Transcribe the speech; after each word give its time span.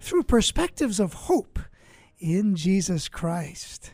through 0.00 0.22
perspectives 0.24 1.00
of 1.00 1.12
hope 1.12 1.58
in 2.18 2.56
Jesus 2.56 3.08
Christ. 3.08 3.92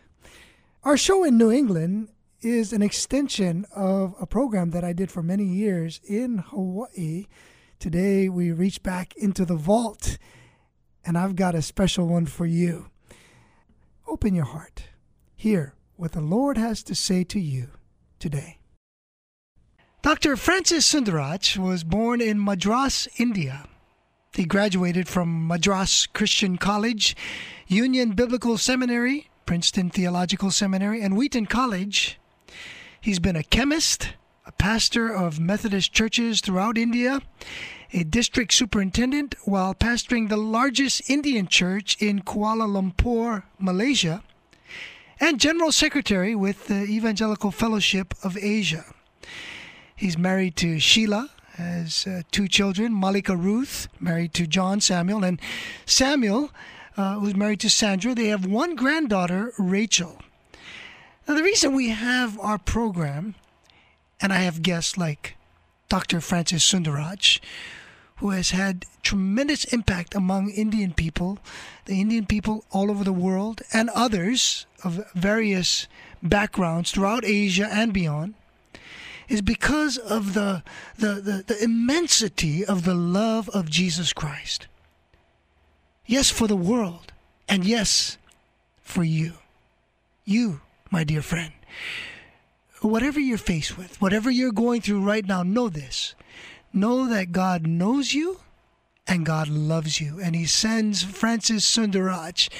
Our 0.82 0.96
show 0.96 1.24
in 1.24 1.38
New 1.38 1.50
England 1.50 2.10
is 2.40 2.72
an 2.72 2.82
extension 2.82 3.64
of 3.74 4.14
a 4.20 4.26
program 4.26 4.70
that 4.70 4.84
I 4.84 4.92
did 4.92 5.10
for 5.10 5.22
many 5.22 5.44
years 5.44 6.00
in 6.04 6.38
Hawaii. 6.38 7.26
Today 7.78 8.28
we 8.28 8.52
reach 8.52 8.82
back 8.82 9.16
into 9.16 9.44
the 9.44 9.56
vault, 9.56 10.18
and 11.04 11.16
I've 11.16 11.36
got 11.36 11.54
a 11.54 11.62
special 11.62 12.06
one 12.06 12.26
for 12.26 12.46
you. 12.46 12.90
Open 14.06 14.34
your 14.34 14.44
heart. 14.44 14.84
Hear 15.34 15.74
what 15.96 16.12
the 16.12 16.20
Lord 16.20 16.58
has 16.58 16.82
to 16.84 16.94
say 16.94 17.24
to 17.24 17.40
you 17.40 17.68
today. 18.18 18.58
Dr. 20.02 20.36
Francis 20.36 20.86
Sundaraj 20.92 21.56
was 21.56 21.82
born 21.82 22.20
in 22.20 22.38
Madras, 22.38 23.08
India. 23.16 23.66
He 24.34 24.44
graduated 24.46 25.06
from 25.06 25.46
Madras 25.46 26.06
Christian 26.06 26.58
College, 26.58 27.16
Union 27.68 28.12
Biblical 28.12 28.58
Seminary, 28.58 29.30
Princeton 29.46 29.90
Theological 29.90 30.50
Seminary, 30.50 31.00
and 31.00 31.16
Wheaton 31.16 31.46
College. 31.46 32.18
He's 33.00 33.20
been 33.20 33.36
a 33.36 33.44
chemist, 33.44 34.14
a 34.44 34.50
pastor 34.50 35.14
of 35.14 35.38
Methodist 35.38 35.92
churches 35.92 36.40
throughout 36.40 36.76
India, 36.76 37.22
a 37.92 38.02
district 38.02 38.52
superintendent 38.52 39.36
while 39.44 39.72
pastoring 39.72 40.28
the 40.28 40.36
largest 40.36 41.08
Indian 41.08 41.46
church 41.46 41.96
in 42.02 42.22
Kuala 42.22 42.66
Lumpur, 42.66 43.44
Malaysia, 43.60 44.24
and 45.20 45.38
general 45.38 45.70
secretary 45.70 46.34
with 46.34 46.66
the 46.66 46.82
Evangelical 46.82 47.52
Fellowship 47.52 48.14
of 48.24 48.36
Asia. 48.36 48.84
He's 49.94 50.18
married 50.18 50.56
to 50.56 50.80
Sheila, 50.80 51.30
has 51.54 52.06
uh, 52.06 52.22
two 52.30 52.48
children 52.48 52.98
Malika 52.98 53.36
Ruth, 53.36 53.88
married 54.00 54.34
to 54.34 54.46
John 54.46 54.80
Samuel, 54.80 55.24
and 55.24 55.40
Samuel, 55.86 56.50
uh, 56.96 57.18
who's 57.18 57.36
married 57.36 57.60
to 57.60 57.70
Sandra. 57.70 58.14
They 58.14 58.26
have 58.26 58.44
one 58.46 58.74
granddaughter, 58.74 59.52
Rachel. 59.58 60.20
Now, 61.26 61.34
the 61.34 61.42
reason 61.42 61.74
we 61.74 61.90
have 61.90 62.38
our 62.40 62.58
program, 62.58 63.34
and 64.20 64.32
I 64.32 64.38
have 64.38 64.62
guests 64.62 64.98
like 64.98 65.36
Dr. 65.88 66.20
Francis 66.20 66.68
Sundaraj, 66.68 67.40
who 68.16 68.30
has 68.30 68.50
had 68.50 68.84
tremendous 69.02 69.64
impact 69.64 70.14
among 70.14 70.50
Indian 70.50 70.92
people, 70.92 71.38
the 71.84 72.00
Indian 72.00 72.26
people 72.26 72.64
all 72.70 72.90
over 72.90 73.04
the 73.04 73.12
world, 73.12 73.62
and 73.72 73.90
others 73.90 74.66
of 74.82 75.04
various 75.14 75.86
backgrounds 76.22 76.90
throughout 76.90 77.24
Asia 77.24 77.68
and 77.70 77.92
beyond 77.92 78.34
is 79.28 79.42
because 79.42 79.98
of 79.98 80.34
the, 80.34 80.62
the, 80.96 81.14
the, 81.14 81.44
the, 81.46 81.62
immensity 81.62 82.64
of 82.64 82.84
the 82.84 82.94
love 82.94 83.48
of 83.50 83.70
Jesus 83.70 84.12
Christ. 84.12 84.66
Yes, 86.06 86.30
for 86.30 86.46
the 86.46 86.56
world, 86.56 87.12
and 87.48 87.64
yes, 87.64 88.18
for 88.82 89.04
you. 89.04 89.34
You, 90.24 90.60
my 90.90 91.04
dear 91.04 91.22
friend. 91.22 91.52
Whatever 92.80 93.18
you're 93.18 93.38
faced 93.38 93.78
with, 93.78 94.00
whatever 94.00 94.30
you're 94.30 94.52
going 94.52 94.82
through 94.82 95.02
right 95.02 95.24
now, 95.24 95.42
know 95.42 95.68
this. 95.68 96.14
Know 96.72 97.08
that 97.08 97.32
God 97.32 97.66
knows 97.66 98.12
you 98.12 98.40
and 99.06 99.24
God 99.24 99.48
loves 99.48 100.00
you. 100.00 100.20
And 100.20 100.34
He 100.34 100.44
sends 100.44 101.02
Francis 101.02 101.64
Sundaraj 101.64 102.50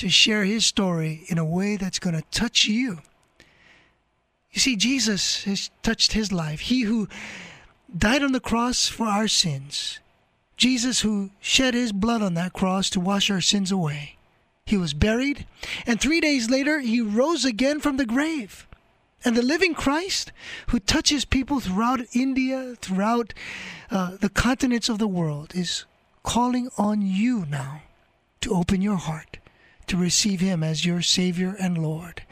to 0.00 0.08
share 0.08 0.44
his 0.44 0.64
story 0.64 1.24
in 1.28 1.36
a 1.36 1.44
way 1.44 1.76
that's 1.76 1.98
going 1.98 2.16
to 2.16 2.24
touch 2.30 2.64
you 2.64 3.00
you 4.52 4.60
see, 4.60 4.76
Jesus 4.76 5.44
has 5.44 5.70
touched 5.82 6.12
his 6.12 6.32
life. 6.32 6.60
He 6.60 6.82
who 6.82 7.08
died 7.96 8.22
on 8.22 8.32
the 8.32 8.40
cross 8.40 8.88
for 8.88 9.06
our 9.06 9.28
sins. 9.28 10.00
Jesus 10.56 11.00
who 11.00 11.30
shed 11.40 11.74
his 11.74 11.92
blood 11.92 12.22
on 12.22 12.34
that 12.34 12.52
cross 12.52 12.90
to 12.90 13.00
wash 13.00 13.30
our 13.30 13.40
sins 13.40 13.72
away. 13.72 14.16
He 14.66 14.76
was 14.76 14.94
buried, 14.94 15.46
and 15.86 16.00
three 16.00 16.20
days 16.20 16.50
later 16.50 16.80
he 16.80 17.00
rose 17.00 17.44
again 17.44 17.80
from 17.80 17.96
the 17.96 18.06
grave. 18.06 18.68
And 19.24 19.36
the 19.36 19.42
living 19.42 19.74
Christ, 19.74 20.32
who 20.68 20.78
touches 20.78 21.24
people 21.24 21.60
throughout 21.60 22.00
India, 22.12 22.74
throughout 22.80 23.34
uh, 23.90 24.16
the 24.20 24.28
continents 24.28 24.88
of 24.88 24.98
the 24.98 25.08
world, 25.08 25.54
is 25.54 25.84
calling 26.22 26.68
on 26.78 27.02
you 27.02 27.46
now 27.46 27.82
to 28.40 28.54
open 28.54 28.80
your 28.80 28.96
heart 28.96 29.39
to 29.90 29.96
receive 29.96 30.38
Him 30.38 30.62
as 30.62 30.86
your 30.86 31.02
Savior 31.02 31.56
and 31.58 31.76
Lord. 31.76 32.22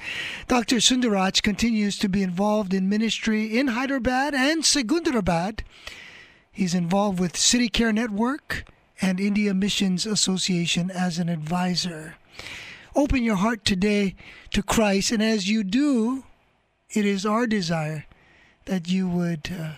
Dr. 0.47 0.77
Sundaraj 0.77 1.43
continues 1.43 1.99
to 1.99 2.09
be 2.09 2.23
involved 2.23 2.73
in 2.73 2.89
ministry 2.89 3.59
in 3.59 3.69
Hyderabad 3.69 4.33
and 4.33 4.63
Secunderabad. 4.63 5.63
He's 6.53 6.73
involved 6.73 7.19
with 7.19 7.37
City 7.37 7.69
Care 7.69 7.93
Network 7.93 8.65
and 9.03 9.19
India 9.19 9.55
Missions 9.55 10.07
Association 10.07 10.89
as 10.89 11.19
an 11.19 11.29
advisor. 11.29 12.15
Open 12.95 13.25
your 13.25 13.37
heart 13.37 13.65
today 13.65 14.15
to 14.53 14.63
Christ, 14.63 15.11
and 15.11 15.23
as 15.23 15.49
you 15.49 15.65
do, 15.65 16.23
it 16.91 17.05
is 17.05 17.27
our 17.27 17.49
desire 17.49 18.07
that 18.67 18.89
you 18.89 19.09
would 19.09 19.51
uh, 19.51 19.73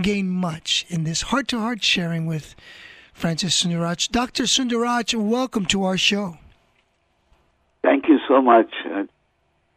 gain 0.00 0.28
much 0.28 0.86
in 0.88 1.02
this 1.02 1.22
heart 1.22 1.48
to 1.48 1.58
heart 1.58 1.82
sharing 1.82 2.26
with 2.26 2.54
Francis 3.12 3.60
Sundaraj. 3.60 4.08
Dr. 4.12 4.44
Sundaraj, 4.44 5.14
welcome 5.16 5.66
to 5.66 5.82
our 5.82 5.98
show. 5.98 6.38
Thank 8.26 8.30
you 8.30 8.36
so 8.36 8.42
much, 8.42 8.74
uh, 8.92 9.04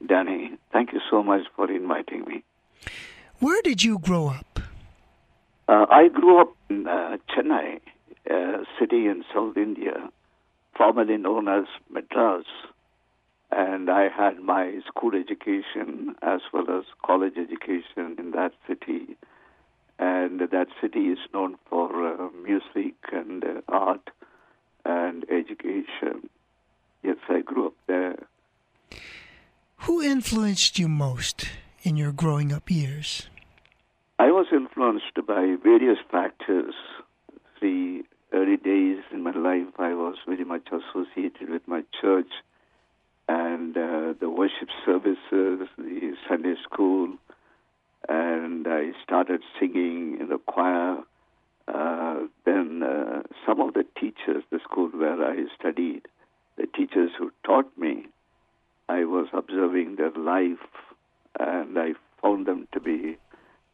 Danny. 0.06 0.52
Thank 0.72 0.94
you 0.94 1.00
so 1.10 1.22
much 1.22 1.42
for 1.56 1.70
inviting 1.70 2.26
me. 2.26 2.44
Where 3.40 3.62
did 3.62 3.84
you 3.84 4.00
grow 4.00 4.30
up? 4.30 4.60
Uh, 5.68 5.86
I 5.90 6.08
grew 6.08 6.42
up 6.42 6.56
in 6.70 6.88
uh, 6.88 7.18
Chennai, 7.30 7.80
a 8.28 8.66
city 8.80 9.06
in 9.06 9.24
South 9.34 9.56
India, 9.56 10.10
formerly 10.76 11.18
known 11.18 11.48
as 11.48 11.66
Madras. 11.92 12.46
And 13.52 13.90
I 13.90 14.08
had 14.10 14.40
my 14.40 14.80
school 14.88 15.12
education 15.14 16.16
as 16.24 16.42
well 16.52 16.66
as 16.70 16.86
college 17.06 17.34
education 17.38 18.16
in 18.18 18.31
that 18.31 18.54
city. 18.68 19.16
And 20.00 20.40
that 20.40 20.68
city 20.81 21.10
is 21.10 21.20
known 21.34 21.56
for 21.70 21.90
uh, 21.92 22.30
music 22.44 22.96
and 23.12 23.44
uh, 23.44 23.62
art 23.68 24.10
and 24.86 25.24
education. 25.30 26.30
Yes, 27.04 27.18
I 27.30 27.42
grew 27.42 27.68
up 27.68 27.76
there. 27.88 28.16
Who 29.83 30.01
influenced 30.01 30.77
you 30.77 30.88
most 30.88 31.50
in 31.83 31.95
your 31.95 32.11
growing 32.11 32.51
up 32.51 32.69
years? 32.69 33.27
I 34.19 34.31
was 34.31 34.47
influenced 34.51 35.16
by 35.25 35.55
various 35.63 35.97
factors. 36.11 36.73
The 37.61 38.03
early 38.33 38.57
days 38.57 39.00
in 39.11 39.23
my 39.23 39.31
life, 39.31 39.73
I 39.79 39.94
was 39.94 40.16
very 40.27 40.44
much 40.44 40.67
associated 40.67 41.50
with 41.50 41.67
my 41.67 41.83
church 42.01 42.29
and 43.27 43.77
uh, 43.77 44.13
the 44.19 44.29
worship 44.29 44.69
services, 44.85 45.67
the 45.77 46.13
Sunday 46.27 46.56
school, 46.63 47.16
and 48.07 48.68
I 48.68 48.92
started 49.03 49.42
singing 49.59 50.18
in 50.19 50.30
the 50.30 50.39
choir. 50.39 50.97
Uh, 51.68 52.21
then 52.45 52.81
uh, 52.83 53.21
some 53.45 53.62
of 53.62 53.75
the 53.75 53.85
teachers, 54.00 54.44
the 54.51 54.59
school 54.63 54.89
where 54.89 55.24
I 55.24 55.45
studied, 55.57 56.07
the 56.57 56.65
teachers 56.65 57.12
who 57.18 57.31
taught 57.45 57.71
me, 57.77 58.07
I 58.89 59.06
was 59.06 59.27
observing 59.33 59.97
their 59.97 60.12
life 60.12 60.65
and 61.39 61.77
I 61.77 61.94
found 62.21 62.47
them 62.47 62.68
to 62.74 62.80
be 62.80 63.18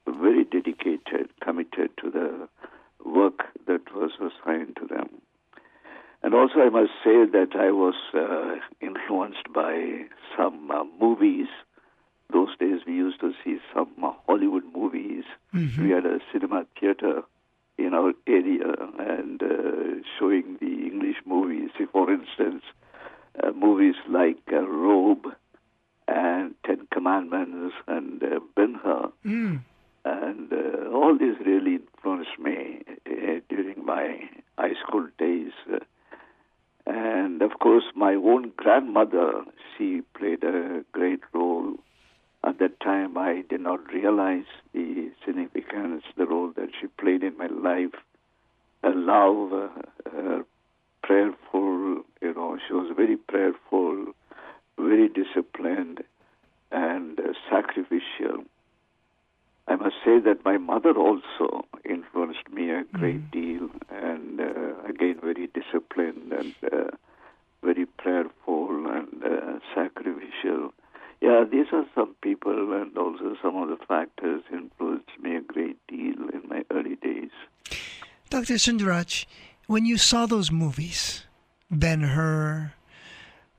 very 0.06 0.44
dedicated, 0.44 1.30
committed 1.42 1.92
to 2.04 2.12
the 2.12 2.50
work 3.04 3.46
that 3.66 3.96
was 3.96 4.12
assigned 4.20 4.76
to 4.76 4.88
them. 4.88 5.10
And 6.22 6.34
also, 6.34 6.60
I 6.60 6.70
must 6.70 6.92
say 7.04 7.26
that 7.32 7.56
I 7.56 7.72
was 7.72 7.96
uh, 8.14 8.56
influenced 8.82 9.54
by 9.54 10.06
some 10.36 10.70
uh, 10.70 10.84
movies. 11.00 11.48
Those 12.34 12.50
days, 12.60 12.82
we 12.86 12.94
used 12.94 13.22
to 13.22 13.32
see 13.44 13.60
some 13.74 13.92
uh, 14.04 14.12
Hollywood 14.28 14.64
movies. 14.76 15.24
Mm-hmm. 15.54 15.84
We 15.84 15.92
had 15.92 16.06
a 16.06 16.20
cinema 16.34 16.66
theater 16.80 17.22
in 17.78 17.94
our 17.94 18.14
area 18.28 18.74
and 19.00 19.42
uh, 19.42 20.02
showing 20.20 20.58
the 20.60 20.88
English 20.92 21.18
movies. 21.26 21.70
For 21.92 22.12
instance, 22.12 22.64
uh, 23.44 23.52
movies 23.52 23.96
like 24.10 24.42
uh, 24.52 24.62
Robe 24.62 25.28
and 26.08 26.56
Ten 26.66 26.88
Commandments 26.92 27.76
and 27.88 28.22
uh, 28.24 28.40
Ben 28.56 28.76
Hur. 28.84 29.12
Mm. 29.26 29.62
And 30.06 30.54
uh, 30.54 30.90
all 30.92 31.18
these 31.18 31.36
really 31.46 31.76
influenced 31.76 32.38
me 32.40 32.82
uh, 33.08 33.40
during 33.50 33.84
my 33.86 34.20
high 34.58 34.76
school 34.86 35.08
days. 35.18 35.52
and 36.86 37.42
of 37.42 37.60
course, 37.60 37.86
my 37.96 38.14
own 38.14 38.52
grandmother, 38.56 39.44
she 39.78 40.02
played 40.18 40.44
a 40.44 40.84
great 40.92 41.22
role. 41.34 41.76
At 42.44 42.60
that 42.60 42.80
time, 42.80 43.18
I 43.18 43.44
did 43.50 43.62
not 43.62 43.92
realize 43.92 44.46
the 44.74 45.10
significance, 45.26 46.04
the 46.16 46.28
role 46.28 46.52
that 46.56 46.70
she 46.80 46.88
played 46.88 47.24
in 47.24 47.36
my 47.38 47.48
life. 47.48 47.96
Her 48.84 48.94
love, 48.94 49.52
uh, 49.52 50.10
her 50.12 50.46
prayerful, 51.02 51.65
she 52.68 52.74
was 52.74 52.92
very 52.96 53.18
prayerful, 53.18 54.14
very 54.78 55.10
disciplined, 55.10 56.04
and 56.72 57.20
uh, 57.20 57.34
sacrificial. 57.50 58.44
I 59.68 59.76
must 59.76 59.96
say 60.06 60.20
that 60.20 60.46
my 60.46 60.58
mother 60.58 60.92
also 60.92 61.66
influenced 61.84 62.50
me 62.52 62.70
a 62.70 62.84
great 62.94 63.32
deal, 63.32 63.70
and 63.90 64.40
uh, 64.40 64.80
again, 64.88 65.20
very 65.22 65.48
disciplined 65.48 66.32
and 66.32 66.56
uh, 66.72 66.92
very 67.64 67.86
prayerful 67.86 68.86
and 68.88 69.24
uh, 69.24 69.60
sacrificial. 69.74 70.74
Yeah, 71.22 71.44
these 71.50 71.68
are 71.72 71.86
some 71.96 72.16
people, 72.22 72.74
and 72.74 72.96
also 72.98 73.36
some 73.42 73.56
of 73.56 73.70
the 73.70 73.84
factors 73.88 74.44
influenced 74.52 75.18
me 75.20 75.38
a 75.38 75.42
great 75.42 75.78
deal 75.88 76.30
in 76.30 76.44
my 76.48 76.64
early 76.70 76.98
days. 76.98 77.32
Dr. 78.30 78.56
Sundaraj, 78.56 79.26
when 79.66 79.86
you 79.86 79.98
saw 79.98 80.28
those 80.28 80.52
movies, 80.52 81.24
Ben 81.76 82.02
Hur, 82.02 82.74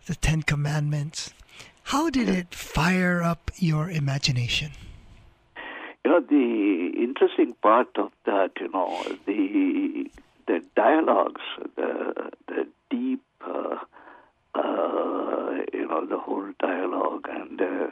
The 0.07 0.15
Ten 0.15 0.43
Commandments, 0.43 1.33
how 1.85 2.11
did 2.11 2.29
it 2.29 2.55
fire 2.55 3.23
up 3.23 3.51
your 3.57 3.91
imagination? 3.91 4.73
You 6.05 6.11
know, 6.11 6.21
the 6.21 6.93
interesting 6.97 7.55
part 7.63 7.89
of 7.97 8.13
that, 8.25 8.53
you 8.61 8.69
know, 8.69 9.03
the 9.27 10.11
the 10.47 10.63
dialogues, 10.75 11.43
the 11.77 12.31
the 12.47 12.67
deep, 12.91 13.23
uh, 13.45 13.79
uh, 14.55 15.51
you 15.73 15.87
know, 15.89 16.07
the 16.07 16.19
whole 16.19 16.53
dialogue 16.59 17.27
and 17.29 17.61
uh, 17.61 17.91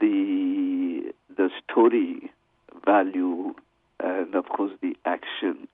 the 0.00 1.12
the 1.36 1.50
story 1.62 2.30
value, 2.84 3.54
and 4.00 4.34
of 4.34 4.48
course 4.48 4.72
the 4.80 4.96
action, 5.04 5.68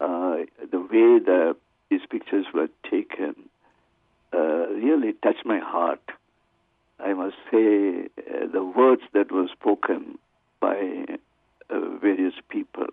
uh, 0.00 0.36
the 0.70 0.80
way 0.80 1.18
the 1.18 1.56
these 1.90 2.00
pictures 2.10 2.46
were 2.52 2.68
taken, 2.90 3.34
uh, 4.32 4.68
really 4.68 5.14
touched 5.14 5.44
my 5.44 5.58
heart. 5.58 6.02
I 7.00 7.14
must 7.14 7.36
say, 7.58 8.08
uh, 8.18 8.46
the 8.52 8.64
words 8.64 9.02
that 9.12 9.32
were 9.32 9.48
spoken 9.48 10.18
by 10.60 11.06
uh, 11.70 11.98
various 12.00 12.34
people. 12.48 12.86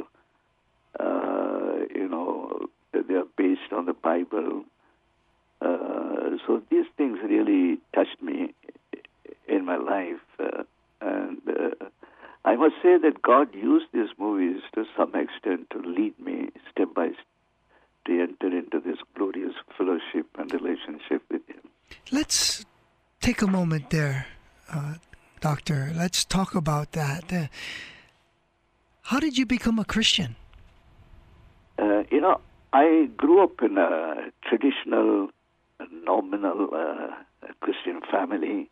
Uh, 1.00 1.86
you 1.94 2.08
know, 2.08 2.68
they 2.94 3.16
are 3.16 3.28
based 3.38 3.72
on 3.72 3.86
the 3.86 3.94
Bible. 3.94 4.64
Uh, 5.62 6.38
so 6.46 6.62
these 6.70 6.86
things 6.98 7.20
really 7.24 7.80
touched 7.94 8.22
me 8.22 8.54
in 9.48 9.66
my 9.66 9.78
life. 9.78 10.22
Uh, 10.40 10.64
and 11.02 11.42
I 12.44 12.56
must 12.56 12.76
say 12.82 12.98
that 12.98 13.22
God 13.22 13.54
used 13.54 13.86
these 13.94 14.10
movies 14.18 14.62
to 14.76 14.86
some 14.98 15.14
extent 15.16 15.70
to 15.72 15.80
lead 15.80 16.18
me 16.20 16.50
step 16.72 16.94
by 16.94 17.08
step 17.08 17.26
to 18.06 18.22
enter 18.22 18.56
into 18.56 18.80
this 18.80 18.98
glorious 19.16 19.54
fellowship 19.78 20.28
and 20.38 20.52
relationship 20.54 21.24
with 21.30 21.42
Him. 21.48 21.62
Let's 22.12 22.66
take 23.20 23.42
a 23.42 23.48
moment 23.48 23.90
there, 23.90 24.28
uh, 24.76 24.96
Doctor. 25.40 25.92
Let's 25.96 26.26
talk 26.26 26.56
about 26.56 26.92
that. 26.92 27.32
Uh, 27.32 27.48
how 29.04 29.20
did 29.20 29.38
you 29.38 29.46
become 29.46 29.80
a 29.80 29.86
Christian? 29.86 30.36
Uh, 31.78 32.04
you 32.12 32.20
know, 32.22 32.42
I 32.74 33.10
grew 33.16 33.44
up 33.44 33.62
in 33.62 33.78
a 33.78 34.32
traditional, 34.48 35.30
nominal 36.04 36.70
uh, 36.74 37.08
Christian 37.62 38.02
family. 38.12 38.70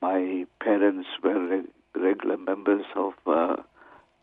My 0.00 0.46
parents 0.60 1.08
were 1.22 1.62
regular 1.94 2.36
members 2.36 2.84
of 2.96 3.12
uh, 3.26 3.56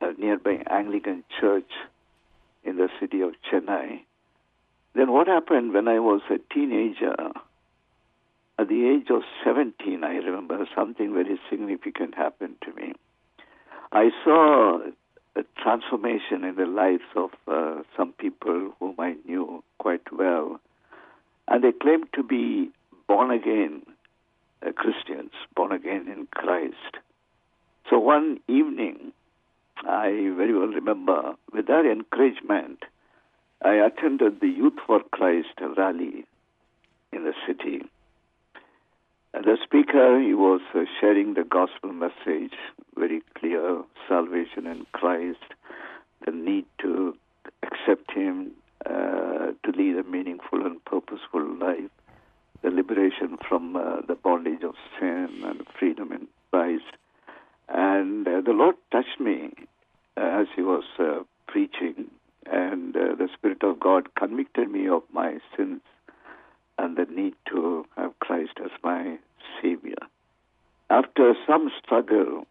a 0.01 0.13
nearby 0.17 0.63
Anglican 0.69 1.23
church 1.39 1.71
in 2.63 2.77
the 2.77 2.89
city 2.99 3.21
of 3.21 3.31
Chennai. 3.49 4.01
Then 4.95 5.11
what 5.11 5.27
happened 5.27 5.73
when 5.73 5.87
I 5.87 5.99
was 5.99 6.21
a 6.29 6.39
teenager? 6.53 7.15
At 8.59 8.67
the 8.67 8.89
age 8.89 9.09
of 9.09 9.21
17, 9.45 10.03
I 10.03 10.15
remember 10.15 10.67
something 10.75 11.13
very 11.13 11.39
significant 11.49 12.15
happened 12.15 12.55
to 12.65 12.73
me. 12.73 12.91
I 13.93 14.09
saw 14.21 14.79
a 15.37 15.43
transformation 15.57 16.43
in 16.43 16.57
the 16.57 16.65
lives 16.65 17.07
of 17.15 17.29
uh, 17.47 17.83
some 17.95 18.11
people 18.11 18.75
whom 18.77 18.95
I 18.99 19.15
knew 19.25 19.63
quite 19.77 20.11
well. 20.11 20.59
And 21.47 21.63
they 21.63 21.71
claimed 21.71 22.09
to 22.15 22.21
be 22.21 22.69
born 23.07 23.31
again 23.31 23.83
uh, 24.61 24.73
Christians, 24.73 25.31
born 25.55 25.71
again 25.71 26.09
in 26.09 26.27
Christ. 26.35 26.97
So 27.89 27.97
one 27.97 28.41
evening, 28.49 29.13
I 29.87 30.33
very 30.35 30.53
well 30.53 30.67
remember, 30.67 31.35
with 31.53 31.67
their 31.67 31.89
encouragement, 31.89 32.83
I 33.63 33.75
attended 33.75 34.41
the 34.41 34.49
Youth 34.49 34.79
for 34.85 34.99
Christ 35.13 35.61
rally 35.77 36.25
in 37.13 37.23
the 37.23 37.33
city. 37.47 37.83
The 39.31 39.57
speaker, 39.63 40.19
he 40.19 40.33
was 40.33 40.61
uh, 40.73 40.85
sharing 40.99 41.35
the 41.35 41.43
gospel 41.43 41.93
message, 41.93 42.53
very 42.95 43.21
clear 43.35 43.83
salvation 44.07 44.65
in 44.65 44.87
Christ, 44.91 45.53
the 46.25 46.31
need 46.31 46.65
to 46.81 47.15
accept 47.61 48.11
Him, 48.11 48.51
uh, 48.87 49.51
to 49.63 49.71
lead 49.75 49.97
a 49.97 50.03
meaningful 50.03 50.65
and 50.65 50.83
purposeful 50.83 51.45
life, 51.59 51.91
the 52.63 52.71
liberation 52.71 53.37
from 53.47 53.75
uh, 53.75 54.01
the 54.07 54.15
bondage 54.15 54.63
of 54.63 54.73
sin 54.99 55.29
and 55.45 55.61
freedom 55.77 56.11
in 56.11 56.27
Christ. 56.51 56.97
And 57.67 58.27
uh, 58.27 58.41
the 58.41 58.51
Lord 58.53 58.75
touched 58.91 59.19
me 59.19 59.53
as 60.17 60.47
He 60.55 60.63
was 60.63 60.85
uh, 60.97 61.19
preaching, 61.47 62.09
and 62.47 62.95
uh, 62.95 63.13
the 63.15 63.29
Spirit 63.35 63.61
of 63.61 63.79
God 63.79 64.15
convicted 64.15 64.71
me 64.71 64.87
of 64.87 65.03
my 65.13 65.37
sins 65.55 65.81
and 66.79 66.95
the 66.95 67.05
need 67.13 67.35
to 67.49 67.85
have 67.97 68.17
Christ 68.19 68.53
as 68.63 68.71
my 68.83 69.17
Savior. 69.61 70.01
After 70.89 71.33
some 71.45 71.69
struggle 71.83 72.47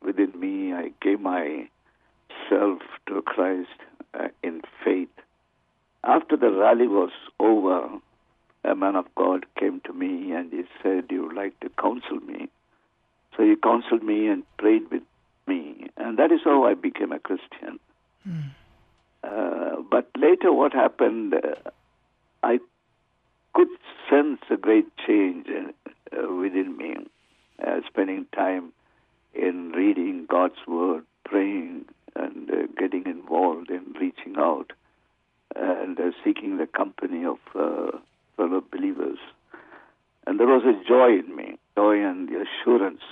within 0.00 0.32
me, 0.38 0.72
I 0.72 0.92
gave 1.02 1.20
myself 1.20 2.80
to 3.08 3.22
Christ 3.26 3.68
uh, 4.14 4.28
in 4.42 4.62
faith. 4.84 5.10
After 6.04 6.36
the 6.36 6.50
rally 6.50 6.86
was 6.86 7.10
over, 7.40 7.88
a 8.64 8.74
man 8.74 8.94
of 8.96 9.06
God 9.16 9.46
came 9.58 9.80
to 9.84 9.92
me 9.92 10.32
and 10.32 10.52
he 10.52 10.62
said, 10.82 11.06
You 11.10 11.26
would 11.26 11.36
like 11.36 11.58
to 11.60 11.68
counsel 11.70 12.20
me. 12.20 12.48
So 13.36 13.42
he 13.42 13.56
counseled 13.56 14.04
me 14.04 14.28
and 14.28 14.44
prayed 14.58 14.90
with 14.90 15.02
me, 15.46 15.88
and 15.96 16.18
that 16.18 16.30
is 16.30 16.40
how 16.44 16.64
I 16.66 16.74
became 16.74 17.12
a 17.12 17.18
Christian. 17.18 17.80
Mm. 18.28 18.50
Uh, 19.24 19.82
but 19.90 20.08
later, 20.16 20.52
what 20.52 20.72
happened? 20.72 21.34
Uh, 21.34 21.70
I 22.42 22.58
could 23.54 23.68
sense 24.10 24.40
a 24.50 24.56
great 24.56 24.86
change 25.06 25.46
uh, 25.48 26.34
within 26.34 26.76
me, 26.76 26.96
uh, 27.66 27.80
spending 27.88 28.26
time 28.34 28.72
in 29.34 29.72
reading 29.72 30.26
God's 30.28 30.66
Word, 30.66 31.04
praying, 31.24 31.84
and 32.14 32.50
uh, 32.50 32.54
getting 32.78 33.04
involved 33.06 33.70
in 33.70 33.94
reaching 33.98 34.36
out 34.36 34.72
and 35.54 35.98
uh, 35.98 36.10
seeking 36.24 36.56
the 36.56 36.66
company 36.66 37.24
of 37.24 37.38
uh, 37.54 37.98
fellow 38.36 38.62
believers. 38.70 39.18
And 40.26 40.38
there 40.38 40.46
was 40.46 40.62
a 40.64 40.88
joy 40.88 41.18
in 41.18 41.34
me, 41.34 41.58
joy 41.76 42.02
and 42.02 42.28
the 42.28 42.44
assurance 42.44 43.02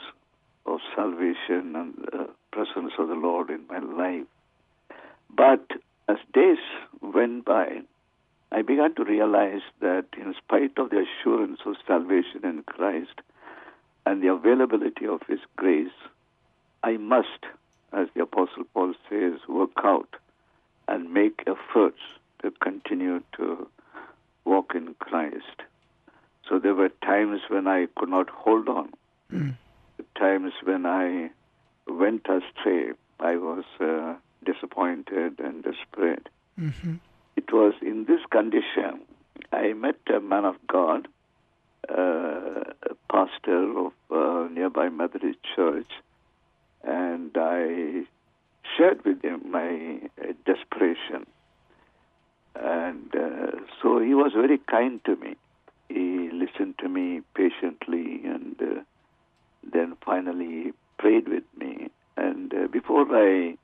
of 0.67 0.79
salvation 0.95 1.75
and 1.75 1.95
the 1.97 2.29
presence 2.53 2.93
of 2.99 3.09
the 3.09 3.15
Lord 3.15 3.51
in 3.51 3.67
my 3.69 3.79
life. 3.79 4.27
But 5.35 5.67
as 6.09 6.17
days 6.33 6.59
went 7.01 7.45
by, 7.45 7.81
I 8.53 8.63
began 8.63 8.95
to 8.97 9.05
realize 9.05 9.63
that 9.81 10.07
in 10.17 10.35
spite 10.35 10.77
of 10.77 10.91
the 10.91 11.05
assurance 11.07 11.61
of 11.65 11.77
salvation 11.87 12.41
in 12.45 12.63
Christ 12.65 13.21
and 14.05 14.23
the 14.23 14.29
availability 14.29 15.07
of 15.07 15.21
His 15.29 15.41
grace, 15.57 15.89
I 16.83 16.97
must, 16.97 17.45
as 17.93 18.09
the 18.15 18.23
Apostle 18.23 18.65
Paul 18.75 18.95
says, 19.09 19.35
work 19.49 19.71
out 19.85 20.17
and 20.89 21.13
make 21.13 21.45
efforts 21.47 22.01
to 22.43 22.51
continue 22.61 23.23
to 23.37 23.69
walk 24.45 24.75
in 24.75 24.95
Christ. 24.95 25.63
So 26.49 26.59
there 26.59 26.75
were 26.75 26.89
times 26.89 27.43
when 27.49 27.69
I 27.69 27.87
could 27.97 28.09
not 28.09 28.29
hold 28.29 28.69
on, 28.69 28.93
mm. 29.33 29.57
times 30.19 30.53
when 30.65 30.87
I 30.87 31.31
went 31.87 32.27
astray. 32.27 32.93
I 33.21 33.37
was 33.37 33.65
uh, 33.79 34.15
disappointed 34.45 35.39
and 35.39 35.63
desperate. 35.63 36.29
Mm-hmm. 36.59 36.95
It 37.41 37.55
was 37.55 37.73
in 37.81 38.05
this 38.05 38.21
condition 38.31 39.01
I 39.51 39.73
met 39.73 39.97
a 40.15 40.21
man 40.21 40.45
of 40.45 40.57
God, 40.69 41.09
uh, 41.89 42.65
a 42.91 42.95
pastor 43.11 43.79
of 43.79 43.93
a 44.11 44.49
nearby 44.53 44.91
Methodist 44.91 45.39
church, 45.57 45.91
and 46.85 47.31
I 47.35 48.03
shared 48.77 49.03
with 49.07 49.23
him 49.23 49.41
my 49.51 50.01
uh, 50.21 50.33
desperation. 50.45 51.25
And 52.55 53.09
uh, 53.15 53.53
so 53.81 54.01
he 54.01 54.15
was 54.15 54.33
very 54.35 54.59
kind 54.59 55.03
to 55.07 55.17
me. 55.17 55.37
He 55.89 56.29
listened 56.31 56.75
to 56.81 56.91
me 56.91 57.23
patiently 57.35 58.21
and 58.23 58.55
uh, 58.61 58.83
then 59.73 59.97
finally 60.05 60.73
prayed 60.99 61.27
with 61.27 61.45
me. 61.57 61.89
And 62.19 62.53
uh, 62.53 62.67
before 62.67 63.07
I 63.11 63.57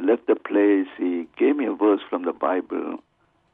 left 0.00 0.28
the 0.28 0.36
place, 0.36 0.86
he 0.96 1.26
gave 1.36 1.56
me 1.56 1.66
a 1.66 1.74
verse 1.74 2.00
from 2.08 2.24
the 2.24 2.32
Bible 2.32 3.00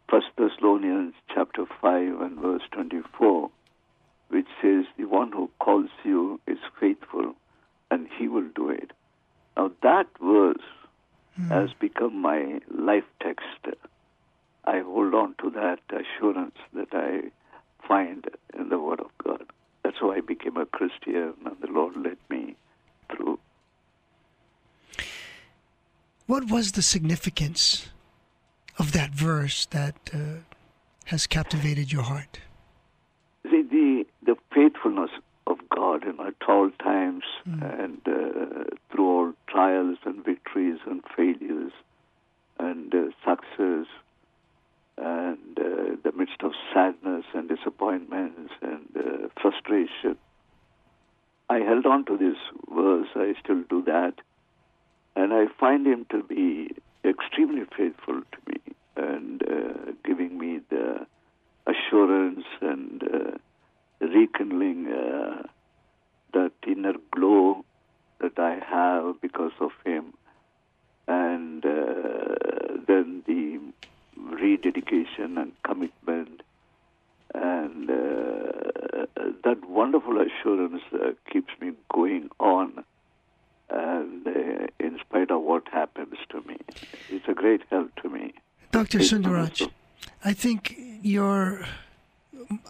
First 0.09 0.27
Thessalonians 0.37 1.15
chapter 1.35 1.65
five 1.81 2.21
and 2.21 2.39
verse 2.39 2.63
twenty-four, 2.71 3.51
which 4.29 4.47
says, 4.61 4.85
"The 4.97 5.07
one 5.07 5.33
who 5.33 5.51
calls 5.59 5.91
you 6.05 6.41
is 6.47 6.59
faithful, 6.79 7.35
and 7.91 8.09
he 8.19 8.29
will 8.29 8.49
do 8.55 8.71
it." 8.71 8.93
Now 9.57 9.73
that 9.83 10.07
verse 10.21 10.67
mm. 11.41 11.49
has 11.49 11.71
become 11.79 12.21
my 12.21 12.61
life 12.71 13.05
text. 13.21 13.47
I 14.65 14.81
hold 14.81 15.15
on 15.15 15.35
to 15.43 15.51
that 15.51 15.81
assurance 15.91 16.57
that 16.73 16.93
I 16.93 17.31
find 17.87 18.27
in 18.59 18.69
the 18.69 18.79
Word 18.79 19.01
of 19.01 19.11
God. 19.23 19.45
That's 19.83 19.99
how 20.01 20.13
I 20.13 20.21
became 20.21 20.57
a 20.57 20.67
Christian, 20.67 21.35
and 21.45 21.57
the 21.61 21.69
Lord 21.69 21.97
led 21.97 22.19
me 22.31 22.57
through. 23.11 23.39
What 26.27 26.51
was 26.51 26.73
the 26.73 26.83
significance 26.83 27.89
of 28.79 28.93
that 28.93 29.11
verse 29.11 29.67
that 29.67 29.95
uh, 30.13 30.19
has 31.07 31.27
captivated 31.27 31.93
your 31.93 32.03
heart? 32.03 32.41
See, 33.51 33.63
the, 33.63 34.07
the 34.25 34.37
faithfulness 34.55 35.11
of 35.47 35.59
God 35.69 36.05
in 36.05 36.19
at 36.21 36.35
all 36.49 36.71
times 36.83 37.25
mm. 37.49 37.83
and 37.83 38.01
uh, 38.07 38.65
through 38.91 39.07
all 39.07 39.33
trials 39.47 39.99
and 40.05 40.25
victories 40.25 40.79
and 40.87 41.03
failures 41.17 41.73
and 42.59 42.95
uh, 42.95 43.07
success 43.25 43.87
and 44.97 45.59
uh, 45.59 45.97
the 46.03 46.13
midst 46.17 46.43
of 46.43 46.53
sadness 46.73 47.25
and 47.35 47.49
disappointments 47.49 48.53
and 48.63 48.87
uh, 48.97 49.29
frustration. 49.41 50.17
I 51.51 51.59
held 51.59 51.85
on 51.85 52.05
to 52.07 52.17
this 52.17 52.37
verse. 52.73 53.09
I 53.15 53.35
still 53.43 53.63
do 53.69 53.83
that. 53.83 54.15
And 55.17 55.33
I 55.33 55.47
find 55.61 55.87
him 55.87 56.07
to 56.11 56.23
be 56.23 56.71
extremely 57.05 57.65
faithful 57.77 58.23
to 58.33 58.39
me 58.47 58.61
and 58.97 59.43
uh, 59.43 59.93
giving 60.05 60.39
me 60.39 60.61
the 60.71 61.07
assurance 61.67 62.45
and 62.61 63.03
uh, 63.03 64.07
rekindling 64.07 64.87
uh, 64.89 65.43
that 66.33 66.53
inner 66.67 66.95
glow 67.11 67.65
that 68.21 68.39
I 68.39 68.61
have 68.67 69.21
because 69.21 69.53
of 69.61 69.71
him. 69.85 70.15
And 71.07 71.65
uh, 71.65 72.35
then 72.87 73.23
the 73.27 73.61
rededication 74.17 75.39
and 75.39 75.53
commitment 75.63 76.43
and 77.35 77.91
uh, 77.91 79.07
that 79.45 79.59
wonderful 79.69 80.21
assurance 80.21 80.83
keeps 81.31 81.53
me 81.61 81.73
going 81.93 82.31
on 82.39 82.85
and 83.71 84.27
uh, 84.27 84.67
in 84.81 84.99
spite 85.01 85.31
of 85.31 85.43
what 85.43 85.67
happens 85.73 86.17
to 86.29 86.43
me 86.43 86.59
it's 87.11 87.27
a 87.29 87.35
great 87.35 87.63
help 87.71 87.95
to 88.03 88.09
me. 88.09 88.35
Dr 88.73 88.99
sundaraj 88.99 89.71
i 90.25 90.33
think 90.33 90.77
your 91.03 91.67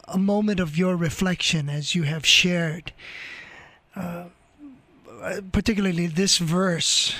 a 0.09 0.19
moment 0.19 0.61
of 0.61 0.79
your 0.79 0.97
reflection 0.97 1.69
as 1.69 1.95
you 1.95 2.05
have 2.05 2.25
shared 2.25 2.93
uh, 3.97 4.25
particularly 5.53 6.07
this 6.07 6.39
verse 6.39 7.15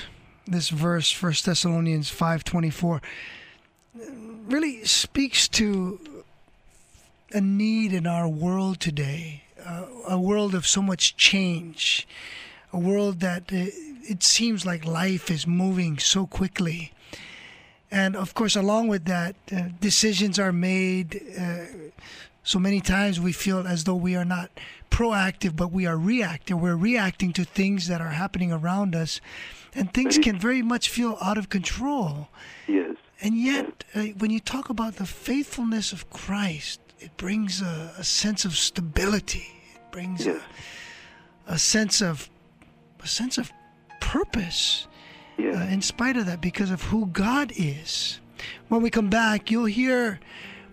this 0.47 0.69
verse 0.69 1.11
first 1.11 1.45
thessalonians 1.45 2.09
524 2.09 3.01
really 4.47 4.85
speaks 4.85 5.47
to 5.47 5.99
a 7.31 7.41
need 7.41 7.93
in 7.93 8.07
our 8.07 8.27
world 8.29 8.79
today, 8.79 9.43
uh, 9.65 9.85
a 10.07 10.19
world 10.19 10.53
of 10.53 10.65
so 10.65 10.81
much 10.81 11.17
change, 11.17 12.07
a 12.75 12.79
world 12.79 13.21
that 13.21 13.43
uh, 13.53 13.71
it 14.13 14.21
seems 14.21 14.65
like 14.65 14.85
life 14.85 15.31
is 15.31 15.47
moving 15.47 15.97
so 15.97 16.27
quickly. 16.27 16.91
And 17.89 18.15
of 18.15 18.33
course, 18.33 18.55
along 18.55 18.89
with 18.89 19.05
that, 19.05 19.35
uh, 19.51 19.69
decisions 19.79 20.37
are 20.37 20.51
made. 20.51 21.09
Uh, 21.39 21.65
so 22.43 22.59
many 22.59 22.81
times 22.81 23.19
we 23.19 23.31
feel 23.31 23.65
as 23.65 23.85
though 23.85 23.95
we 23.95 24.15
are 24.15 24.25
not 24.25 24.49
proactive, 24.91 25.55
but 25.55 25.71
we 25.71 25.85
are 25.85 25.97
reactive. 25.97 26.59
We're 26.59 26.75
reacting 26.75 27.31
to 27.33 27.45
things 27.45 27.87
that 27.87 28.01
are 28.01 28.15
happening 28.23 28.51
around 28.51 28.93
us, 28.93 29.21
and 29.73 29.93
things 29.93 30.17
can 30.17 30.37
very 30.37 30.61
much 30.61 30.89
feel 30.89 31.17
out 31.21 31.37
of 31.37 31.47
control. 31.49 32.27
Yes. 32.67 32.97
And 33.21 33.37
yet, 33.37 33.85
uh, 33.95 34.01
when 34.19 34.31
you 34.31 34.41
talk 34.41 34.69
about 34.69 34.97
the 34.97 35.05
faithfulness 35.05 35.93
of 35.93 36.09
Christ, 36.09 36.81
it 36.99 37.15
brings 37.15 37.61
a, 37.61 37.93
a 37.97 38.03
sense 38.03 38.43
of 38.43 38.55
stability. 38.57 39.47
It 39.75 39.91
brings 39.91 40.27
a, 40.27 40.41
a, 41.47 41.57
sense 41.57 42.01
of 42.01 42.29
a 43.05 43.07
sense 43.07 43.37
of 43.37 43.51
purpose. 44.01 44.87
Uh, 45.37 45.43
in 45.43 45.81
spite 45.81 46.17
of 46.17 46.25
that, 46.25 46.41
because 46.41 46.71
of 46.71 46.81
who 46.81 47.05
God 47.07 47.51
is. 47.55 48.19
When 48.69 48.81
we 48.81 48.89
come 48.89 49.09
back, 49.09 49.51
you'll 49.51 49.65
hear 49.65 50.19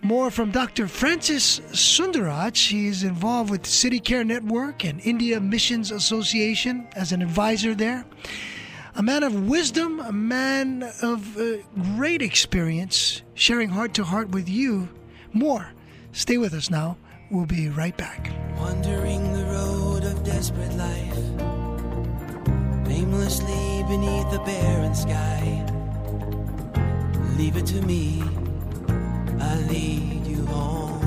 more 0.03 0.31
from 0.31 0.51
Dr. 0.51 0.89
Francis 0.89 1.61
Sundaraj. 1.73 2.69
He's 2.69 3.03
involved 3.03 3.51
with 3.51 3.67
City 3.67 3.99
Care 3.99 4.25
Network 4.25 4.85
and 4.85 5.01
India 5.01 5.41
Missions 5.41 5.91
Association 5.91 6.87
as 6.95 7.13
an 7.13 7.23
advisor 7.23 7.75
there 7.75 8.05
a 8.95 9.03
man 9.03 9.23
of 9.23 9.49
wisdom, 9.49 10.01
a 10.01 10.13
man 10.13 10.83
of 11.01 11.39
uh, 11.39 11.57
great 11.97 12.21
experience, 12.21 13.23
sharing 13.35 13.71
heart 13.71 13.95
to 13.95 14.05
heart 14.05 14.29
with 14.31 14.49
you. 14.49 14.89
More. 15.33 15.73
Stay 16.13 16.37
with 16.37 16.53
us 16.53 16.69
now. 16.69 16.99
We'll 17.31 17.47
be 17.47 17.71
right 17.71 17.97
back. 17.97 18.31
Wandering 18.59 19.33
the 19.33 19.45
road 19.47 20.05
of 20.05 20.23
desperate 20.25 20.75
life, 20.75 21.42
beneath 23.93 24.31
the 24.31 24.39
barren 24.47 24.95
sky. 24.95 25.65
Leave 27.37 27.57
it 27.59 27.67
to 27.67 27.83
me, 27.83 28.23
I 29.39 29.57
lead 29.69 30.27
you 30.27 30.47
home. 30.47 31.01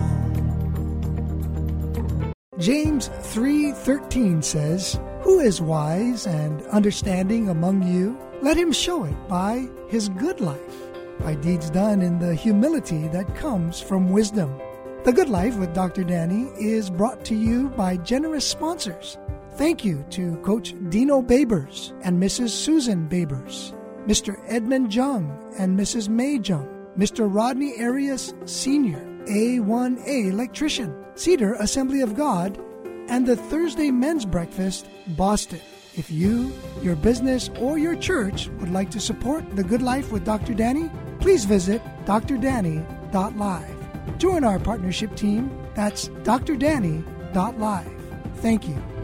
James 2.60 3.10
3:13 3.10 4.44
says, 4.44 5.00
who 5.24 5.40
is 5.40 5.62
wise 5.62 6.28
and 6.28 6.62
understanding 6.68 7.50
among 7.50 7.82
you? 7.82 8.16
Let 8.44 8.56
him 8.56 8.72
show 8.72 9.06
it 9.06 9.18
by 9.28 9.68
his 9.88 10.10
good 10.10 10.40
life, 10.40 10.78
by 11.22 11.34
deeds 11.34 11.72
done 11.72 12.04
in 12.04 12.20
the 12.20 12.36
humility 12.36 13.08
that 13.08 13.36
comes 13.36 13.82
from 13.82 14.12
wisdom. 14.12 14.62
The 15.04 15.14
Good 15.14 15.30
Life 15.30 15.58
with 15.58 15.74
Dr. 15.74 16.04
Danny 16.04 16.52
is 16.60 16.92
brought 16.92 17.26
to 17.26 17.36
you 17.36 17.70
by 17.70 17.98
generous 17.98 18.48
sponsors. 18.48 19.18
Thank 19.56 19.86
you 19.86 20.06
to 20.10 20.36
Coach 20.38 20.76
Dino 20.90 21.22
Babers 21.22 21.94
and 22.04 22.22
Mrs. 22.22 22.50
Susan 22.50 23.08
Babers, 23.08 23.74
Mr. 24.06 24.38
Edmund 24.48 24.94
Jung 24.94 25.32
and 25.58 25.80
Mrs. 25.80 26.10
May 26.10 26.40
Jung, 26.44 26.68
Mr. 26.98 27.34
Rodney 27.34 27.82
Arias 27.82 28.34
Sr., 28.44 29.00
A1A 29.28 30.30
electrician, 30.30 30.94
Cedar 31.16 31.54
Assembly 31.54 32.02
of 32.02 32.16
God, 32.16 32.60
and 33.08 33.26
the 33.26 33.38
Thursday 33.38 33.92
Men's 33.92 34.26
Breakfast, 34.26 34.88
Boston. 35.16 35.62
If 35.96 36.12
you, 36.12 36.52
your 36.82 36.98
business, 36.98 37.50
or 37.58 37.78
your 37.78 37.96
church 37.96 38.50
would 38.60 38.72
like 38.72 38.92
to 38.92 39.00
support 39.00 39.56
The 39.56 39.64
Good 39.64 39.82
Life 39.82 40.12
with 40.12 40.26
Dr. 40.26 40.54
Danny, 40.54 40.90
please 41.22 41.46
visit 41.46 41.82
drdanny.live. 42.06 43.08
Join 44.18 44.44
our 44.44 44.60
partnership 44.60 45.16
team. 45.16 45.50
That's 45.76 46.10
drdanny.live. 46.10 47.92
Thank 48.36 48.68
you. 48.68 48.95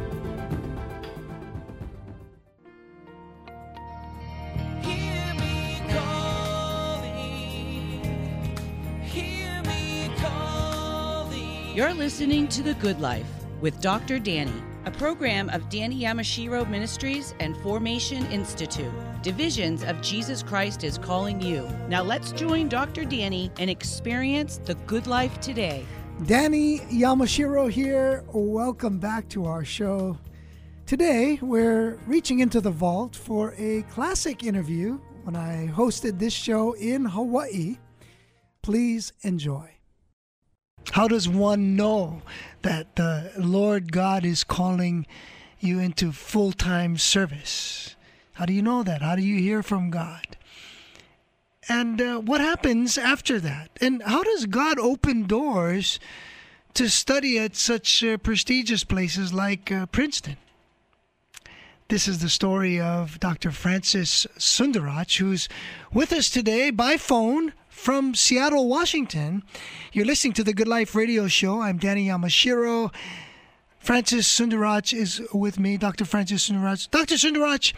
You're 11.82 11.96
listening 11.96 12.48
to 12.50 12.62
The 12.62 12.76
Good 12.76 13.02
Life 13.02 13.26
with 13.60 13.82
Dr. 13.82 14.20
Danny, 14.20 14.54
a 14.86 14.92
program 14.92 15.50
of 15.50 15.68
Danny 15.68 16.02
Yamashiro 16.02 16.70
Ministries 16.70 17.34
and 17.40 17.58
Formation 17.58 18.24
Institute. 18.28 18.94
Divisions 19.24 19.84
of 19.84 20.00
Jesus 20.00 20.44
Christ 20.44 20.84
is 20.84 21.00
calling 21.00 21.42
you. 21.42 21.68
Now 21.90 22.04
let's 22.04 22.34
join 22.34 22.70
Dr. 22.70 23.04
Danny 23.04 23.52
and 23.58 23.68
experience 23.68 24.60
the 24.64 24.76
good 24.86 25.08
life 25.08 25.42
today. 25.42 25.84
Danny 26.28 26.82
Yamashiro 26.82 27.68
here. 27.68 28.24
Welcome 28.32 29.00
back 29.00 29.28
to 29.30 29.46
our 29.46 29.66
show. 29.66 30.20
Today, 30.86 31.40
we're 31.42 31.96
reaching 32.06 32.42
into 32.42 32.62
the 32.62 32.70
vault 32.70 33.16
for 33.16 33.56
a 33.58 33.82
classic 33.90 34.44
interview 34.44 35.00
when 35.24 35.36
I 35.36 35.72
hosted 35.74 36.20
this 36.20 36.32
show 36.32 36.74
in 36.74 37.06
Hawaii. 37.06 37.80
Please 38.62 39.14
enjoy. 39.24 39.81
How 40.92 41.08
does 41.08 41.30
one 41.30 41.76
know 41.76 42.22
that 42.64 42.96
the 42.96 43.32
Lord 43.38 43.92
God 43.92 44.26
is 44.26 44.44
calling 44.44 45.06
you 45.60 45.80
into 45.80 46.12
full 46.12 46.52
time 46.52 46.98
service? 46.98 47.96
How 48.34 48.46
do 48.46 48.54
you 48.54 48.62
know 48.62 48.84
that? 48.84 49.02
How 49.02 49.16
do 49.16 49.22
you 49.22 49.40
hear 49.40 49.64
from 49.64 49.90
God? 49.90 50.38
And 51.70 52.02
uh, 52.02 52.20
what 52.20 52.42
happens 52.42 52.98
after 52.98 53.40
that? 53.40 53.70
And 53.80 54.02
how 54.04 54.24
does 54.24 54.46
God 54.48 54.80
open 54.80 55.28
doors 55.28 56.00
to 56.74 56.90
study 56.90 57.38
at 57.38 57.56
such 57.56 58.04
uh, 58.04 58.18
prestigious 58.18 58.84
places 58.84 59.34
like 59.34 59.72
uh, 59.72 59.86
Princeton? 59.86 60.38
This 61.88 62.08
is 62.08 62.20
the 62.20 62.30
story 62.30 62.80
of 62.80 63.20
Dr. 63.20 63.52
Francis 63.52 64.26
Sundaraj, 64.38 65.18
who's 65.18 65.50
with 65.94 66.14
us 66.14 66.30
today 66.30 66.72
by 66.72 66.98
phone 66.98 67.54
from 67.82 68.14
Seattle, 68.14 68.68
Washington. 68.68 69.42
You're 69.92 70.06
listening 70.06 70.34
to 70.34 70.44
the 70.44 70.54
Good 70.54 70.68
Life 70.68 70.94
Radio 70.94 71.28
Show. 71.28 71.62
I'm 71.62 71.80
Danny 71.80 72.10
Yamashiro. 72.10 72.94
Francis 73.80 74.28
Sundaraj 74.28 74.94
is 74.94 75.20
with 75.34 75.60
me, 75.60 75.78
Dr. 75.78 76.06
Francis 76.06 76.48
Sundaraj. 76.48 76.92
Dr. 76.92 77.16
Sundaraj, 77.16 77.74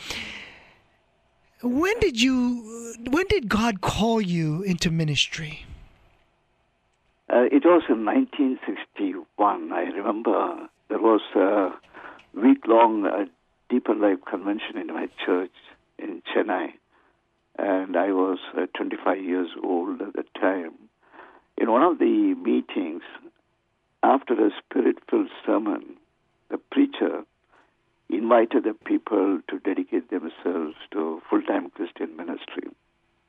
when 1.62 1.98
did 2.02 2.22
you, 2.22 2.94
when 3.10 3.26
did 3.30 3.48
God 3.48 3.80
call 3.80 4.20
you 4.20 4.62
into 4.64 4.92
ministry? 4.92 5.66
Uh, 7.30 7.46
it 7.50 7.64
was 7.64 7.84
in 7.88 8.04
1961. 8.04 9.72
I 9.72 9.84
remember 9.84 10.68
there 10.90 11.00
was 11.00 11.22
a 11.34 11.70
week-long 12.38 13.06
uh, 13.06 13.26
Deeper 13.70 13.96
Life 13.96 14.20
convention 14.30 14.78
in 14.78 14.88
my 14.88 15.08
church 15.26 15.54
in 15.98 16.22
Chennai, 16.36 16.74
and 17.58 17.96
I 17.96 18.12
was 18.12 18.40
uh, 18.58 18.66
25 18.76 19.24
years 19.24 19.50
old 19.64 20.02
at 20.02 20.14
the 20.14 20.24
time. 20.40 20.74
In 21.58 21.72
one 21.72 21.84
of 21.84 22.00
the 22.00 22.36
meetings, 22.36 23.04
after 24.02 24.34
a 24.34 24.50
spirit-filled 24.60 25.30
sermon, 25.46 25.98
the 26.50 26.58
preacher 26.58 27.24
invited 28.10 28.64
the 28.64 28.74
people 28.86 29.40
to 29.50 29.60
dedicate 29.60 30.10
themselves 30.10 30.76
to 30.92 31.22
full-time 31.30 31.70
Christian 31.72 32.16
ministry. 32.16 32.70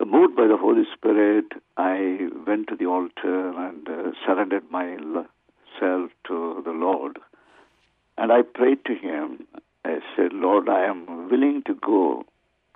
Moved 0.04 0.36
by 0.36 0.46
the 0.46 0.56
Holy 0.56 0.84
Spirit, 0.92 1.46
I 1.76 2.28
went 2.46 2.68
to 2.68 2.76
the 2.76 2.86
altar 2.86 3.50
and 3.58 3.88
uh, 3.88 4.10
surrendered 4.26 4.70
myself 4.70 6.10
to 6.26 6.62
the 6.64 6.72
Lord. 6.72 7.18
And 8.18 8.30
I 8.30 8.42
prayed 8.42 8.84
to 8.86 8.94
Him. 8.94 9.46
I 9.84 9.98
said, 10.14 10.32
Lord, 10.32 10.68
I 10.68 10.84
am 10.84 11.30
willing 11.30 11.62
to 11.66 11.74
go. 11.74 12.24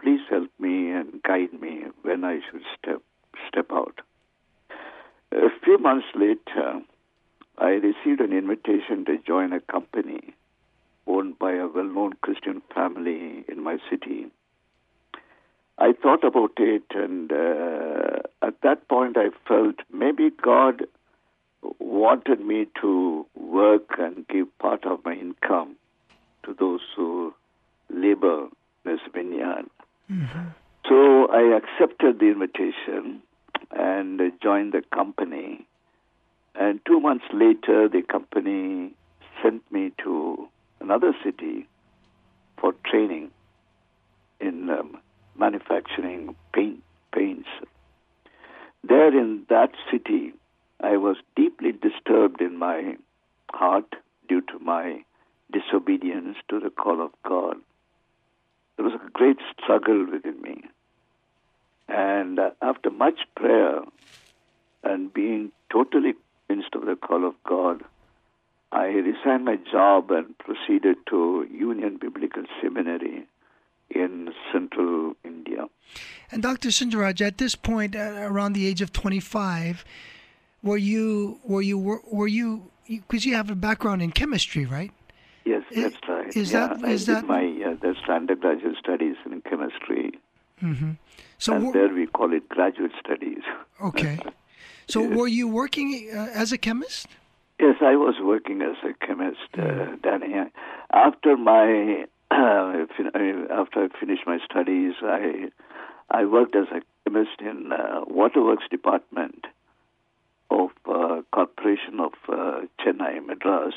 Please 0.02 0.20
help 0.30 0.50
me 0.58 0.90
and 0.90 1.22
guide 1.22 1.52
me 1.60 1.84
when 2.02 2.24
I 2.24 2.40
should 2.50 2.62
step 2.78 3.02
step 3.48 3.66
out. 3.72 4.00
A 5.32 5.50
few 5.62 5.78
months 5.78 6.06
later, 6.14 6.80
I 7.58 7.70
received 7.70 8.20
an 8.20 8.32
invitation 8.32 9.04
to 9.06 9.18
join 9.18 9.52
a 9.52 9.60
company 9.60 10.34
owned 11.06 11.38
by 11.38 11.52
a 11.52 11.66
well-known 11.66 12.12
Christian 12.20 12.62
family 12.74 13.44
in 13.48 13.62
my 13.62 13.78
city. 13.90 14.26
I 15.78 15.92
thought 15.92 16.24
about 16.24 16.52
it, 16.58 16.84
and 16.90 17.32
uh, 17.32 18.18
at 18.42 18.60
that 18.62 18.88
point, 18.88 19.16
I 19.16 19.28
felt 19.46 19.76
maybe 19.92 20.30
God 20.30 20.82
wanted 21.78 22.40
me 22.40 22.66
to 22.80 23.26
work 23.34 23.90
and 23.98 24.26
give 24.28 24.46
part 24.58 24.84
of 24.84 25.04
my 25.04 25.14
income 25.14 25.76
to 26.44 26.54
those 26.58 26.80
who 26.96 27.34
labor 27.90 28.48
in 28.84 28.92
this 28.92 29.00
vineyard. 29.12 29.66
Mm-hmm. 30.10 30.48
So 30.88 31.26
I 31.30 31.56
accepted 31.56 32.18
the 32.18 32.26
invitation 32.26 33.22
and 33.70 34.20
joined 34.42 34.72
the 34.72 34.82
company. 34.94 35.66
And 36.54 36.80
two 36.86 37.00
months 37.00 37.26
later, 37.32 37.88
the 37.88 38.02
company 38.02 38.94
sent 39.42 39.70
me 39.70 39.92
to 40.02 40.48
another 40.80 41.12
city 41.22 41.68
for 42.60 42.72
training 42.84 43.30
in 44.40 44.70
um, 44.70 44.98
manufacturing 45.36 46.34
paint, 46.52 46.82
paints. 47.14 47.48
There 48.82 49.08
in 49.08 49.44
that 49.48 49.72
city, 49.90 50.32
I 50.80 50.96
was 50.96 51.16
deeply 51.36 51.72
disturbed 51.72 52.40
in 52.40 52.56
my 52.58 52.96
heart 53.52 53.94
due 54.28 54.40
to 54.42 54.58
my 54.60 55.04
disobedience 55.52 56.36
to 56.48 56.60
the 56.60 56.70
call 56.70 57.04
of 57.04 57.10
God. 57.26 57.56
There 58.78 58.86
was 58.86 58.94
a 58.94 59.10
great 59.10 59.38
struggle 59.60 60.06
within 60.10 60.40
me. 60.40 60.62
And 61.88 62.38
uh, 62.38 62.50
after 62.62 62.90
much 62.90 63.18
prayer 63.34 63.80
and 64.84 65.12
being 65.12 65.50
totally 65.70 66.14
convinced 66.46 66.74
of 66.76 66.86
the 66.86 66.94
call 66.94 67.26
of 67.26 67.34
God, 67.44 67.82
I 68.70 68.86
resigned 68.86 69.44
my 69.44 69.56
job 69.56 70.12
and 70.12 70.38
proceeded 70.38 70.96
to 71.10 71.46
Union 71.50 71.98
Biblical 72.00 72.44
Seminary 72.62 73.26
in 73.90 74.32
central 74.52 75.16
India. 75.24 75.66
And 76.30 76.42
Dr. 76.42 76.68
Sundaraj, 76.68 77.20
at 77.20 77.38
this 77.38 77.56
point, 77.56 77.96
around 77.96 78.52
the 78.52 78.66
age 78.66 78.80
of 78.80 78.92
25, 78.92 79.84
were 80.62 80.76
you 80.76 81.40
were 81.44 81.62
you 81.62 81.78
were, 81.78 82.00
were 82.10 82.28
you 82.28 82.70
because 82.86 83.24
you 83.24 83.34
have 83.34 83.50
a 83.50 83.54
background 83.54 84.02
in 84.02 84.12
chemistry, 84.12 84.66
right? 84.66 84.92
Yes, 85.44 85.62
that's 85.74 85.96
right. 86.08 86.36
Is 86.36 86.52
yeah, 86.52 86.68
that 86.68 86.88
is 86.88 87.08
I 87.08 87.14
that 87.14 87.26
my 87.26 87.40
that's 87.80 87.98
undergraduate 88.08 88.76
studies 88.78 89.16
in 89.26 89.40
chemistry, 89.42 90.18
mm-hmm. 90.62 90.92
so 91.38 91.54
and 91.54 91.72
there 91.72 91.88
we 91.88 92.06
call 92.06 92.32
it 92.32 92.48
graduate 92.48 92.92
studies. 93.04 93.42
okay? 93.82 94.18
So 94.90 95.02
were 95.02 95.28
you 95.28 95.48
working 95.48 96.08
uh, 96.16 96.28
as 96.32 96.50
a 96.50 96.56
chemist? 96.56 97.08
Yes, 97.60 97.76
I 97.82 97.94
was 97.96 98.14
working 98.22 98.62
as 98.62 98.76
a 98.82 98.94
chemist, 99.06 99.50
uh, 99.58 99.96
Danny. 100.02 100.34
After 100.92 101.36
my 101.36 102.06
uh, 102.30 102.34
uh, 102.34 102.84
after 103.50 103.84
I 103.84 103.88
finished 104.00 104.22
my 104.26 104.38
studies, 104.50 104.94
I 105.02 105.50
I 106.10 106.24
worked 106.24 106.56
as 106.56 106.68
a 106.70 106.80
chemist 107.04 107.40
in 107.40 107.72
uh, 107.72 108.04
waterworks 108.06 108.64
department 108.70 109.46
of 110.50 110.70
uh, 110.86 111.22
Corporation 111.32 112.00
of 112.00 112.12
uh, 112.28 112.60
Chennai, 112.80 113.24
Madras, 113.26 113.74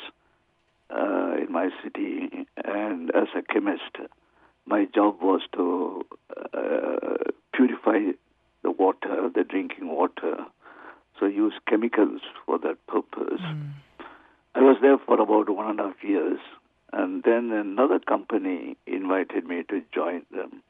uh, 0.94 1.36
in 1.42 1.52
my 1.52 1.70
city, 1.84 2.46
and 2.64 3.12
as 3.12 3.28
a 3.36 3.42
chemist, 3.42 3.98
my 4.66 4.86
job 4.86 5.18
was 5.22 5.42
to 5.54 6.06
uh, 6.54 7.32
purify 7.54 8.12
the 8.64 8.72
water, 8.72 9.30
the 9.34 9.44
drinking 9.44 9.88
water, 9.90 10.46
so 11.20 11.26
use 11.26 11.54
chemicals 11.68 12.22
for 12.46 12.58
that 12.60 12.86
purpose. 12.88 13.42
I 14.54 14.60
was 14.62 14.78
there 14.82 14.98
for 14.98 15.20
about 15.20 15.50
one 15.50 15.70
and 15.70 15.80
a 15.80 15.84
half 15.84 16.04
years, 16.04 16.40
and 16.92 17.24
then 17.24 17.52
another 17.52 18.00
company 18.00 18.78
invited 18.86 19.46
me 19.46 19.64
to 19.70 19.82
join 19.94 20.24
them. 20.32 20.62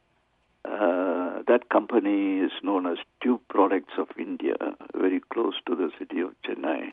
Uh, 0.63 1.41
that 1.47 1.69
company 1.71 2.39
is 2.39 2.51
known 2.63 2.85
as 2.85 2.97
Tube 3.23 3.41
Products 3.49 3.93
of 3.97 4.07
India, 4.19 4.55
very 4.95 5.19
close 5.33 5.55
to 5.67 5.75
the 5.75 5.89
city 5.97 6.21
of 6.21 6.31
Chennai. 6.45 6.91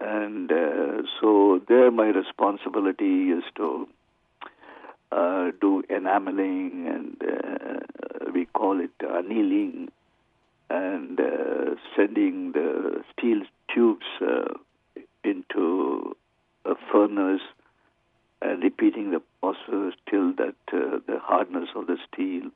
And 0.00 0.50
uh, 0.50 1.02
so 1.20 1.60
there, 1.68 1.90
my 1.90 2.06
responsibility 2.06 3.30
is 3.30 3.44
to 3.56 3.88
uh, 5.10 5.50
do 5.60 5.82
enameling, 5.90 6.86
and 6.88 7.16
uh, 7.22 8.30
we 8.32 8.46
call 8.46 8.80
it 8.80 8.90
annealing, 9.00 9.90
and 10.70 11.20
uh, 11.20 11.74
sending 11.94 12.52
the 12.52 13.04
steel 13.12 13.42
tubes 13.74 14.06
uh, 14.20 14.54
into 15.24 16.16
a 16.64 16.74
furnace 16.90 17.42
and 18.40 18.62
repeating 18.62 19.10
the 19.10 19.22
process 19.40 19.94
till 20.10 20.32
that 20.34 20.54
uh, 20.72 20.98
the 21.06 21.18
hardness 21.20 21.68
of 21.76 21.86
the 21.86 21.96
steel 22.12 22.50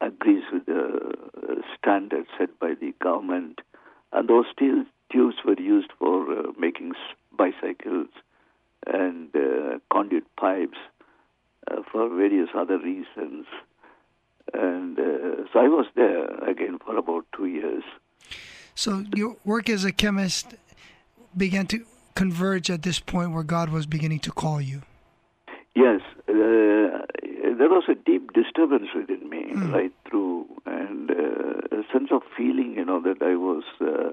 agrees 0.00 0.44
with 0.52 0.66
the 0.66 1.62
standards 1.78 2.28
set 2.38 2.58
by 2.58 2.74
the 2.80 2.94
government. 3.02 3.60
And 4.12 4.28
those 4.28 4.46
steel 4.52 4.84
tubes 5.12 5.36
were 5.44 5.60
used 5.60 5.90
for 5.98 6.30
uh, 6.30 6.42
making 6.58 6.92
bicycles 7.36 8.08
and 8.86 9.28
uh, 9.34 9.78
conduit 9.92 10.24
pipes 10.36 10.78
uh, 11.70 11.82
for 11.90 12.08
various 12.08 12.48
other 12.54 12.78
reasons. 12.78 13.46
And 14.54 14.98
uh, 14.98 15.44
so 15.52 15.58
I 15.58 15.68
was 15.68 15.86
there 15.96 16.26
again 16.48 16.78
for 16.84 16.96
about 16.96 17.26
two 17.34 17.46
years. 17.46 17.82
So 18.74 19.04
your 19.14 19.36
work 19.44 19.68
as 19.68 19.84
a 19.84 19.92
chemist 19.92 20.54
began 21.36 21.66
to 21.68 21.84
converge 22.14 22.70
at 22.70 22.82
this 22.82 23.00
point 23.00 23.32
where 23.32 23.42
God 23.42 23.70
was 23.70 23.86
beginning 23.86 24.20
to 24.20 24.32
call 24.32 24.60
you. 24.60 24.82
Yes, 25.74 26.00
uh, 26.28 27.04
there 27.58 27.68
was 27.68 27.84
a 27.88 27.94
deep 27.94 28.32
disturbance 28.32 28.88
within 28.94 29.28
me 29.28 29.52
right 29.72 29.92
through, 30.08 30.46
and 30.64 31.10
uh, 31.10 31.76
a 31.76 31.82
sense 31.92 32.08
of 32.10 32.22
feeling, 32.36 32.74
you 32.76 32.84
know, 32.84 33.00
that 33.02 33.20
I 33.20 33.36
was 33.36 33.64
uh, 33.80 34.10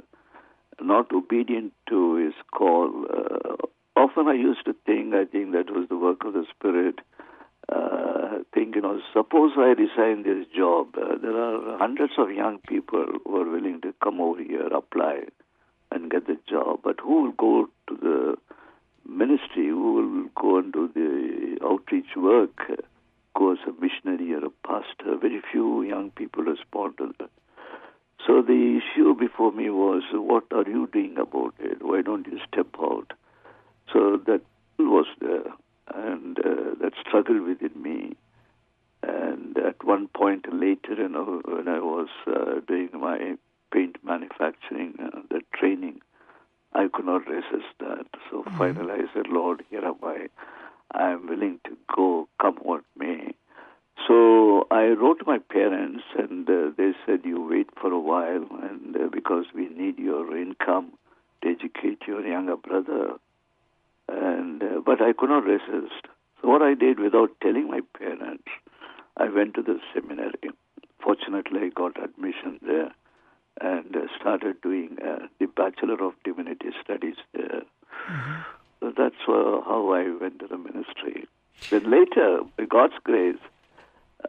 not 0.81 1.11
obedient 1.13 1.73
to 1.89 2.15
His 2.15 2.33
call. 2.53 3.05
Uh, 3.09 3.55
often 3.95 4.27
I 4.27 4.33
used 4.33 4.65
to 4.65 4.75
think, 4.85 5.13
I 5.13 5.25
think 5.25 5.51
that 5.53 5.69
was 5.69 5.87
the 5.89 5.97
work 5.97 6.23
of 6.25 6.33
the 6.33 6.45
Spirit. 6.55 6.99
Uh, 7.69 8.39
think, 8.53 8.75
you 8.75 8.81
know, 8.81 8.99
suppose 9.13 9.51
I 9.57 9.73
resign 9.73 10.23
this 10.23 10.45
job. 10.55 10.95
Uh, 10.95 11.17
there 11.21 11.35
are 11.35 11.77
hundreds 11.77 12.13
of 12.17 12.31
young 12.31 12.59
people 12.67 13.05
who 13.25 13.37
are 13.37 13.49
willing 13.49 13.81
to 13.81 13.93
come 14.03 14.21
over 14.21 14.41
here, 14.41 14.67
apply, 14.67 15.23
and 15.91 16.11
get 16.11 16.27
the 16.27 16.37
job. 16.49 16.81
But 16.83 16.99
who 17.01 17.23
will 17.23 17.31
go 17.31 17.69
to 17.87 17.97
the 18.01 18.35
ministry, 19.09 19.67
who 19.67 19.93
will 19.93 20.29
go 20.35 20.57
and 20.57 20.73
do 20.73 20.89
the 20.93 21.65
outreach 21.65 22.15
work, 22.15 22.61
uh, 22.69 22.75
go 23.35 23.53
as 23.53 23.59
a 23.67 23.71
missionary 23.81 24.33
or 24.33 24.45
a 24.45 24.49
pastor? 24.67 25.17
Very 25.19 25.41
few 25.51 25.83
young 25.83 26.11
people 26.11 26.43
respond 26.43 26.97
to 26.97 27.13
that. 27.19 27.29
So 28.25 28.41
the 28.41 28.79
issue 28.79 29.15
before 29.15 29.51
me 29.51 29.69
was, 29.69 30.03
what 30.13 30.45
are 30.51 30.69
you 30.69 30.87
doing 30.91 31.17
about 31.17 31.55
it? 31.59 31.83
Why 31.83 32.01
don't 32.01 32.25
you 32.27 32.39
step 32.47 32.67
out? 32.79 33.11
So 33.91 34.17
that 34.25 34.41
was 34.79 35.05
there, 35.19 35.53
and 35.93 36.39
uh, 36.39 36.75
that 36.81 36.93
struggle 37.05 37.43
within 37.45 37.81
me. 37.81 38.15
And 39.03 39.57
at 39.57 39.83
one 39.83 40.07
point 40.07 40.45
later, 40.53 40.93
you 40.97 41.09
know, 41.09 41.41
when 41.45 41.67
I 41.67 41.79
was 41.79 42.07
uh, 42.25 42.61
doing 42.65 42.89
my 42.93 43.35
paint 43.73 43.97
manufacturing, 44.03 44.95
uh, 45.03 45.19
the 45.29 45.41
training, 45.53 45.99
I 46.73 46.87
could 46.91 47.05
not 47.05 47.27
resist 47.27 47.73
that. 47.79 48.05
So 48.31 48.45
finally 48.57 48.93
I 48.93 49.13
said, 49.13 49.27
Lord, 49.27 49.63
here 49.69 49.83
am 49.85 49.95
I. 50.01 50.27
I 50.91 51.11
am 51.11 51.27
willing 51.27 51.59
to 51.65 51.77
go, 51.93 52.29
come 52.41 52.55
what 52.61 52.83
may. 52.97 53.33
So 54.07 54.67
I 54.69 54.87
wrote 54.87 55.19
to 55.19 55.25
my 55.25 55.37
parents, 55.37 56.03
and 56.17 56.49
uh, 56.49 56.71
they 56.77 56.91
said, 57.05 57.21
"You 57.23 57.47
wait 57.47 57.69
for 57.79 57.91
a 57.91 57.99
while, 57.99 58.45
and 58.61 58.95
uh, 58.95 59.07
because 59.11 59.45
we 59.55 59.69
need 59.69 59.97
your 59.99 60.35
income 60.37 60.93
to 61.41 61.49
educate 61.49 61.99
your 62.07 62.25
younger 62.25 62.57
brother." 62.57 63.13
And 64.09 64.61
uh, 64.61 64.81
but 64.85 65.01
I 65.01 65.13
could 65.13 65.29
not 65.29 65.45
resist. 65.45 66.07
So 66.41 66.49
what 66.49 66.61
I 66.61 66.73
did, 66.73 66.99
without 66.99 67.29
telling 67.41 67.67
my 67.69 67.79
parents, 67.97 68.49
I 69.15 69.29
went 69.29 69.53
to 69.55 69.61
the 69.61 69.79
seminary. 69.93 70.51
Fortunately, 71.01 71.59
I 71.61 71.69
got 71.69 72.03
admission 72.03 72.59
there, 72.61 72.91
and 73.61 73.95
uh, 73.95 74.07
started 74.19 74.61
doing 74.61 74.97
uh, 75.01 75.27
the 75.39 75.45
Bachelor 75.45 76.03
of 76.03 76.13
Divinity 76.25 76.69
Studies 76.83 77.15
there. 77.33 77.61
So 78.79 78.91
that's 78.97 79.15
uh, 79.29 79.61
how 79.63 79.93
I 79.93 80.09
went 80.19 80.39
to 80.39 80.47
the 80.47 80.57
ministry. 80.57 81.25
Then 81.69 81.89
later, 81.89 82.41
by 82.57 82.65
God's 82.65 82.95
grace, 83.05 83.37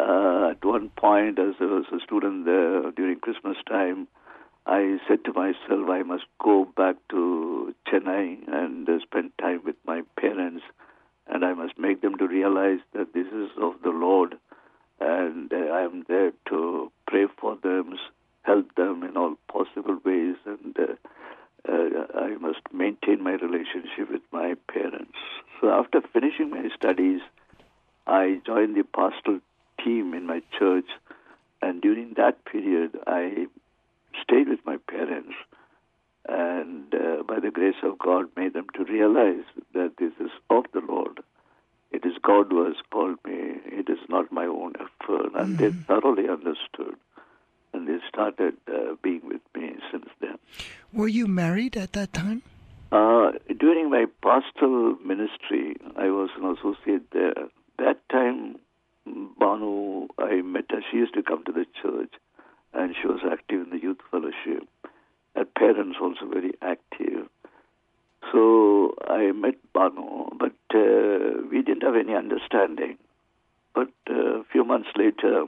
uh, 0.01 0.49
at 0.51 0.65
one 0.65 0.91
point, 0.91 1.39
as 1.39 1.55
I 1.61 1.65
was 1.65 1.87
a 1.93 2.01
student 2.01 2.45
there 2.45 2.91
during 2.93 3.21
Christmas 3.21 3.57
time, 3.69 4.09
I 4.67 4.99
said 5.07 5.25
to 5.27 5.33
myself, 5.33 5.91
I 5.91 6.03
must 6.03 6.25
go 6.43 6.65
back 6.77 6.97
to 7.11 7.75
Chennai 7.87 8.49
and 8.49 8.89
uh, 8.89 8.99
spend 9.03 9.33
time 9.39 9.61
with 9.65 9.77
my 9.87 10.03
parents, 10.19 10.63
and 11.27 11.45
I 11.45 11.53
must 11.53 11.79
make 11.79 12.01
them 12.01 12.17
to 12.19 12.27
realize 12.27 12.81
that 12.95 13.13
this 13.13 13.27
is 13.27 13.51
of 13.61 13.75
the 13.83 13.91
Lord, 13.91 14.37
and 15.01 15.53
uh, 15.53 15.57
I 15.57 15.83
am 15.83 16.05
there 16.09 16.33
to 16.49 16.91
pray 17.07 17.27
for 17.39 17.57
them, 17.63 17.99
help 18.43 18.75
them 18.75 19.03
in 19.03 19.17
all 19.17 19.35
possible 19.53 19.99
ways, 20.05 20.37
and 20.47 20.77
uh, 20.79 20.95
uh, 21.69 22.19
I 22.19 22.37
must 22.41 22.61
maintain 22.73 23.23
my 23.23 23.33
relationship 23.33 24.11
with 24.11 24.23
my 24.33 24.55
parents. 24.69 25.19
So 25.61 25.71
after 25.71 26.01
finishing 26.13 26.51
my 26.51 26.69
studies, 26.75 27.21
I 28.07 28.41
joined 28.47 28.77
the 28.77 28.85
pastoral 28.85 29.41
team 29.85 30.15
in 30.15 30.27
my 30.27 30.41
church, 30.59 30.87
and 31.63 31.81
during 31.83 32.15
that 32.17 32.45
period, 32.45 32.99
I 33.07 33.47
stayed 34.23 34.49
with 34.49 34.61
my 34.65 34.79
parents, 34.89 35.35
and 36.29 36.95
uh, 36.95 37.23
by 37.23 37.41
the 37.41 37.51
grace 37.51 37.81
of 37.83 37.99
God, 37.99 38.27
made 38.37 38.55
them 38.55 38.67
to 38.77 38.85
realize 38.85 39.45
that 39.75 39.93
this 39.99 40.13
is 40.21 40.31
of 40.51 40.65
the 40.73 40.81
Lord. 40.81 41.21
It 41.93 42.05
is 42.05 42.15
God 42.23 42.47
who 42.51 42.65
has 42.65 42.77
called 42.91 43.19
me. 43.25 43.61
It 43.67 43.89
is 43.89 43.99
not 44.09 44.33
my 44.33 44.47
own 44.47 44.73
effort, 44.77 45.31
and 45.37 45.59
they 45.59 45.71
thoroughly 45.71 46.29
understood, 46.29 46.97
and 47.73 47.87
they 47.87 47.99
started 48.09 48.55
uh, 48.69 48.95
being 49.03 49.21
with 49.25 49.43
me 49.55 49.77
since 49.93 50.07
then. 50.21 50.39
Were 50.93 51.09
you 51.09 51.27
married 51.27 51.77
at 51.77 51.93
that 51.93 52.13
time? 52.13 52.43
Uh, 52.91 53.33
during 53.59 53.91
my 53.91 54.07
pastoral 54.23 54.97
ministry, 55.05 55.77
I 55.97 56.07
was 56.11 56.31
an 56.37 56.57
associate 56.57 57.11
there. 57.13 57.49
That 57.79 57.99
time, 58.09 58.57
Bhanu, 59.07 60.09
I 60.19 60.43
met 60.43 60.67
her. 60.71 60.81
She 60.91 60.99
used 60.99 61.15
to 61.15 61.23
come 61.23 61.45
to 61.45 61.53
the 61.53 61.67
church, 61.83 62.13
and 62.73 62.95
she 63.01 63.07
was 63.07 63.21
active 63.31 63.63
in 63.63 63.71
the 63.71 63.83
youth 63.83 63.99
fellowship. 64.11 64.69
Her 65.35 65.45
parents 65.45 65.99
also 66.01 66.27
very 66.27 66.53
active. 66.63 67.29
So 68.33 68.95
I 69.07 69.33
met 69.33 69.57
Bhanu, 69.75 70.37
but 70.39 70.55
uh, 70.75 71.43
we 71.51 71.63
didn't 71.63 71.83
have 71.83 71.97
any 71.97 72.15
understanding. 72.15 72.99
But 73.75 73.91
uh, 74.09 74.41
a 74.41 74.45
few 74.51 74.65
months 74.65 74.89
later, 74.97 75.45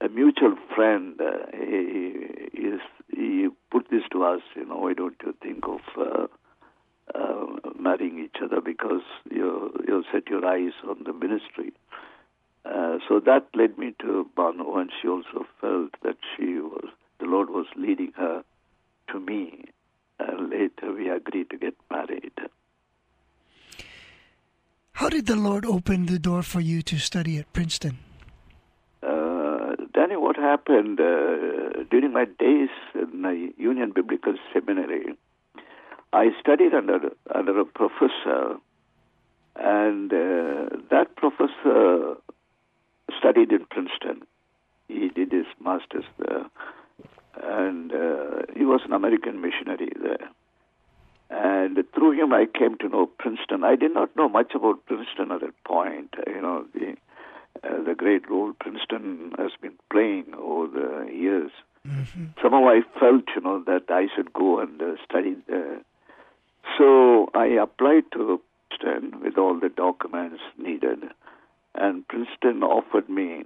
a 0.00 0.08
mutual 0.08 0.56
friend 0.74 1.18
uh, 1.20 1.46
he, 1.52 2.58
is, 2.58 2.80
he 3.08 3.48
put 3.70 3.88
this 3.90 4.02
to 4.12 4.24
us. 4.24 4.40
You 4.56 4.66
know, 4.66 4.78
why 4.78 4.94
don't 4.94 5.16
you 5.24 5.34
think 5.40 5.64
of 5.66 5.80
uh, 5.96 6.26
uh, 7.14 7.46
marrying 7.78 8.18
each 8.18 8.42
other 8.42 8.60
because 8.60 9.02
you 9.30 9.72
you'll 9.86 10.04
set 10.12 10.28
your 10.28 10.44
eyes 10.44 10.72
on 10.88 11.04
the 11.04 11.12
ministry. 11.12 11.72
Uh, 12.64 12.98
so 13.08 13.20
that 13.20 13.46
led 13.54 13.76
me 13.76 13.94
to 14.00 14.28
Bhanu, 14.36 14.78
and 14.78 14.90
she 15.00 15.08
also 15.08 15.46
felt 15.60 15.90
that 16.02 16.16
she 16.36 16.60
was 16.60 16.88
the 17.18 17.26
Lord 17.26 17.50
was 17.50 17.66
leading 17.76 18.12
her 18.16 18.42
to 19.10 19.20
me. 19.20 19.64
And 20.18 20.50
later 20.50 20.92
we 20.92 21.08
agreed 21.08 21.50
to 21.50 21.56
get 21.56 21.74
married. 21.90 22.32
How 24.94 25.08
did 25.08 25.26
the 25.26 25.36
Lord 25.36 25.64
open 25.64 26.06
the 26.06 26.18
door 26.18 26.42
for 26.42 26.60
you 26.60 26.82
to 26.82 26.98
study 26.98 27.38
at 27.38 27.52
Princeton? 27.52 27.98
Uh, 29.02 29.74
Danny, 29.94 30.16
what 30.16 30.36
happened 30.36 31.00
uh, 31.00 31.82
during 31.90 32.12
my 32.12 32.24
days 32.24 32.70
in 32.94 33.22
the 33.22 33.52
Union 33.56 33.92
Biblical 33.92 34.34
Seminary? 34.52 35.16
I 36.12 36.30
studied 36.40 36.74
under 36.74 37.10
under 37.34 37.58
a 37.58 37.64
professor, 37.64 38.56
and 39.56 40.12
uh, 40.12 40.76
that 40.90 41.16
professor 41.16 42.16
studied 43.18 43.52
in 43.52 43.66
Princeton. 43.66 44.22
He 44.88 45.08
did 45.08 45.32
his 45.32 45.46
master's 45.62 46.04
there, 46.18 46.46
and 47.42 47.92
uh, 47.92 48.42
he 48.54 48.64
was 48.64 48.82
an 48.84 48.92
American 48.92 49.40
missionary 49.40 49.90
there. 50.00 50.28
And 51.30 51.82
through 51.94 52.12
him, 52.12 52.32
I 52.32 52.46
came 52.46 52.76
to 52.78 52.88
know 52.88 53.06
Princeton. 53.06 53.64
I 53.64 53.76
did 53.76 53.94
not 53.94 54.14
know 54.16 54.28
much 54.28 54.54
about 54.54 54.84
Princeton 54.86 55.32
at 55.32 55.40
that 55.40 55.64
point. 55.64 56.14
You 56.26 56.42
know 56.42 56.66
the 56.74 56.96
uh, 57.64 57.82
the 57.82 57.94
great 57.94 58.28
role 58.28 58.52
Princeton 58.58 59.32
has 59.38 59.52
been 59.60 59.74
playing 59.90 60.34
over 60.36 60.66
the 60.66 61.12
years. 61.12 61.50
Somehow 62.42 62.68
I 62.68 62.82
felt, 62.98 63.24
you 63.34 63.42
know, 63.42 63.62
that 63.64 63.84
I 63.88 64.06
should 64.14 64.32
go 64.32 64.60
and 64.60 64.80
uh, 64.80 64.94
study 65.04 65.36
there. 65.48 65.80
So 66.78 67.28
I 67.34 67.46
applied 67.46 68.04
to 68.12 68.40
Princeton 68.70 69.20
with 69.20 69.36
all 69.36 69.58
the 69.58 69.68
documents 69.68 70.40
needed, 70.58 71.04
and 71.74 72.06
Princeton 72.08 72.62
offered 72.62 73.08
me 73.08 73.44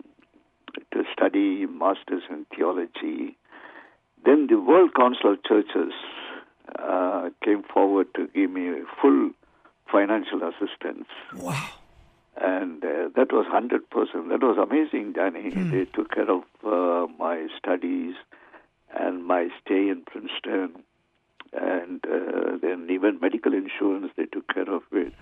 to 0.92 1.04
study 1.12 1.66
masters 1.66 2.22
in 2.30 2.44
theology. 2.54 3.36
Then 4.24 4.46
the 4.48 4.60
World 4.60 4.90
Council 4.94 5.32
of 5.34 5.42
Churches 5.44 5.92
uh, 6.78 7.30
came 7.44 7.62
forward 7.62 8.08
to 8.16 8.26
give 8.34 8.50
me 8.50 8.72
full 9.00 9.30
financial 9.90 10.40
assistance, 10.42 11.06
Wow. 11.34 11.68
and 12.36 12.84
uh, 12.84 13.08
that 13.14 13.32
was 13.32 13.46
hundred 13.48 13.88
percent. 13.88 14.28
That 14.30 14.42
was 14.42 14.58
amazing, 14.58 15.12
Danny. 15.12 15.50
They 15.50 15.84
took 15.84 16.10
care 16.12 16.28
of 16.30 16.42
uh, 16.66 17.06
my 17.18 17.46
studies 17.56 18.14
and 18.94 19.24
my 19.24 19.48
stay 19.64 19.88
in 19.88 20.02
Princeton 20.06 20.82
and 21.52 22.04
uh, 22.04 22.58
then 22.60 22.88
even 22.90 23.20
medical 23.20 23.52
insurance 23.54 24.10
they 24.16 24.26
took 24.26 24.48
care 24.52 24.68
of 24.68 24.82
it. 24.92 25.12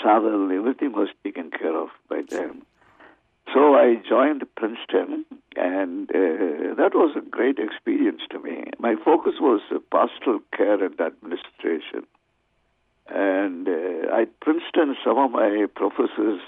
Travel, 0.00 0.50
everything 0.52 0.92
was 0.92 1.08
taken 1.24 1.50
care 1.50 1.76
of 1.76 1.88
by 2.08 2.22
them. 2.28 2.62
So 3.52 3.74
I 3.74 3.96
joined 4.06 4.44
Princeton, 4.56 5.24
and 5.56 6.10
uh, 6.10 6.74
that 6.76 6.90
was 6.94 7.16
a 7.16 7.22
great 7.22 7.58
experience 7.58 8.20
to 8.30 8.38
me. 8.38 8.64
My 8.78 8.94
focus 9.02 9.34
was 9.40 9.62
pastoral 9.90 10.40
care 10.54 10.84
and 10.84 11.00
administration. 11.00 12.06
And 13.08 13.66
uh, 13.66 14.20
at 14.20 14.38
Princeton, 14.40 14.96
some 15.02 15.16
of 15.16 15.30
my 15.30 15.64
professors 15.74 16.40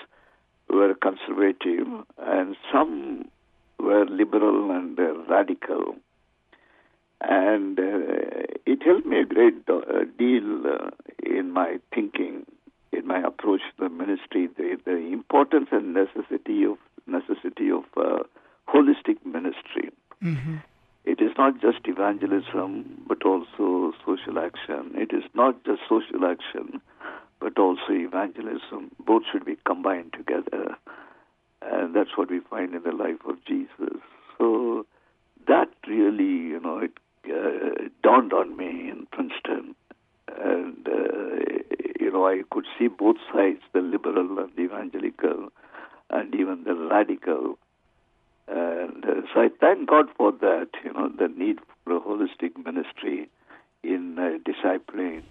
were 0.69 0.95
conservative, 0.95 1.87
and 2.19 2.55
some 2.71 3.31
were 3.79 4.05
liberal 4.05 4.71
and 4.71 4.99
uh, 5.01 5.15
radical 5.29 5.97
and 7.21 7.79
uh, 7.79 8.47
it 8.67 8.83
helped 8.83 9.07
me 9.07 9.21
a 9.21 9.25
great 9.25 9.55
uh, 9.69 10.05
deal 10.19 10.63
uh, 10.67 10.91
in 11.23 11.51
my 11.51 11.79
thinking, 11.95 12.30
in 12.30 12.30
my 13.11 13.21
approach 13.27 13.61
to 13.71 13.85
the 13.85 13.91
ministry, 14.03 14.49
the, 14.57 14.69
the 14.85 14.97
importance 15.19 15.69
and 15.73 15.95
necessity 15.95 16.65
of 16.65 16.79
necessity 17.07 17.69
of 17.79 17.85
uh, 17.97 18.23
holistic 18.73 19.19
ministry. 19.25 19.87
It 21.05 21.21
is 21.21 21.33
not 21.39 21.61
just 21.61 21.81
evangelism, 21.87 22.69
but 23.09 23.25
also 23.25 23.93
social 24.07 24.39
action. 24.39 24.83
It 24.95 25.11
is 25.19 25.25
not 25.35 25.55
just 25.65 25.81
social 25.89 26.25
action, 26.35 26.81
but 27.41 27.59
also 27.59 27.91
evangelism. 27.91 28.93
Both 29.05 29.23
should 29.33 29.45
be 29.45 29.57
combined 29.67 30.13
together, 30.13 30.77
and 31.63 31.97
that's 31.97 32.17
what 32.17 32.31
we 32.31 32.41
find 32.53 32.75
in 32.75 32.83
the 32.83 32.93
life 32.93 33.23
of 33.27 33.37
Jesus. 33.47 33.97
So 34.39 34.87
that 35.49 35.71
really, 35.89 36.35
you 36.53 36.61
know, 36.61 36.79
it 36.79 36.93
uh, 37.27 37.89
dawned 38.05 38.33
on 38.33 38.57
me 38.57 38.91
in 38.93 39.07
Princeton, 39.11 39.75
and 40.29 40.87
uh, 40.87 41.31
you 42.01 42.11
know, 42.13 42.27
I 42.27 42.43
could 42.51 42.67
see 42.79 42.89
both 43.11 43.23
sides, 43.33 43.61
the 43.73 43.81
liberal 43.81 44.39
and 44.39 44.51
the 44.57 44.63
evangelical, 44.63 45.49
and 46.11 46.35
even 46.35 46.65
the 46.65 46.75
radical. 46.75 47.59
And 48.49 49.05
uh, 49.05 49.23
so 49.33 49.41
I 49.41 49.49
thank 49.61 49.89
God 49.89 50.07
for 50.17 50.33
that, 50.33 50.69
you 50.85 50.93
know, 50.93 51.09
the 51.09 51.29
need 51.29 51.59
for 51.85 51.97
a 51.97 52.01
holistic 52.01 52.57
ministry 52.65 53.29
in 53.83 54.17
uh, 54.19 54.39
discipling, 54.49 55.23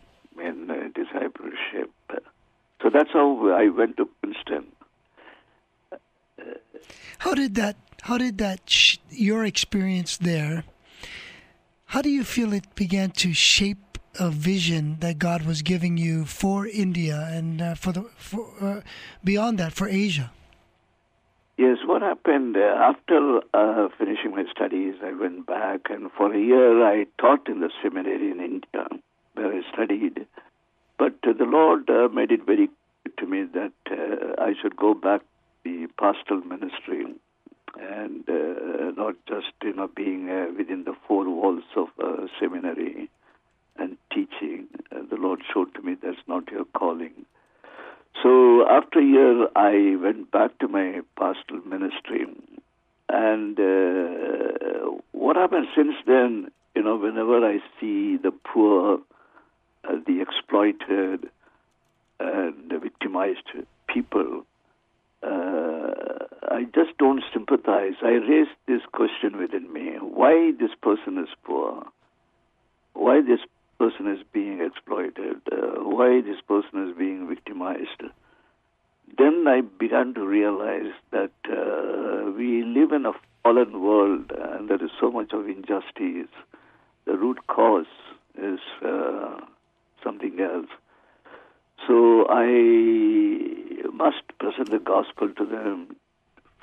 in 0.42 0.70
uh, 0.70 0.76
discipleship. 0.96 1.92
So 2.82 2.90
that's 2.90 3.12
how 3.12 3.50
I 3.50 3.70
went 3.70 3.98
to 3.98 4.06
Princeton. 4.22 4.68
How 7.20 7.34
did 7.34 7.56
that? 7.56 7.76
How 8.04 8.18
did 8.18 8.38
that? 8.38 8.70
Sh- 8.70 8.98
your 9.10 9.44
experience 9.44 10.16
there? 10.18 10.64
How 11.88 12.02
do 12.02 12.10
you 12.10 12.24
feel 12.24 12.54
it 12.54 12.74
began 12.76 13.12
to 13.12 13.34
shape 13.34 13.89
a 14.20 14.30
vision 14.30 14.98
that 15.00 15.18
God 15.18 15.44
was 15.46 15.62
giving 15.62 15.98
you 15.98 16.26
for 16.26 16.68
India 16.68 17.30
and 17.32 17.62
uh, 17.62 17.76
for 17.76 17.92
the 17.94 18.04
for, 18.18 18.48
uh, 18.62 18.82
beyond 19.24 19.58
that 19.60 19.74
for 19.74 19.88
Asia? 19.88 20.32
Yes, 21.58 21.78
what 21.86 22.02
happened 22.02 22.56
uh, 22.56 22.60
after 22.60 23.40
uh, 23.54 23.90
finishing 23.98 24.32
my 24.32 24.46
studies, 24.52 24.96
I 25.04 25.12
went 25.12 25.46
back, 25.46 25.82
and 25.90 26.12
for 26.12 26.34
a 26.34 26.40
year 26.40 26.86
I 26.86 27.06
taught 27.20 27.48
in 27.50 27.60
the 27.60 27.70
seminary 27.82 28.32
in 28.32 28.40
India, 28.40 28.88
where 29.34 29.54
I 29.54 29.62
studied. 29.74 30.26
But 30.98 31.16
uh, 31.28 31.34
the 31.34 31.46
Lord 31.46 31.90
uh, 31.90 32.08
made 32.14 32.32
it 32.32 32.46
very 32.46 32.68
clear 32.68 33.14
to 33.18 33.26
me 33.26 33.46
that 33.54 33.74
I 34.38 34.54
should 34.62 34.76
go 34.76 34.94
back 34.94 35.22
to 35.22 35.28
the 35.64 35.88
pastoral 35.98 36.42
ministry 36.42 37.06
and 37.78 38.24
not 38.98 39.16
just 39.28 39.54
you 39.64 39.74
know 39.74 39.90
being 39.96 40.28
within 40.58 40.84
the 40.86 40.96
four 41.08 41.26
walls 41.26 41.64
of 41.76 41.88
seminary 42.40 43.10
teaching. 44.14 44.68
the 44.92 45.16
Lord 45.16 45.42
showed 45.54 45.74
to 45.76 45.82
me 45.82 45.96
that's 46.02 46.18
not 46.28 46.50
your 46.52 46.66
calling. 46.66 47.26
So 48.22 48.68
after 48.68 49.00
a 49.00 49.04
year, 49.04 49.48
I 49.56 49.96
went 50.02 50.32
back 50.32 50.58
to 50.60 50.68
my 50.68 51.02
pastoral 51.18 51.62
ministry. 51.66 52.26
And 53.08 53.60
uh, 53.60 54.98
what 55.12 55.36
happened 55.36 55.68
since 55.76 55.96
then, 56.06 56.52
you 56.76 56.84
know, 56.84 56.98
whenever 56.98 57.46
I 57.46 57.60
see 57.80 58.18
the 58.18 58.32
poor, 58.32 59.00
uh, 59.88 59.96
the 60.06 60.22
exploited, 60.22 61.30
and 62.20 62.70
the 62.70 62.80
victimized 62.80 63.50
people, 63.88 64.46
uh, 65.24 65.92
I 66.52 66.66
just 66.76 66.98
don't 66.98 67.24
sympathize. 67.34 67.94
I 68.02 68.20
raise 68.30 68.48
this 68.68 68.82
question 68.92 69.38
within 69.38 69.72
me 69.72 69.98
why 70.00 70.52
this 70.60 70.72
person 70.82 71.18
is 71.18 71.30
poor? 71.44 71.86
Why 72.94 73.22
this 73.22 73.40
person 73.80 74.12
is 74.12 74.20
being 74.34 74.62
exploited, 74.62 75.38
uh, 75.52 75.82
why 75.84 76.22
this 76.22 76.42
person 76.48 76.90
is 76.90 76.98
being 76.98 77.28
victimized. 77.28 78.04
Then 79.18 79.46
I 79.48 79.62
began 79.62 80.14
to 80.14 80.26
realize 80.26 80.94
that 81.12 81.32
uh, 81.50 82.32
we 82.32 82.64
live 82.64 82.92
in 82.92 83.06
a 83.06 83.14
fallen 83.44 83.82
world 83.82 84.32
and 84.38 84.70
there 84.70 84.84
is 84.84 84.92
so 85.00 85.10
much 85.10 85.32
of 85.34 85.48
injustice. 85.48 86.32
The 87.06 87.18
root 87.18 87.48
cause 87.48 87.86
is 88.38 88.60
uh, 88.86 89.40
something 90.04 90.40
else. 90.40 90.70
So 91.88 92.28
I 92.30 93.90
must 93.92 94.22
present 94.40 94.70
the 94.70 94.80
gospel 94.80 95.30
to 95.30 95.46
them 95.46 95.96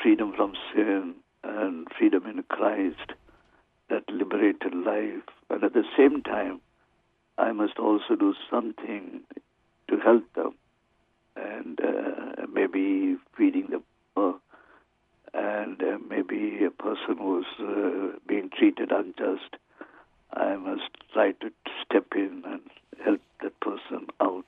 freedom 0.01 0.33
from 0.37 0.55
sin 0.75 1.15
and 1.43 1.87
freedom 1.99 2.27
in 2.27 2.43
Christ, 2.45 3.13
that 3.89 4.05
liberated 4.11 4.75
life. 4.75 5.25
And 5.51 5.65
at 5.65 5.73
the 5.73 5.85
same 5.97 6.23
time, 6.23 6.61
I 7.39 7.53
must 7.53 7.79
also 7.79 8.17
do 8.19 8.35
something 8.51 9.21
to 9.89 9.99
help 9.99 10.25
them, 10.35 10.55
and 11.37 11.79
uh, 11.81 12.47
maybe 12.53 13.17
feeding 13.37 13.69
the 13.71 13.83
poor, 14.15 14.37
and 15.35 15.81
uh, 15.83 15.99
maybe 16.09 16.65
a 16.65 16.71
person 16.71 17.19
who's 17.19 17.47
uh, 17.61 18.19
being 18.27 18.51
treated 18.57 18.91
unjust. 18.91 19.57
I 20.33 20.57
must 20.57 20.91
try 21.13 21.33
to 21.33 21.51
step 21.85 22.07
in 22.15 22.43
and 22.47 22.63
help 23.05 23.21
that 23.43 23.59
person 23.61 24.07
out. 24.21 24.45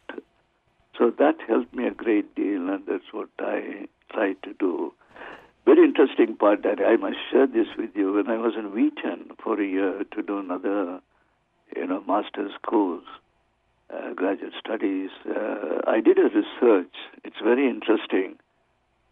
So 0.96 1.10
that 1.18 1.36
helped 1.46 1.74
me 1.74 1.86
a 1.86 1.92
great 1.92 2.34
deal, 2.34 2.68
and 2.68 2.84
that's 2.86 3.12
what 3.12 3.28
I 3.38 3.86
try 4.12 4.32
to 4.42 4.54
do. 4.58 4.92
Very 5.64 5.84
interesting 5.84 6.34
part 6.36 6.62
that 6.62 6.80
I 6.80 6.96
must 6.96 7.18
share 7.30 7.46
this 7.46 7.68
with 7.76 7.90
you. 7.94 8.14
When 8.14 8.28
I 8.28 8.38
was 8.38 8.54
in 8.56 8.72
Wheaton 8.72 9.32
for 9.42 9.60
a 9.60 9.66
year 9.66 10.02
to 10.12 10.22
do 10.22 10.38
another 10.38 11.00
you 11.76 11.86
know, 11.86 12.02
master's 12.06 12.52
course, 12.66 13.04
uh, 13.92 14.12
graduate 14.14 14.52
studies. 14.58 15.10
Uh, 15.28 15.80
I 15.86 16.00
did 16.00 16.18
a 16.18 16.24
research. 16.24 16.94
It's 17.24 17.40
very 17.42 17.68
interesting. 17.68 18.36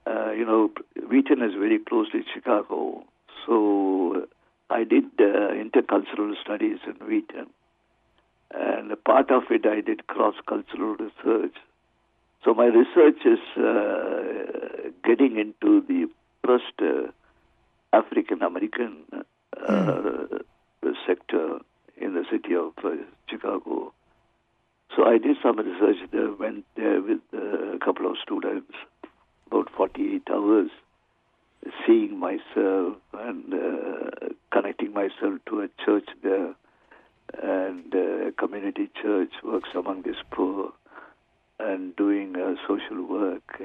Uh, 0.07 0.31
you 0.33 0.45
know, 0.45 0.71
Wheaton 1.11 1.43
is 1.43 1.55
very 1.55 1.79
close 1.79 2.11
to 2.13 2.23
Chicago, 2.33 3.05
so 3.45 4.27
I 4.71 4.85
did 4.85 5.05
uh, 5.19 5.51
intercultural 5.53 6.35
studies 6.43 6.79
in 6.87 6.95
Wheaton, 7.07 7.49
and 8.53 8.93
a 8.93 8.97
part 8.97 9.31
of 9.31 9.45
it 9.51 9.67
I 9.67 9.81
did 9.81 10.07
cross-cultural 10.07 10.97
research. 10.97 11.55
So 12.45 12.55
my 12.55 12.67
research 12.67 13.19
is 13.25 13.41
uh, 13.57 14.91
getting 15.05 15.39
into 15.39 15.81
the 15.81 16.09
first 16.45 16.65
uh, 16.81 17.11
African 17.93 18.43
American 18.43 18.99
mm. 19.57 20.45
sector 21.07 21.59
in 21.97 22.15
the 22.15 22.25
city 22.31 22.55
of 22.55 22.73
uh, 22.85 22.97
Chicago. 23.29 23.93
So 24.95 25.05
I 25.05 25.19
did 25.19 25.37
some 25.43 25.59
research 25.59 26.09
there, 26.13 26.33
went 26.33 26.65
there 26.77 27.01
with 27.01 27.21
uh, 27.35 27.75
a 27.75 27.79
couple 27.79 28.11
of 28.11 28.17
students, 28.23 28.73
about 29.47 29.69
48 29.77 30.23
hours, 30.31 30.71
seeing 31.87 32.19
myself 32.19 32.97
and 33.13 33.53
uh, 33.53 34.29
connecting 34.53 34.93
myself 34.93 35.41
to 35.49 35.61
a 35.61 35.69
church 35.85 36.09
there. 36.23 36.55
And 37.43 37.93
a 37.93 38.29
uh, 38.29 38.31
community 38.39 38.89
church 39.03 39.33
works 39.43 39.71
among 39.75 40.03
these 40.03 40.23
poor 40.31 40.73
and 41.59 41.95
doing 41.97 42.37
uh, 42.37 42.55
social 42.69 43.05
work. 43.05 43.61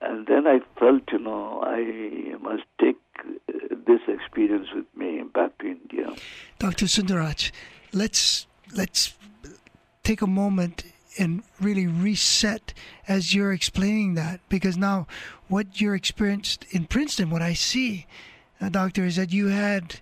And 0.00 0.26
then 0.26 0.46
I 0.46 0.60
felt, 0.78 1.02
you 1.12 1.18
know, 1.18 1.62
I 1.64 2.36
must 2.40 2.64
take 2.80 2.96
this 3.86 4.00
experience 4.08 4.68
with 4.74 4.86
me 4.96 5.22
back 5.34 5.56
to 5.58 5.66
India. 5.66 6.14
Dr. 6.58 6.86
Sundaraj, 6.86 7.50
let's 7.92 8.46
let's 8.74 9.14
take 10.02 10.22
a 10.22 10.26
moment 10.26 10.84
and 11.18 11.42
really 11.60 11.86
reset 11.86 12.74
as 13.06 13.34
you're 13.34 13.52
explaining 13.52 14.14
that 14.14 14.40
because 14.48 14.76
now 14.76 15.06
what 15.48 15.80
you're 15.80 15.94
experienced 15.94 16.66
in 16.70 16.86
Princeton, 16.86 17.30
what 17.30 17.42
I 17.42 17.54
see, 17.54 18.06
uh, 18.60 18.68
doctor, 18.68 19.04
is 19.04 19.16
that 19.16 19.32
you 19.32 19.48
had, 19.48 20.00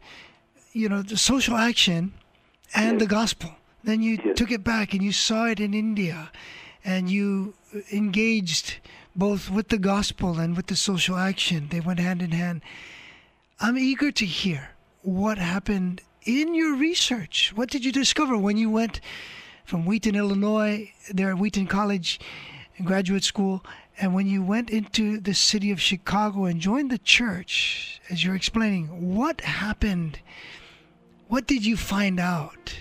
you 0.73 0.89
know, 0.89 1.03
the 1.03 1.17
social 1.17 1.57
action 1.57 2.15
and 2.75 2.93
yes. 2.93 3.01
the 3.01 3.07
gospel. 3.07 3.51
Then 3.85 4.03
you 4.03 4.19
yes. 4.25 4.37
took 4.37 4.51
it 4.51 4.65
back 4.65 4.95
and 4.95 5.03
you 5.03 5.13
saw 5.13 5.47
it 5.47 5.61
in 5.61 5.75
India, 5.75 6.31
and 6.85 7.11
you 7.11 7.55
engaged 7.93 8.77
both 9.15 9.51
with 9.51 9.69
the 9.69 9.79
gospel 9.79 10.39
and 10.39 10.57
with 10.57 10.69
the 10.69 10.77
social 10.77 11.17
action. 11.17 11.69
They 11.71 11.81
went 11.81 11.99
hand 11.99 12.23
in 12.23 12.31
hand. 12.31 12.63
I'm 13.65 13.79
eager 13.79 14.11
to 14.11 14.27
hear 14.27 14.71
what 15.03 15.39
happened 15.39 16.01
in 16.25 16.53
your 16.53 16.75
research. 16.75 17.53
What 17.55 17.71
did 17.71 17.85
you 17.85 17.93
discover 17.93 18.37
when 18.37 18.57
you 18.57 18.69
went 18.69 19.01
from 19.65 19.87
Wheaton, 19.87 20.17
Illinois, 20.17 20.93
there 21.09 21.31
at 21.31 21.39
Wheaton 21.39 21.69
College 21.69 22.19
graduate 22.85 23.23
school, 23.23 23.65
and 24.01 24.17
when 24.17 24.27
you 24.27 24.43
went 24.43 24.71
into 24.71 25.21
the 25.21 25.33
city 25.33 25.71
of 25.71 25.81
Chicago 25.81 26.47
and 26.47 26.61
joined 26.61 26.91
the 26.91 26.99
church, 26.99 28.01
as 28.11 28.25
you're 28.25 28.35
explaining, 28.35 29.15
what 29.15 29.41
happened? 29.43 30.19
What 31.29 31.47
did 31.47 31.65
you 31.65 31.77
find 31.77 32.19
out? 32.19 32.75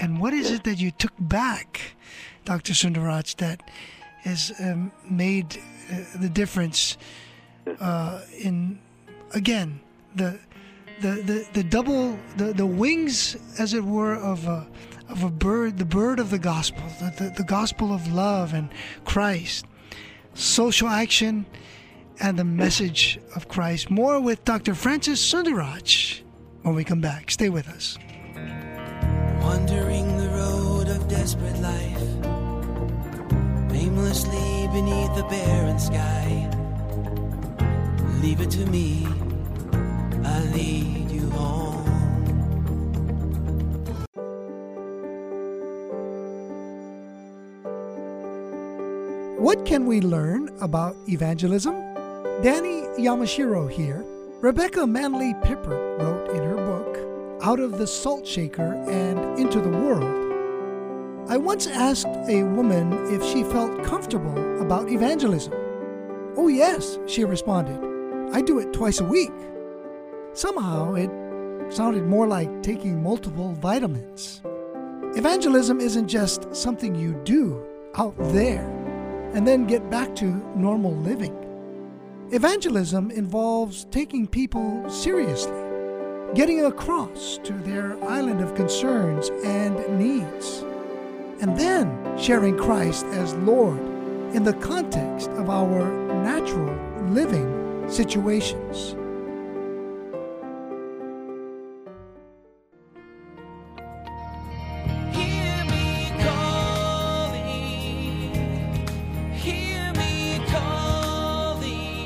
And 0.00 0.20
what 0.20 0.32
is 0.32 0.50
it 0.50 0.64
that 0.64 0.80
you 0.80 0.90
took 0.90 1.12
back, 1.20 1.94
Dr. 2.44 2.72
Sundaraj, 2.72 3.36
that 3.36 3.62
has 4.22 4.52
um, 4.58 4.90
made 5.08 5.56
uh, 5.88 5.98
the 6.18 6.28
difference 6.28 6.96
uh, 7.78 8.22
in, 8.36 8.80
again, 9.34 9.78
the 10.14 10.38
the, 11.00 11.22
the, 11.22 11.48
the 11.54 11.64
double 11.64 12.18
the, 12.36 12.52
the 12.52 12.66
wings 12.66 13.36
as 13.58 13.72
it 13.74 13.84
were 13.84 14.14
of 14.14 14.46
a 14.46 14.66
of 15.08 15.24
a 15.24 15.30
bird 15.30 15.78
the 15.78 15.84
bird 15.84 16.20
of 16.20 16.30
the 16.30 16.38
gospel 16.38 16.82
the, 17.00 17.24
the, 17.24 17.30
the 17.38 17.44
gospel 17.44 17.94
of 17.94 18.12
love 18.12 18.54
and 18.54 18.70
Christ. 19.04 19.66
Social 20.34 20.88
action 20.88 21.46
and 22.20 22.38
the 22.38 22.44
message 22.44 23.18
of 23.34 23.48
Christ. 23.48 23.90
More 23.90 24.20
with 24.20 24.44
Dr. 24.44 24.74
Francis 24.74 25.20
Sundaraj 25.20 26.22
when 26.62 26.74
we 26.74 26.84
come 26.84 27.00
back. 27.00 27.30
Stay 27.30 27.48
with 27.48 27.68
us. 27.68 27.98
Wandering 29.42 30.16
the 30.18 30.28
road 30.28 30.88
of 30.88 31.08
desperate 31.08 31.58
life 31.60 32.10
aimlessly 33.72 34.68
beneath 34.72 35.14
the 35.16 35.24
barren 35.24 35.78
sky. 35.78 36.48
Leave 38.20 38.40
it 38.40 38.50
to 38.50 38.66
me 38.66 39.06
What 49.40 49.64
can 49.64 49.86
we 49.86 50.02
learn 50.02 50.50
about 50.60 50.96
evangelism? 51.08 51.74
Danny 52.42 52.82
Yamashiro 52.98 53.70
here. 53.70 54.04
Rebecca 54.40 54.86
Manley 54.86 55.32
Pippert 55.42 55.98
wrote 55.98 56.30
in 56.36 56.42
her 56.42 56.56
book, 56.56 57.42
Out 57.42 57.58
of 57.58 57.78
the 57.78 57.86
Salt 57.86 58.26
Shaker 58.26 58.74
and 58.88 59.38
Into 59.38 59.60
the 59.60 59.70
World. 59.70 60.30
I 61.30 61.38
once 61.38 61.66
asked 61.66 62.06
a 62.28 62.42
woman 62.42 62.92
if 63.14 63.24
she 63.24 63.42
felt 63.44 63.82
comfortable 63.82 64.60
about 64.60 64.90
evangelism. 64.90 65.54
Oh, 66.36 66.48
yes, 66.48 66.98
she 67.06 67.24
responded. 67.24 67.80
I 68.34 68.42
do 68.42 68.58
it 68.58 68.72
twice 68.74 69.00
a 69.00 69.04
week. 69.04 69.32
Somehow 70.32 70.94
it 70.94 71.10
sounded 71.72 72.06
more 72.06 72.26
like 72.26 72.62
taking 72.62 73.02
multiple 73.02 73.52
vitamins. 73.54 74.42
Evangelism 75.16 75.80
isn't 75.80 76.06
just 76.06 76.54
something 76.54 76.94
you 76.94 77.20
do 77.24 77.66
out 77.96 78.14
there 78.32 78.64
and 79.34 79.46
then 79.46 79.66
get 79.66 79.90
back 79.90 80.14
to 80.16 80.26
normal 80.56 80.94
living. 80.96 81.36
Evangelism 82.30 83.10
involves 83.10 83.86
taking 83.90 84.26
people 84.28 84.88
seriously, 84.88 85.52
getting 86.34 86.64
across 86.64 87.38
to 87.42 87.52
their 87.52 88.02
island 88.04 88.40
of 88.40 88.54
concerns 88.54 89.30
and 89.44 89.76
needs, 89.98 90.62
and 91.40 91.58
then 91.58 92.16
sharing 92.16 92.56
Christ 92.56 93.04
as 93.06 93.34
Lord 93.34 93.80
in 94.32 94.44
the 94.44 94.54
context 94.54 95.28
of 95.30 95.50
our 95.50 95.90
natural 96.22 96.72
living 97.08 97.90
situations. 97.90 98.94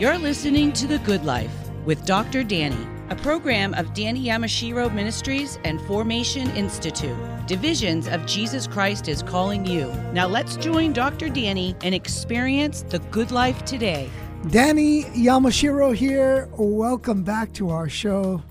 You're 0.04 0.18
listening 0.18 0.70
to 0.74 0.86
The 0.86 0.98
Good 0.98 1.24
Life 1.24 1.50
with 1.86 2.04
Dr. 2.04 2.44
Danny, 2.44 2.86
a 3.08 3.16
program 3.16 3.72
of 3.72 3.94
Danny 3.94 4.26
Yamashiro 4.26 4.92
Ministries 4.92 5.58
and 5.64 5.80
Formation 5.80 6.50
Institute, 6.50 7.16
divisions 7.46 8.06
of 8.06 8.26
Jesus 8.26 8.66
Christ 8.66 9.08
is 9.08 9.22
calling 9.22 9.64
you. 9.64 9.90
Now 10.12 10.26
let's 10.26 10.56
join 10.56 10.92
Dr. 10.92 11.30
Danny 11.30 11.74
and 11.82 11.94
experience 11.94 12.82
the 12.82 12.98
good 12.98 13.30
life 13.30 13.64
today. 13.64 14.10
Danny 14.50 15.04
Yamashiro 15.04 15.94
here. 15.94 16.50
Welcome 16.58 17.22
back 17.22 17.54
to 17.54 17.70
our 17.70 17.88
show. 17.88 18.42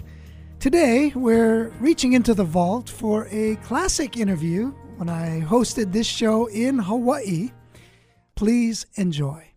Today, 0.60 1.12
we're 1.13 1.68
reaching 1.80 2.13
into 2.13 2.34
the 2.34 2.46
vault 2.46 2.89
for 2.89 3.28
a 3.30 3.58
classic 3.58 4.18
interview 4.18 4.74
when 4.98 5.08
I 5.08 5.42
hosted 5.42 5.92
this 5.92 6.08
show 6.08 6.48
in 6.48 6.80
Hawaii. 6.80 7.52
Please 8.34 8.88
enjoy. 8.96 9.53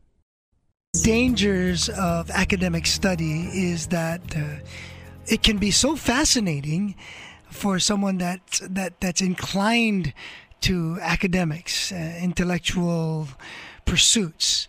Dangers 1.03 1.89
of 1.89 2.31
academic 2.31 2.87
study 2.87 3.49
is 3.53 3.89
that 3.89 4.21
uh, 4.37 4.41
it 5.27 5.43
can 5.43 5.59
be 5.59 5.71
so 5.71 5.97
fascinating 5.97 6.95
for 7.51 7.79
someone 7.79 8.19
that 8.19 8.61
that 8.63 9.01
that's 9.01 9.21
inclined 9.21 10.13
to 10.61 10.99
academics, 11.01 11.93
uh, 11.93 12.19
intellectual 12.21 13.29
pursuits, 13.85 14.69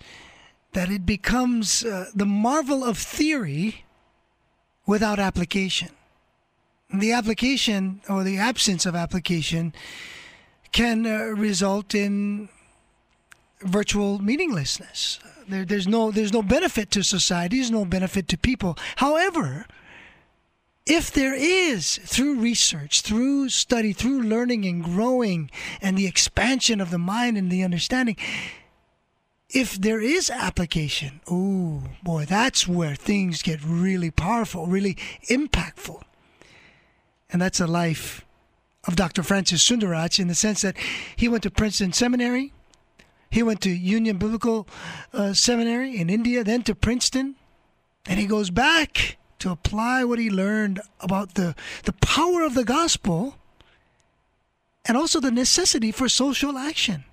that 0.73 0.89
it 0.89 1.05
becomes 1.05 1.83
uh, 1.83 2.09
the 2.13 2.25
marvel 2.25 2.83
of 2.83 2.97
theory 2.97 3.85
without 4.85 5.19
application. 5.19 5.89
The 6.93 7.11
application 7.11 8.01
or 8.07 8.23
the 8.23 8.37
absence 8.37 8.85
of 8.85 8.95
application 8.95 9.73
can 10.71 11.05
uh, 11.05 11.33
result 11.35 11.93
in 11.95 12.49
virtual 13.61 14.19
meaninglessness. 14.19 15.19
There, 15.47 15.65
there's 15.65 15.87
no 15.87 16.11
there's 16.11 16.33
no 16.33 16.41
benefit 16.41 16.91
to 16.91 17.03
society. 17.03 17.57
There's 17.57 17.71
no 17.71 17.85
benefit 17.85 18.27
to 18.29 18.37
people. 18.37 18.77
However, 18.97 19.65
if 20.85 21.11
there 21.11 21.35
is 21.35 21.97
through 22.03 22.39
research, 22.39 23.01
through 23.01 23.49
study, 23.49 23.93
through 23.93 24.23
learning 24.23 24.65
and 24.65 24.83
growing, 24.83 25.51
and 25.81 25.97
the 25.97 26.07
expansion 26.07 26.79
of 26.79 26.91
the 26.91 26.97
mind 26.97 27.37
and 27.37 27.51
the 27.51 27.63
understanding, 27.63 28.15
if 29.49 29.79
there 29.79 30.01
is 30.01 30.29
application, 30.29 31.21
oh 31.29 31.83
boy, 32.03 32.25
that's 32.25 32.67
where 32.67 32.95
things 32.95 33.41
get 33.41 33.59
really 33.63 34.11
powerful, 34.11 34.67
really 34.67 34.95
impactful. 35.29 36.01
And 37.29 37.41
that's 37.41 37.59
a 37.59 37.67
life 37.67 38.25
of 38.85 38.95
Dr. 38.95 39.23
Francis 39.23 39.67
Sundaraj 39.67 40.19
in 40.19 40.27
the 40.27 40.35
sense 40.35 40.61
that 40.61 40.77
he 41.15 41.27
went 41.27 41.43
to 41.43 41.51
Princeton 41.51 41.91
Seminary, 41.91 42.53
he 43.29 43.43
went 43.43 43.61
to 43.61 43.69
Union 43.69 44.17
Biblical 44.17 44.67
uh, 45.13 45.33
Seminary 45.33 45.97
in 45.97 46.09
India, 46.09 46.43
then 46.43 46.63
to 46.63 46.75
Princeton, 46.75 47.35
and 48.05 48.19
he 48.19 48.25
goes 48.25 48.49
back 48.49 49.17
to 49.39 49.51
apply 49.51 50.03
what 50.03 50.19
he 50.19 50.29
learned 50.29 50.81
about 50.99 51.35
the, 51.35 51.55
the 51.83 51.93
power 51.93 52.43
of 52.43 52.53
the 52.53 52.63
gospel 52.63 53.35
and 54.85 54.97
also 54.97 55.19
the 55.19 55.31
necessity 55.31 55.91
for 55.91 56.09
social 56.09 56.57
action. 56.57 57.03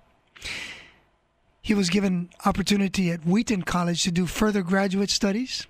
He 1.61 1.75
was 1.75 1.91
given 1.91 2.31
opportunity 2.45 3.11
at 3.11 3.27
Wheaton 3.27 3.63
College 3.63 4.03
to 4.05 4.13
do 4.13 4.27
further 4.27 4.63
graduate 4.63 5.11
studies. 5.11 5.67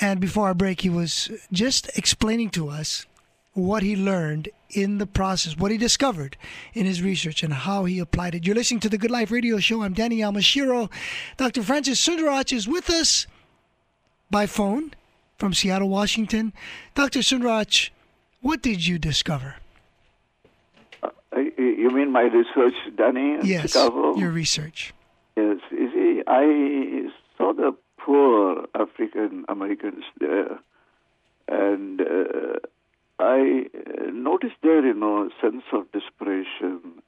And 0.00 0.20
before 0.20 0.48
our 0.48 0.54
break, 0.54 0.82
he 0.82 0.90
was 0.90 1.30
just 1.52 1.88
explaining 1.96 2.50
to 2.50 2.68
us 2.68 3.06
what 3.52 3.82
he 3.82 3.96
learned 3.96 4.50
in 4.70 4.98
the 4.98 5.06
process, 5.06 5.56
what 5.56 5.70
he 5.70 5.78
discovered 5.78 6.36
in 6.74 6.86
his 6.86 7.02
research, 7.02 7.42
and 7.42 7.52
how 7.52 7.84
he 7.84 7.98
applied 7.98 8.34
it. 8.34 8.46
You're 8.46 8.56
listening 8.56 8.80
to 8.80 8.88
the 8.88 8.98
Good 8.98 9.10
Life 9.10 9.30
Radio 9.30 9.58
Show. 9.58 9.82
I'm 9.82 9.92
Danny 9.92 10.18
Yamashiro. 10.18 10.90
Dr. 11.36 11.62
Francis 11.62 12.04
Sundaraj 12.04 12.52
is 12.52 12.66
with 12.66 12.90
us 12.90 13.26
by 14.30 14.46
phone 14.46 14.92
from 15.38 15.54
Seattle, 15.54 15.88
Washington. 15.88 16.52
Dr. 16.94 17.20
Sundaraj, 17.20 17.90
what 18.40 18.62
did 18.62 18.86
you 18.86 18.98
discover? 18.98 19.56
Uh, 21.02 21.10
you 21.58 21.90
mean 21.90 22.10
my 22.10 22.22
research, 22.22 22.74
Danny, 22.96 23.38
yes, 23.42 23.72
Chicago? 23.72 24.16
your 24.16 24.30
research. 24.30 24.94
Yes, 25.36 25.58
you 25.70 25.90
see, 25.92 26.22
I 26.26 27.08
saw 27.36 27.52
the 27.52 27.76
poor 27.98 28.66
African 28.74 29.44
Americans 29.48 30.04
there, 30.18 30.58
and 31.48 32.00
uh, 32.00 32.58
I 33.18 33.66
uh, 33.74 34.10
noticed 34.12 34.56
there, 34.62 34.84
you 34.84 34.94
know, 34.94 35.24
a 35.28 35.30
sense 35.40 35.64
of 35.72 35.90
desperation, 35.92 37.02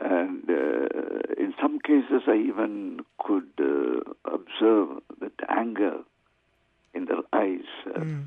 and 0.00 0.48
uh, 0.48 0.86
in 1.38 1.54
some 1.60 1.78
cases, 1.80 2.22
I 2.26 2.36
even 2.36 3.00
could 3.18 3.48
uh, 3.60 4.00
observe 4.24 5.00
that 5.20 5.32
anger 5.48 5.98
in 6.94 7.04
their 7.06 7.22
eyes, 7.32 7.68
uh, 7.86 8.00
Mm. 8.00 8.26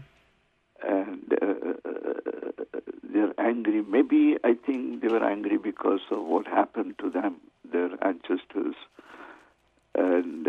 and 0.88 1.34
uh, 1.42 1.74
they're 3.04 3.34
angry. 3.38 3.82
Maybe 3.82 4.38
I 4.44 4.54
think 4.66 5.02
they 5.02 5.08
were 5.10 5.24
angry 5.24 5.58
because 5.58 6.02
of 6.12 6.24
what 6.24 6.48
happened 6.48 6.96
to 7.00 7.10
them, 7.10 7.36
their 7.70 7.92
ancestors, 8.02 8.76
and. 9.96 10.48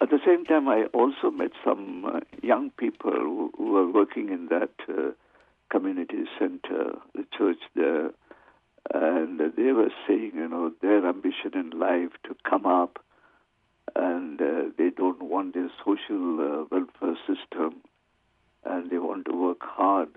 At 0.00 0.10
the 0.10 0.20
same 0.26 0.44
time, 0.44 0.68
I 0.68 0.84
also 0.92 1.30
met 1.30 1.52
some 1.64 2.04
uh, 2.04 2.20
young 2.42 2.70
people 2.70 3.12
who, 3.12 3.50
were 3.58 3.90
working 3.90 4.28
in 4.28 4.48
that 4.48 4.70
uh, 4.88 5.12
community 5.70 6.24
center, 6.38 6.92
the 7.14 7.24
church 7.36 7.58
there, 7.74 8.10
and 8.92 9.40
they 9.56 9.72
were 9.72 9.90
saying, 10.06 10.32
you 10.34 10.48
know, 10.48 10.70
their 10.82 11.06
ambition 11.06 11.52
in 11.54 11.70
life 11.70 12.12
to 12.24 12.36
come 12.48 12.66
up, 12.66 13.04
and 13.94 14.40
uh, 14.40 14.64
they 14.76 14.90
don't 14.90 15.22
want 15.22 15.54
this 15.54 15.70
social 15.84 16.40
uh, 16.40 16.64
welfare 16.70 17.16
system, 17.26 17.80
and 18.64 18.90
they 18.90 18.98
want 18.98 19.24
to 19.24 19.32
work 19.32 19.62
hard 19.62 20.10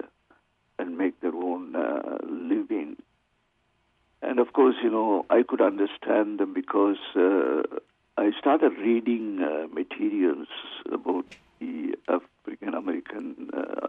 and 0.78 0.98
make 0.98 1.20
their 1.22 1.36
own 1.36 1.76
uh, 1.76 2.18
living. 2.28 2.98
And 4.22 4.40
of 4.40 4.52
course, 4.52 4.76
you 4.84 4.92
know, 4.92 5.26
I 5.30 5.44
could 5.48 5.62
understand 5.62 6.40
them 6.40 6.54
because 6.54 6.98
uh, 7.16 7.80
I 8.20 8.32
started 8.38 8.74
reading 8.78 9.40
uh, 9.42 9.68
materials 9.74 10.48
about 10.92 11.26
the 11.62 11.96
African 12.10 12.74
American, 12.74 13.50
uh, 13.54 13.88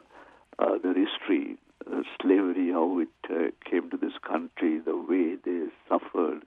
uh, 0.58 0.78
the 0.78 0.94
history, 0.94 1.56
uh, 1.90 2.02
slavery, 2.22 2.70
how 2.70 3.00
it 3.00 3.08
uh, 3.28 3.50
came 3.68 3.90
to 3.90 3.96
this 3.96 4.12
country, 4.22 4.78
the 4.78 4.96
way 4.96 5.34
they 5.44 5.62
suffered 5.88 6.42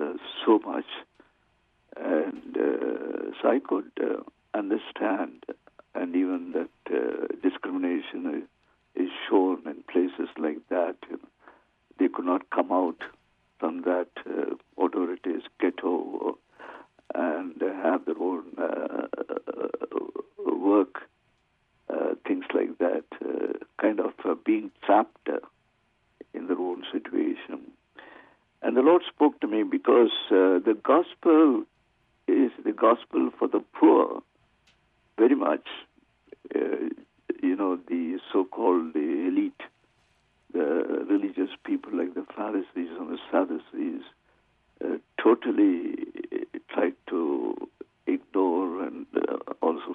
uh, 0.00 0.14
so 0.44 0.58
much. 0.64 0.86
And 1.96 2.56
uh, 2.56 3.32
so 3.42 3.50
I 3.50 3.58
could 3.68 3.90
uh, 4.02 4.22
understand, 4.54 5.44
and 5.94 6.16
even 6.16 6.52
that 6.52 6.94
uh, 6.94 7.26
discrimination 7.42 8.48
is 8.94 9.10
shown 9.28 9.62
in 9.66 9.82
places 9.92 10.30
like 10.38 10.66
that. 10.70 10.96
You 11.10 11.18
know, 11.18 11.28
they 11.98 12.08
could 12.08 12.24
not 12.24 12.48
come 12.48 12.72
out 12.72 13.00
from 13.60 13.82
that, 13.82 14.08
uh, 14.26 14.54
whatever 14.76 15.12
it 15.12 15.26
is, 15.26 15.42
ghetto, 15.60 15.88
or, 15.88 16.34
and 17.14 17.62
uh, 17.62 17.72
have 17.82 18.04
their 18.04 18.18
own 18.20 18.44
uh, 18.58 19.06
work, 20.54 21.08
uh, 21.88 22.14
things 22.26 22.44
like 22.52 22.76
that, 22.78 23.04
uh, 23.24 23.52
kind 23.80 24.00
of 24.00 24.12
uh, 24.24 24.34
being 24.44 24.70
trapped 24.84 25.28
uh, 25.28 25.38
in 26.34 26.48
their 26.48 26.58
own 26.58 26.82
situation. 26.92 27.60
And 28.60 28.76
the 28.76 28.82
Lord 28.82 29.02
spoke 29.08 29.40
to 29.40 29.46
me 29.46 29.62
because 29.62 30.10
uh, 30.30 30.58
the 30.68 30.76
gospel 30.82 31.62
is 32.26 32.50
the 32.64 32.72
gospel 32.72 33.30
for 33.38 33.48
the 33.48 33.62
poor, 33.72 34.20
very 35.16 35.36
much. 35.36 35.66
Uh, 36.54 36.90
you 37.42 37.54
know, 37.54 37.78
the 37.88 38.18
so-called 38.32 38.92
the 38.94 39.28
elite, 39.28 39.62
the 40.52 41.04
religious 41.08 41.50
people 41.64 41.96
like 41.96 42.14
the 42.14 42.26
Pharisees 42.34 42.90
and 42.98 43.10
the 43.10 43.18
Sadducees, 43.30 44.02
uh, 44.84 44.98
totally 45.22 45.94
tried 46.68 46.94
to 47.08 47.56
ignore 48.06 48.82
and 48.82 49.06
uh, 49.14 49.38
also 49.62 49.86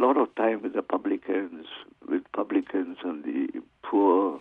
lot 0.00 0.16
of 0.16 0.34
time 0.34 0.62
with 0.62 0.72
the 0.72 0.82
publicans, 0.82 1.66
with 2.08 2.22
publicans 2.32 2.96
and 3.04 3.22
the 3.22 3.60
poor 3.82 4.40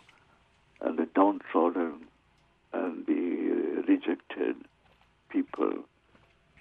and 0.82 0.97
the 0.97 1.05
downtrodden 1.14 1.93
and 2.74 3.05
the 3.05 3.84
rejected 3.88 4.55
people. 5.30 5.74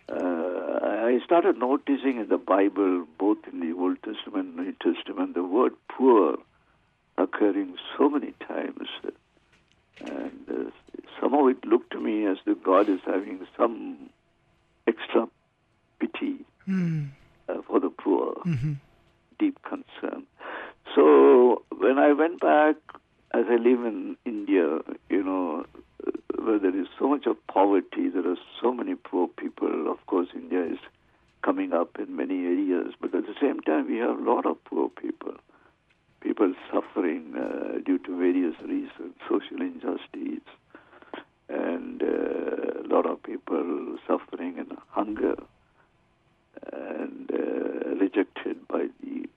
Uh, 0.08 0.78
I 1.10 1.20
started 1.24 1.58
noticing 1.58 2.18
in 2.18 2.28
the 2.28 2.38
Bible, 2.38 3.06
both 3.18 3.38
in 3.50 3.60
the 3.60 3.74
Old 3.78 4.02
Testament 4.02 4.56
and 4.56 4.66
New 4.66 4.74
Testament, 4.82 5.34
the 5.34 5.44
word 5.44 5.72
poor 5.88 6.36
occurring 7.16 7.76
so 7.96 8.08
many 8.10 8.32
times. 8.46 8.88
And 10.00 10.46
uh, 10.50 10.70
somehow 11.20 11.46
it 11.46 11.64
looked 11.64 11.92
to 11.92 12.00
me 12.00 12.26
as 12.26 12.38
though 12.44 12.54
God 12.54 12.88
is 12.88 13.00
having 13.06 13.46
some 13.56 14.10
extra 14.86 15.28
pity 16.00 16.44
Mm. 16.68 17.08
uh, 17.48 17.62
for 17.66 17.80
the 18.44 18.50
poor, 18.50 18.54
hmm 18.54 18.72
deep 19.38 19.58
concern. 19.62 20.26
So 20.94 21.62
when 21.76 21.98
I 21.98 22.12
went 22.12 22.40
back, 22.40 22.76
as 23.32 23.44
I 23.48 23.56
live 23.56 23.84
in 23.84 24.16
India, 24.24 24.78
you 25.10 25.22
know, 25.22 25.64
where 26.42 26.58
there 26.58 26.76
is 26.76 26.88
so 26.98 27.08
much 27.08 27.26
of 27.26 27.36
poverty, 27.46 28.08
there 28.12 28.28
are 28.28 28.36
so 28.60 28.72
many 28.72 28.94
poor 28.96 29.28
people. 29.28 29.90
Of 29.90 30.04
course, 30.06 30.28
India 30.34 30.64
is 30.64 30.78
coming 31.44 31.72
up 31.72 31.98
in 31.98 32.16
many 32.16 32.44
areas, 32.46 32.94
but 33.00 33.14
at 33.14 33.26
the 33.26 33.34
same 33.40 33.60
time, 33.60 33.86
we 33.86 33.98
have 33.98 34.18
a 34.18 34.22
lot 34.22 34.46
of 34.46 34.62
poor 34.64 34.88
people. 34.88 35.34
People 36.20 36.54
suffering 36.72 37.34
uh, 37.36 37.78
due 37.84 37.98
to 37.98 38.18
various 38.18 38.54
reasons, 38.62 39.14
social 39.28 39.60
injustice, 39.60 40.48
and 41.48 42.02
uh, 42.02 42.82
a 42.84 42.86
lot 42.88 43.06
of 43.06 43.22
people 43.22 43.96
suffering 44.06 44.58
in 44.58 44.76
hunger 44.88 45.36
and 46.72 47.30
uh, 47.32 47.88
rejected 48.00 48.66
by 48.68 48.86
the 49.00 49.28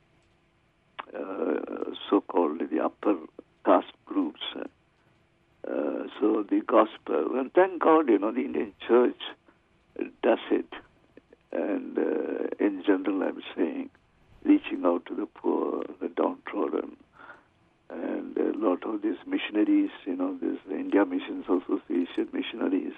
uh, 1.17 1.93
so-called 2.11 2.61
the 2.69 2.79
upper 2.83 3.15
caste 3.65 3.87
groups. 4.05 4.41
Uh, 4.55 6.03
so 6.19 6.43
the 6.49 6.61
gospel, 6.67 7.39
and 7.39 7.53
thank 7.53 7.81
God, 7.81 8.09
you 8.09 8.19
know, 8.19 8.31
the 8.31 8.41
Indian 8.41 8.73
church 8.87 9.21
does 10.21 10.39
it. 10.51 10.71
And 11.51 11.97
uh, 11.97 12.47
in 12.59 12.83
general, 12.85 13.23
I'm 13.23 13.41
saying, 13.55 13.89
reaching 14.43 14.83
out 14.85 15.05
to 15.07 15.15
the 15.15 15.25
poor, 15.25 15.83
the 16.01 16.09
downtrodden, 16.09 16.97
and 17.89 18.37
a 18.37 18.57
lot 18.57 18.83
of 18.85 19.01
these 19.01 19.17
missionaries, 19.27 19.91
you 20.05 20.15
know, 20.15 20.37
this 20.41 20.57
India 20.69 21.05
Missions 21.05 21.45
Association 21.45 22.27
missionaries, 22.33 22.93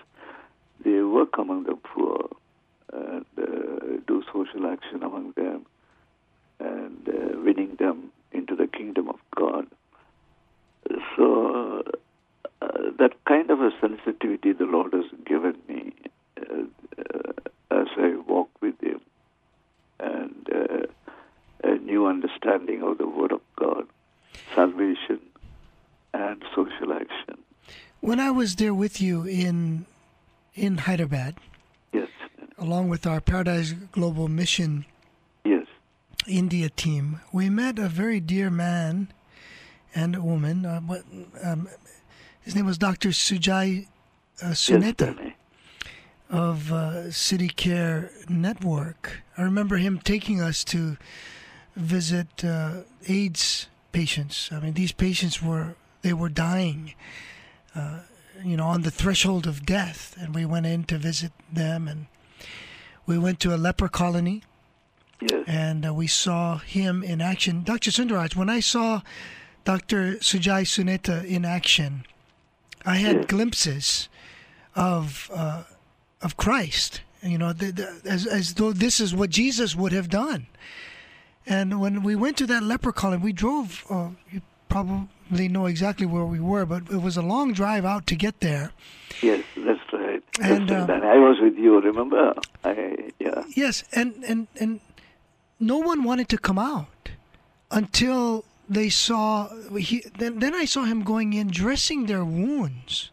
they 0.84 1.02
work 1.02 1.38
among 1.38 1.64
the 1.64 1.76
poor 1.76 2.30
and 2.94 3.26
uh, 3.38 3.98
do 4.08 4.24
social 4.32 4.68
action 4.68 5.02
among 5.02 5.34
them 5.36 5.66
and 6.60 7.10
uh, 7.10 7.40
winning 7.44 7.76
them 7.80 8.12
into 8.34 8.56
the 8.56 8.68
kingdom 8.68 9.10
of 9.10 9.20
God. 9.36 9.68
So 11.16 11.84
uh, 12.62 12.68
that 13.00 13.12
kind 13.28 13.50
of 13.50 13.62
a 13.62 13.72
sensitivity 13.80 14.54
the 14.54 14.66
Lord 14.66 14.94
has 14.94 15.06
given 15.26 15.56
me 15.68 15.94
uh, 16.38 16.64
uh, 16.98 17.32
as 17.72 17.88
I 17.98 18.16
walk 18.28 18.50
with 18.62 18.80
Him 18.82 19.02
and 20.00 20.48
uh, 20.54 20.88
a 21.64 21.76
new 21.78 22.08
understanding 22.08 22.82
of 22.84 22.98
the 22.98 23.08
Word 23.08 23.32
of 23.32 23.42
God, 23.56 23.86
salvation 24.56 25.20
and 26.14 26.44
social 26.56 26.94
action. 26.94 27.38
When 28.02 28.20
I 28.20 28.32
was 28.32 28.56
there 28.58 28.74
with 28.74 29.02
you 29.02 29.24
in 29.24 29.86
in 30.56 30.78
Hyderabad, 30.80 31.38
Yes, 31.94 32.10
along 32.60 32.90
with 32.90 33.08
our 33.08 33.22
Paradise 33.22 33.72
Global 33.92 34.28
Mission 34.28 34.86
India 36.28 36.70
team, 36.70 37.22
we 37.32 37.50
met 37.50 37.80
a 37.80 37.88
very 37.88 38.20
dear 38.20 38.50
man 38.50 39.10
and 39.96 40.16
a 40.16 40.22
woman. 40.22 40.66
Uh, 40.66 40.82
what, 40.82 41.04
um, 41.44 41.70
his 42.42 42.56
name 42.56 42.66
was 42.66 42.78
Dr. 42.78 43.10
Sujai 43.10 43.88
uh, 44.42 44.48
yes, 44.50 44.70
Suneta 44.70 45.16
Danny. 45.16 45.36
of 46.30 46.72
uh, 46.72 47.12
City 47.12 47.48
Care 47.48 48.12
Network. 48.28 49.22
I 49.38 49.44
remember 49.44 49.78
him 49.78 50.00
taking 50.00 50.42
us 50.42 50.64
to 50.66 50.98
visit 51.76 52.44
uh, 52.44 52.82
AIDS 53.08 53.68
patients. 53.92 54.50
I 54.52 54.60
mean, 54.60 54.74
these 54.74 54.92
patients 54.92 55.42
were 55.42 55.76
they 56.02 56.14
were 56.14 56.30
dying, 56.30 56.94
uh, 57.76 58.00
you 58.44 58.58
know, 58.58 58.68
on 58.68 58.82
the 58.82 58.92
threshold 58.92 59.48
of 59.48 59.66
death, 59.66 60.16
and 60.20 60.36
we 60.36 60.46
went 60.46 60.66
in 60.66 60.84
to 60.86 60.98
visit 60.98 61.32
them, 61.52 61.88
and 61.88 62.08
we 63.06 63.18
went 63.18 63.40
to 63.42 63.56
a 63.56 63.58
leper 63.58 63.88
colony 63.88 64.44
Yes, 65.30 65.44
and 65.48 65.86
uh, 65.88 65.94
we 65.94 66.08
saw 66.08 66.58
him 66.60 67.04
in 67.04 67.22
action. 67.22 67.64
Dr. 67.64 67.92
Sundaraj, 67.92 68.36
when 68.36 68.50
I 68.50 68.60
saw 68.60 69.02
Dr. 69.66 70.16
Sujai 70.20 70.64
Suneta 70.66 71.24
in 71.26 71.46
action, 71.46 72.06
I 72.86 72.98
had 72.98 73.16
Yes. 73.18 73.26
glimpses 73.28 74.10
of 74.76 75.30
uh, 75.34 75.64
of 76.22 76.38
Christ. 76.38 77.02
You 77.22 77.38
know, 77.38 77.54
the, 77.54 77.72
the, 77.72 78.02
as 78.06 78.26
as 78.28 78.56
though 78.56 78.74
this 78.74 79.00
is 79.00 79.14
what 79.16 79.30
Jesus 79.30 79.76
would 79.76 79.92
have 79.94 80.10
done. 80.10 80.48
And 81.46 81.80
when 81.82 82.04
we 82.04 82.16
went 82.16 82.38
to 82.38 82.46
that 82.48 82.64
leper 82.64 82.92
colony, 82.92 83.22
we 83.24 83.34
drove. 83.34 83.84
Uh, 83.90 84.10
you 84.32 84.42
probably 84.70 85.48
know 85.48 85.66
exactly 85.68 86.06
where 86.06 86.26
we 86.26 86.40
were, 86.40 86.66
but 86.66 86.84
it 86.90 87.02
was 87.02 87.16
a 87.16 87.22
long 87.22 87.54
drive 87.54 87.86
out 87.86 88.08
to 88.08 88.16
get 88.16 88.40
there. 88.40 88.72
yes, 89.22 89.44
that's 89.58 89.80
right. 89.94 90.24
That's 90.40 90.52
And, 90.52 90.70
right. 90.72 90.80
um, 90.82 90.88
Danny. 90.88 91.06
I 91.06 91.18
was 91.18 91.38
with 91.40 91.58
you, 91.58 91.80
remember? 91.80 92.34
I, 92.64 93.12
yeah. 93.20 93.44
Yes, 93.56 93.84
and 93.94 94.24
and 94.28 94.48
and 94.60 94.80
no 95.66 95.78
one 95.78 96.04
wanted 96.04 96.30
to 96.30 96.38
come 96.38 96.60
out 96.60 97.10
until 97.72 98.46
they 98.70 98.90
saw. 98.90 99.50
He, 99.76 100.04
then 100.18 100.40
then 100.40 100.54
I 100.54 100.66
saw 100.66 100.84
him 100.86 101.04
going 101.04 101.34
in, 101.34 101.48
dressing 101.50 102.06
their 102.06 102.24
wounds, 102.24 103.12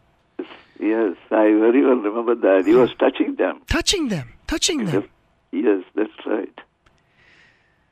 Yes, 0.81 1.15
I 1.31 1.45
very 1.65 1.85
well 1.85 1.97
remember 1.97 2.35
that. 2.35 2.67
He 2.67 2.73
was 2.75 2.91
touching 2.99 3.35
them. 3.37 3.61
touching 3.69 4.09
them, 4.09 4.33
touching 4.47 4.87
them. 4.87 5.09
Yes, 5.53 5.83
that's 5.95 6.27
right. 6.27 6.59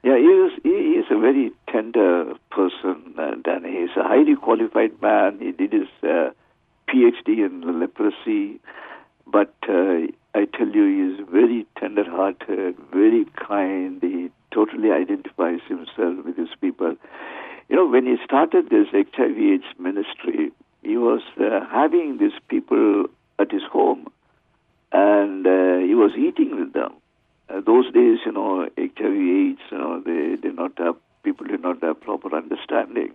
Yeah, 0.03 0.17
he 0.17 0.25
is, 0.25 0.53
he 0.63 0.71
is 1.01 1.05
a 1.11 1.19
very 1.19 1.53
tender 1.71 2.33
person, 2.51 3.15
and, 3.19 3.47
and 3.47 3.67
he's 3.67 3.95
a 3.95 4.05
highly 4.05 4.37
qualified 4.37 5.03
man. 5.03 5.39
He 5.39 5.53
did 5.53 5.73
his 5.75 5.89
uh, 6.03 6.31
PhD 6.89 7.45
in 7.45 7.79
leprosy, 7.79 8.59
but 9.27 9.55
uh, 9.69 10.07
I 10.35 10.47
tell 10.57 10.69
you, 10.69 10.87
he 10.87 11.23
is 11.23 11.29
very 11.31 11.67
tender-hearted, 11.79 12.77
very 12.91 13.27
kind. 13.37 13.99
He 14.01 14.31
totally 14.51 14.91
identifies 14.91 15.61
himself 15.69 16.25
with 16.25 16.37
his 16.37 16.49
people. 16.61 16.97
You 17.69 17.77
know, 17.77 17.87
when 17.87 18.07
he 18.07 18.17
started 18.25 18.71
this 18.71 18.89
HIV/AIDS 18.93 19.65
ministry, 19.79 20.53
he 20.83 20.97
was 20.97 21.21
uh, 21.39 21.67
having 21.71 22.19
these 22.19 22.39
people 22.49 23.07
at 23.39 23.51
his 23.53 23.63
home, 23.71 24.07
and 24.93 25.47
uh, 25.47 25.79
he 25.87 25.95
was 25.95 26.13
eating 26.17 26.59
with 26.59 26.73
them. 26.73 26.95
Uh, 27.51 27.61
those 27.61 27.93
days, 27.93 28.19
you 28.25 28.33
know, 28.33 28.69
HIV/AIDS, 28.77 29.61
you 29.71 29.79
know, 29.79 30.01
they 30.01 30.37
did 30.37 30.57
not 30.57 30.73
have 30.79 30.97
people 31.23 31.47
did 31.47 31.61
not 31.61 31.83
have 31.83 32.01
proper 32.01 32.35
understanding, 32.35 33.13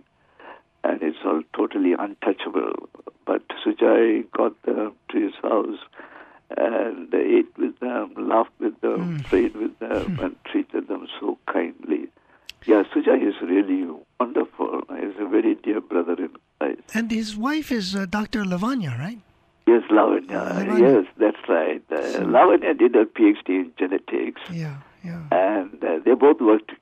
and 0.84 1.02
it's 1.02 1.18
all 1.24 1.42
totally 1.54 1.94
untouchable. 1.98 2.88
But 3.26 3.42
Sujai 3.64 4.30
got 4.32 4.54
to 4.64 4.92
his 5.12 5.32
house 5.42 5.78
and 6.56 7.12
ate 7.14 7.56
with 7.58 7.78
them, 7.80 8.14
laughed 8.16 8.52
with 8.58 8.80
them, 8.80 9.20
prayed 9.28 9.54
with 9.56 9.78
them, 9.78 10.18
and 10.22 10.36
treated 10.44 10.88
them 10.88 11.06
so 11.20 11.38
kindly. 11.52 12.08
Yeah, 12.66 12.82
Sujay 12.94 13.20
is 13.28 13.34
really 13.42 13.86
wonderful. 14.18 14.82
He's 14.98 15.14
a 15.20 15.26
very 15.28 15.54
dear 15.56 15.80
brother 15.80 16.14
in 16.14 16.30
Christ. 16.58 16.80
And 16.94 17.10
his 17.10 17.36
wife 17.36 17.70
is 17.70 17.94
uh, 17.94 18.06
Dr. 18.06 18.44
Lavanya, 18.44 18.98
right? 18.98 19.18
Yes, 19.66 19.82
Lavanya. 19.90 20.28
Lavanya. 20.50 20.78
Yes, 20.80 21.06
that's 21.18 21.48
right. 21.48 21.82
Uh, 21.90 21.96
Lavanya 22.24 22.76
did 22.78 22.96
a 22.96 23.04
PhD 23.04 23.48
in 23.48 23.72
genetics, 23.78 24.40
Yeah, 24.50 24.76
yeah. 25.04 25.22
and 25.30 25.82
uh, 25.84 25.98
they 26.04 26.14
both 26.14 26.40
worked. 26.40 26.72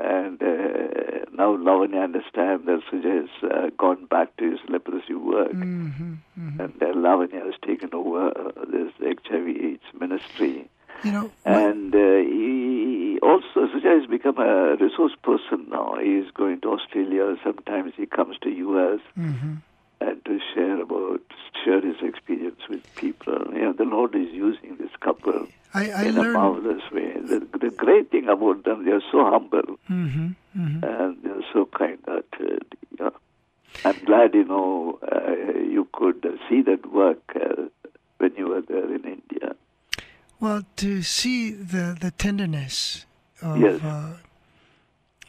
And 0.00 0.40
uh, 0.42 1.24
now 1.32 1.56
Lavanya 1.56 2.04
understands 2.04 2.64
that 2.66 2.80
Sujay 2.90 3.22
has 3.22 3.50
uh, 3.50 3.70
gone 3.76 4.06
back 4.06 4.36
to 4.36 4.50
his 4.50 4.60
leprosy 4.68 5.14
work, 5.14 5.52
hmm 5.52 5.88
hmm 6.34 6.60
and 6.60 6.72
uh, 6.82 6.86
Lavanya 6.86 7.44
has 7.44 7.54
taken 7.66 7.90
over 7.92 8.28
uh, 8.28 8.52
this 8.70 8.92
HIV/AIDS 9.00 9.82
ministry. 9.98 10.68
You 11.04 11.12
know, 11.12 11.30
And 11.44 11.94
uh, 11.94 11.98
he 11.98 13.18
also, 13.22 13.66
Sujay 13.72 14.00
has 14.00 14.06
become 14.08 14.38
a 14.38 14.76
resource 14.76 15.14
person 15.22 15.66
now. 15.70 15.96
He 16.00 16.14
is 16.16 16.30
going 16.32 16.60
to 16.62 16.68
Australia. 16.72 17.36
Sometimes 17.44 17.92
he 17.96 18.06
comes 18.06 18.36
to 18.42 18.50
U.S. 18.50 19.00
mhm. 19.18 19.62
And 20.00 20.24
to 20.24 20.38
share 20.54 20.80
about, 20.80 21.20
share 21.64 21.80
his 21.80 21.96
experience 22.02 22.60
with 22.68 22.82
people. 22.94 23.36
You 23.52 23.62
know, 23.62 23.72
the 23.72 23.84
Lord 23.84 24.14
is 24.14 24.30
using 24.32 24.76
this 24.78 24.90
couple 25.00 25.48
I, 25.74 25.90
I 25.90 26.02
in 26.04 26.16
a 26.16 26.20
learned. 26.22 26.32
marvelous 26.34 26.82
way. 26.92 27.12
The, 27.20 27.40
the 27.58 27.70
great 27.70 28.10
thing 28.10 28.28
about 28.28 28.64
them, 28.64 28.84
they 28.84 28.92
are 28.92 29.02
so 29.12 29.24
humble 29.24 29.78
hmm 29.86 30.28
hmm 30.54 30.84
and 30.84 31.16
they're 31.22 31.44
so 31.52 31.66
kind-hearted. 31.76 32.64
Yeah. 33.00 33.10
I'm 33.84 33.98
glad, 34.04 34.34
you 34.34 34.44
know, 34.44 34.98
uh, 35.02 35.58
you 35.60 35.86
could 35.92 36.26
see 36.48 36.62
that 36.62 36.90
work 36.92 37.22
uh, 37.36 37.64
when 38.18 38.34
you 38.36 38.48
were 38.48 38.62
there 38.62 38.86
in 38.94 39.04
India. 39.04 39.54
Well, 40.40 40.62
to 40.76 41.02
see 41.02 41.50
the 41.50 41.96
the 42.00 42.10
tenderness 42.12 43.04
of 43.42 43.60
Yes. 43.60 43.82
uh, 43.82 44.16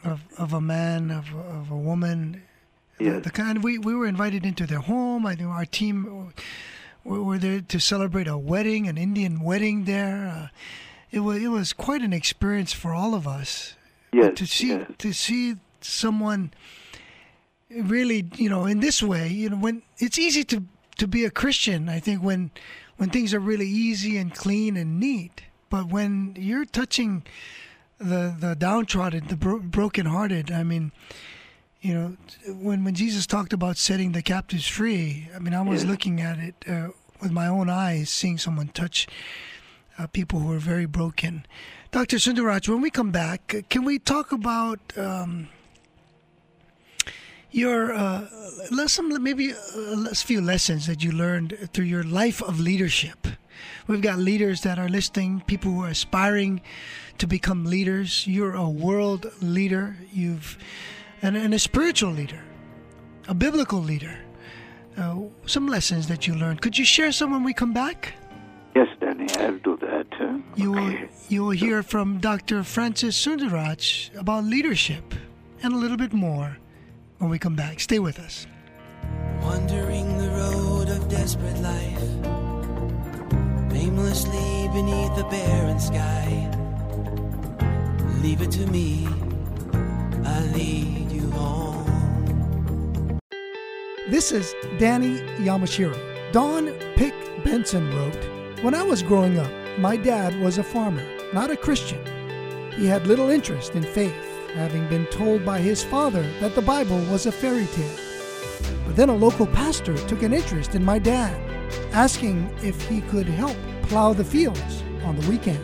of, 0.03 0.21
of 0.37 0.53
a 0.53 0.61
man, 0.61 1.11
of, 1.11 1.33
of 1.35 1.71
a 1.71 1.75
woman. 1.77 2.43
Yes. 2.99 3.23
The, 3.23 3.29
kind 3.31 3.63
we, 3.63 3.77
we 3.77 3.95
were 3.95 4.07
invited 4.07 4.45
into 4.45 4.65
their 4.65 4.79
home. 4.79 5.25
I 5.25 5.35
think 5.35 5.49
our 5.49 5.65
team 5.65 6.33
were, 7.05 7.23
were 7.23 7.37
there 7.37 7.61
to 7.61 7.79
celebrate 7.79 8.27
a 8.27 8.37
wedding, 8.37 8.87
an 8.87 8.97
Indian 8.97 9.39
wedding 9.41 9.85
there. 9.85 10.27
Uh, 10.27 10.47
it 11.11 11.19
was 11.21 11.41
it 11.41 11.47
was 11.47 11.73
quite 11.73 12.01
an 12.01 12.13
experience 12.13 12.71
for 12.73 12.93
all 12.93 13.15
of 13.15 13.27
us 13.27 13.75
Yes. 14.11 14.33
to 14.35 14.45
see 14.45 14.67
yes. 14.69 14.91
to 14.99 15.13
see 15.13 15.55
someone 15.81 16.51
really 17.69 18.27
you 18.35 18.49
know 18.49 18.65
in 18.65 18.79
this 18.79 19.01
way 19.03 19.27
you 19.27 19.49
know 19.49 19.57
when 19.57 19.81
it's 19.99 20.17
easy 20.17 20.43
to 20.43 20.63
to 20.97 21.07
be 21.07 21.23
a 21.25 21.29
christian 21.31 21.87
i 21.87 21.99
think 21.99 22.21
when 22.23 22.49
when 22.97 23.09
things 23.09 23.33
are 23.33 23.39
really 23.39 23.67
easy 23.67 24.17
and 24.17 24.33
clean 24.33 24.75
and 24.75 24.99
neat 24.99 25.43
but 25.69 25.87
when 25.87 26.35
you're 26.37 26.65
touching 26.65 27.23
the 27.99 28.35
the 28.39 28.55
downtrodden 28.55 29.27
the 29.27 29.35
bro- 29.35 29.59
brokenhearted 29.59 30.51
i 30.51 30.63
mean 30.63 30.91
you 31.81 31.93
know 31.93 32.17
when 32.61 32.83
when 32.83 32.93
jesus 32.93 33.25
talked 33.25 33.53
about 33.53 33.77
setting 33.77 34.11
the 34.11 34.21
captives 34.21 34.67
free 34.67 35.29
i 35.35 35.39
mean 35.39 35.53
i 35.53 35.61
was 35.61 35.83
Yeah. 35.83 35.91
looking 35.91 36.19
at 36.21 36.37
it 36.39 36.55
uh, 36.67 36.89
with 37.21 37.31
my 37.31 37.47
own 37.47 37.69
eyes 37.69 38.09
seeing 38.09 38.37
someone 38.37 38.67
touch 38.67 39.07
uh, 39.97 40.07
people 40.07 40.39
who 40.39 40.51
are 40.51 40.59
very 40.59 40.85
broken 40.85 41.45
Dr. 41.91 42.17
Sundaraj, 42.17 42.69
when 42.69 42.81
we 42.81 42.91
come 42.91 43.09
back, 43.09 43.55
uh, 43.55 43.61
can 43.67 43.83
we 43.83 43.97
talk 43.97 44.31
about 44.31 44.79
um, 44.95 45.47
your 47.51 47.91
uh, 47.93 48.27
les- 48.69 48.93
some 48.93 49.23
maybe 49.23 49.53
a 49.75 50.13
few 50.15 50.39
lessons 50.39 50.85
that 50.85 51.03
you 51.03 51.11
learned 51.11 51.57
through 51.73 51.85
your 51.85 52.03
life 52.03 52.43
of 52.43 52.59
leadership? 52.59 53.27
We've 53.87 54.03
got 54.03 54.19
leaders 54.19 54.61
that 54.61 54.77
are 54.77 54.87
listening, 54.87 55.41
people 55.47 55.71
who 55.71 55.83
are 55.83 55.87
aspiring 55.89 56.61
to 57.17 57.25
become 57.25 57.65
leaders. 57.65 58.27
You're 58.27 58.53
a 58.53 58.69
world 58.69 59.25
leader. 59.41 59.97
You've 60.13 60.57
and, 61.21 61.35
and 61.37 61.53
a 61.53 61.59
spiritual 61.59 62.11
leader, 62.11 62.41
a 63.27 63.33
biblical 63.33 63.79
leader. 63.79 64.17
Uh, 64.97 65.15
some 65.45 65.67
lessons 65.67 66.07
that 66.07 66.27
you 66.27 66.35
learned. 66.35 66.61
Could 66.61 66.77
you 66.77 66.83
share 66.83 67.11
some 67.13 67.31
when 67.31 67.43
we 67.43 67.53
come 67.53 67.71
back? 67.71 68.13
Yes, 68.75 68.87
Danny, 68.99 69.27
I'll 69.39 69.57
do 69.59 69.77
that. 69.77 70.07
uh, 70.19 70.39
You 70.55 70.71
will, 70.73 70.95
you 71.29 71.43
will 71.43 71.51
hear 71.51 71.83
from 71.83 72.19
Dr. 72.19 72.63
Francis 72.63 73.15
Sundaraj 73.25 74.13
about 74.17 74.43
leadership 74.43 75.13
and 75.63 75.73
a 75.73 75.77
little 75.77 75.95
bit 75.95 76.11
more 76.11 76.57
when 77.19 77.29
we 77.29 77.39
come 77.39 77.55
back. 77.55 77.79
Stay 77.79 77.99
with 77.99 78.19
us. 78.19 78.45
Wandering 79.41 80.17
the 80.17 80.29
road 80.31 80.89
of 80.89 81.07
desperate 81.07 81.59
life, 81.61 82.03
aimlessly 83.73 84.69
beneath 84.73 85.15
the 85.15 85.23
barren 85.29 85.79
sky. 85.79 86.49
Leave 88.21 88.41
it 88.41 88.51
to 88.51 88.65
me, 88.67 89.07
I'll 90.25 90.45
lead 90.51 91.08
This 94.09 94.31
is 94.31 94.55
Danny 94.79 95.19
Yamashiro. 95.37 95.95
Don 96.31 96.71
Pick 96.95 97.13
Benson 97.43 97.95
wrote 97.95 98.63
When 98.63 98.73
I 98.73 98.81
was 98.81 99.03
growing 99.03 99.37
up, 99.37 99.51
my 99.77 99.97
dad 99.97 100.41
was 100.41 100.57
a 100.57 100.63
farmer, 100.63 101.05
not 101.31 101.51
a 101.51 101.55
Christian. 101.55 102.03
He 102.71 102.87
had 102.87 103.05
little 103.05 103.29
interest 103.29 103.75
in 103.75 103.83
faith, 103.83 104.15
having 104.55 104.87
been 104.89 105.05
told 105.07 105.45
by 105.45 105.59
his 105.59 105.83
father 105.83 106.23
that 106.39 106.55
the 106.55 106.61
Bible 106.61 106.97
was 107.11 107.27
a 107.27 107.31
fairy 107.31 107.67
tale. 107.67 107.97
But 108.87 108.95
then 108.95 109.09
a 109.09 109.15
local 109.15 109.45
pastor 109.45 109.95
took 110.07 110.23
an 110.23 110.33
interest 110.33 110.73
in 110.73 110.83
my 110.83 110.97
dad, 110.97 111.39
asking 111.93 112.49
if 112.63 112.81
he 112.89 113.01
could 113.01 113.27
help 113.27 113.57
plow 113.83 114.13
the 114.13 114.25
fields 114.25 114.83
on 115.03 115.15
the 115.17 115.29
weekend. 115.29 115.63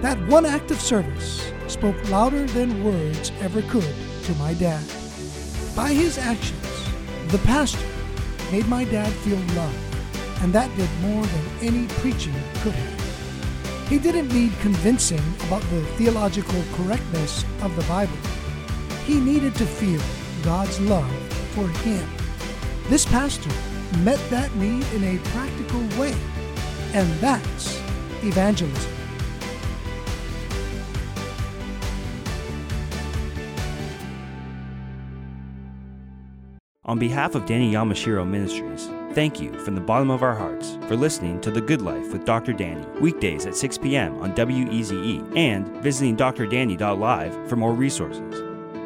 That 0.00 0.24
one 0.28 0.46
act 0.46 0.70
of 0.70 0.80
service 0.80 1.52
spoke 1.66 2.08
louder 2.08 2.46
than 2.46 2.84
words 2.84 3.32
ever 3.40 3.62
could 3.62 3.94
to 4.24 4.34
my 4.34 4.54
dad. 4.54 4.84
By 5.74 5.92
his 5.92 6.18
actions, 6.18 6.66
the 7.28 7.38
pastor 7.38 7.86
made 8.50 8.68
my 8.68 8.84
dad 8.84 9.12
feel 9.24 9.38
loved, 9.56 9.78
and 10.42 10.52
that 10.52 10.74
did 10.76 10.90
more 11.00 11.24
than 11.24 11.44
any 11.60 11.86
preaching 12.00 12.34
could 12.62 12.72
have. 12.72 13.88
He 13.88 13.98
didn't 13.98 14.32
need 14.32 14.52
convincing 14.60 15.22
about 15.46 15.62
the 15.70 15.82
theological 15.98 16.62
correctness 16.74 17.44
of 17.62 17.74
the 17.76 17.82
Bible. 17.84 18.16
He 19.06 19.18
needed 19.18 19.54
to 19.56 19.66
feel 19.66 20.00
God's 20.42 20.80
love 20.80 21.10
for 21.54 21.66
him. 21.84 22.08
This 22.88 23.04
pastor 23.04 23.50
met 23.98 24.20
that 24.30 24.54
need 24.54 24.84
in 24.94 25.04
a 25.04 25.18
practical 25.30 25.80
way, 26.00 26.14
and 26.94 27.08
that's 27.20 27.80
evangelism. 28.22 29.01
On 36.92 36.98
behalf 36.98 37.34
of 37.34 37.46
Danny 37.46 37.72
Yamashiro 37.72 38.28
Ministries, 38.28 38.90
thank 39.14 39.40
you 39.40 39.58
from 39.60 39.74
the 39.74 39.80
bottom 39.80 40.10
of 40.10 40.22
our 40.22 40.34
hearts 40.34 40.76
for 40.88 40.94
listening 40.94 41.40
to 41.40 41.50
The 41.50 41.62
Good 41.62 41.80
Life 41.80 42.12
with 42.12 42.26
Dr. 42.26 42.52
Danny, 42.52 42.84
weekdays 43.00 43.46
at 43.46 43.56
6 43.56 43.78
p.m. 43.78 44.20
on 44.20 44.34
WEZE, 44.34 45.24
and 45.34 45.66
visiting 45.82 46.18
drdanny.live 46.18 47.48
for 47.48 47.56
more 47.56 47.72
resources. 47.72 48.42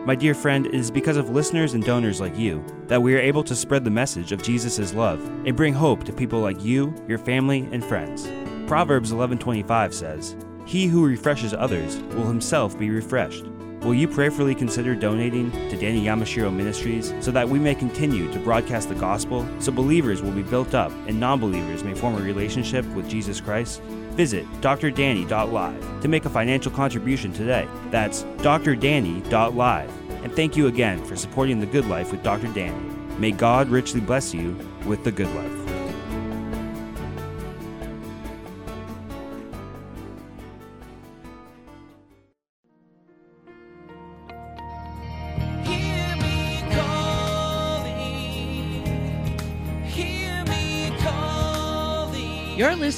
My 0.07 0.15
dear 0.15 0.35
friend, 0.35 0.67
it 0.67 0.75
is 0.77 0.89
because 0.89 1.17
of 1.17 1.31
listeners 1.31 1.75
and 1.75 1.83
donors 1.83 2.21
like 2.21 2.39
you 2.39 2.65
that 2.87 3.03
we 3.03 3.13
are 3.17 3.19
able 3.19 3.43
to 3.43 3.57
spread 3.57 3.83
the 3.83 3.91
message 3.91 4.31
of 4.31 4.41
Jesus' 4.41 4.95
love 4.95 5.21
and 5.45 5.57
bring 5.57 5.75
hope 5.75 6.05
to 6.05 6.13
people 6.13 6.39
like 6.39 6.63
you, 6.63 6.95
your 7.09 7.19
family, 7.19 7.69
and 7.73 7.85
friends. 7.85 8.29
Proverbs 8.69 9.11
11:25 9.11 9.93
says, 9.93 10.37
"He 10.65 10.87
who 10.87 11.05
refreshes 11.05 11.53
others 11.53 12.01
will 12.15 12.29
himself 12.29 12.79
be 12.79 12.89
refreshed." 12.89 13.47
Will 13.83 13.95
you 13.95 14.09
prayerfully 14.09 14.55
consider 14.55 14.95
donating 14.95 15.51
to 15.53 15.77
Danny 15.77 16.05
Yamashiro 16.05 16.53
Ministries 16.53 17.13
so 17.21 17.31
that 17.31 17.49
we 17.49 17.59
may 17.59 17.75
continue 17.75 18.31
to 18.33 18.39
broadcast 18.41 18.89
the 18.89 18.95
gospel 18.95 19.47
so 19.61 19.71
believers 19.71 20.23
will 20.23 20.33
be 20.33 20.43
built 20.43 20.75
up 20.75 20.91
and 21.07 21.21
non 21.21 21.39
believers 21.39 21.85
may 21.85 21.95
form 21.95 22.17
a 22.17 22.21
relationship 22.21 22.85
with 22.95 23.09
Jesus 23.09 23.41
Christ? 23.41 23.81
Visit 24.17 24.47
drdanny.live 24.61 26.01
to 26.01 26.09
make 26.09 26.25
a 26.25 26.31
financial 26.31 26.73
contribution 26.73 27.33
today. 27.33 27.69
That's 27.91 28.25
drdanny.live. 28.39 29.93
And 30.25 30.35
thank 30.35 30.57
you 30.57 30.67
again 30.67 31.05
for 31.05 31.15
supporting 31.15 31.61
The 31.61 31.67
Good 31.67 31.87
Life 31.87 32.11
with 32.11 32.23
Dr. 32.23 32.49
Danny. 32.49 32.75
May 33.19 33.31
God 33.31 33.69
richly 33.69 34.01
bless 34.01 34.35
you 34.35 34.59
with 34.87 35.05
The 35.05 35.13
Good 35.13 35.33
Life. 35.35 35.66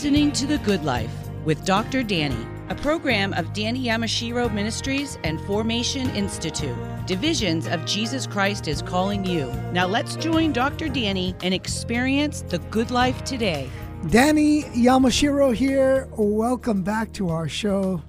Listening 0.09 0.33
to 0.33 0.47
The 0.47 0.57
Good 0.65 0.87
Life 0.87 1.13
with 1.45 1.67
Dr. 1.67 2.03
Danny, 2.03 2.47
a 2.71 2.75
program 2.75 3.35
of 3.35 3.53
Danny 3.53 3.85
Yamashiro 3.85 4.51
Ministries 4.55 5.19
and 5.23 5.39
Formation 5.43 6.09
Institute. 6.17 6.75
Divisions 7.07 7.67
of 7.67 7.85
Jesus 7.85 8.27
Christ 8.27 8.69
is 8.69 8.81
calling 8.81 9.27
you. 9.27 9.53
Now 9.71 9.87
let's 9.87 10.17
join 10.17 10.55
Dr. 10.55 10.89
Danny 10.89 11.37
and 11.43 11.53
experience 11.53 12.41
the 12.41 12.59
good 12.71 12.91
life 12.91 13.23
today. 13.25 13.69
Danny 14.09 14.63
Yamashiro 14.63 15.55
here. 15.55 16.09
Welcome 16.17 16.83
back 16.83 17.13
to 17.13 17.29
our 17.29 17.47
show. 17.47 18.03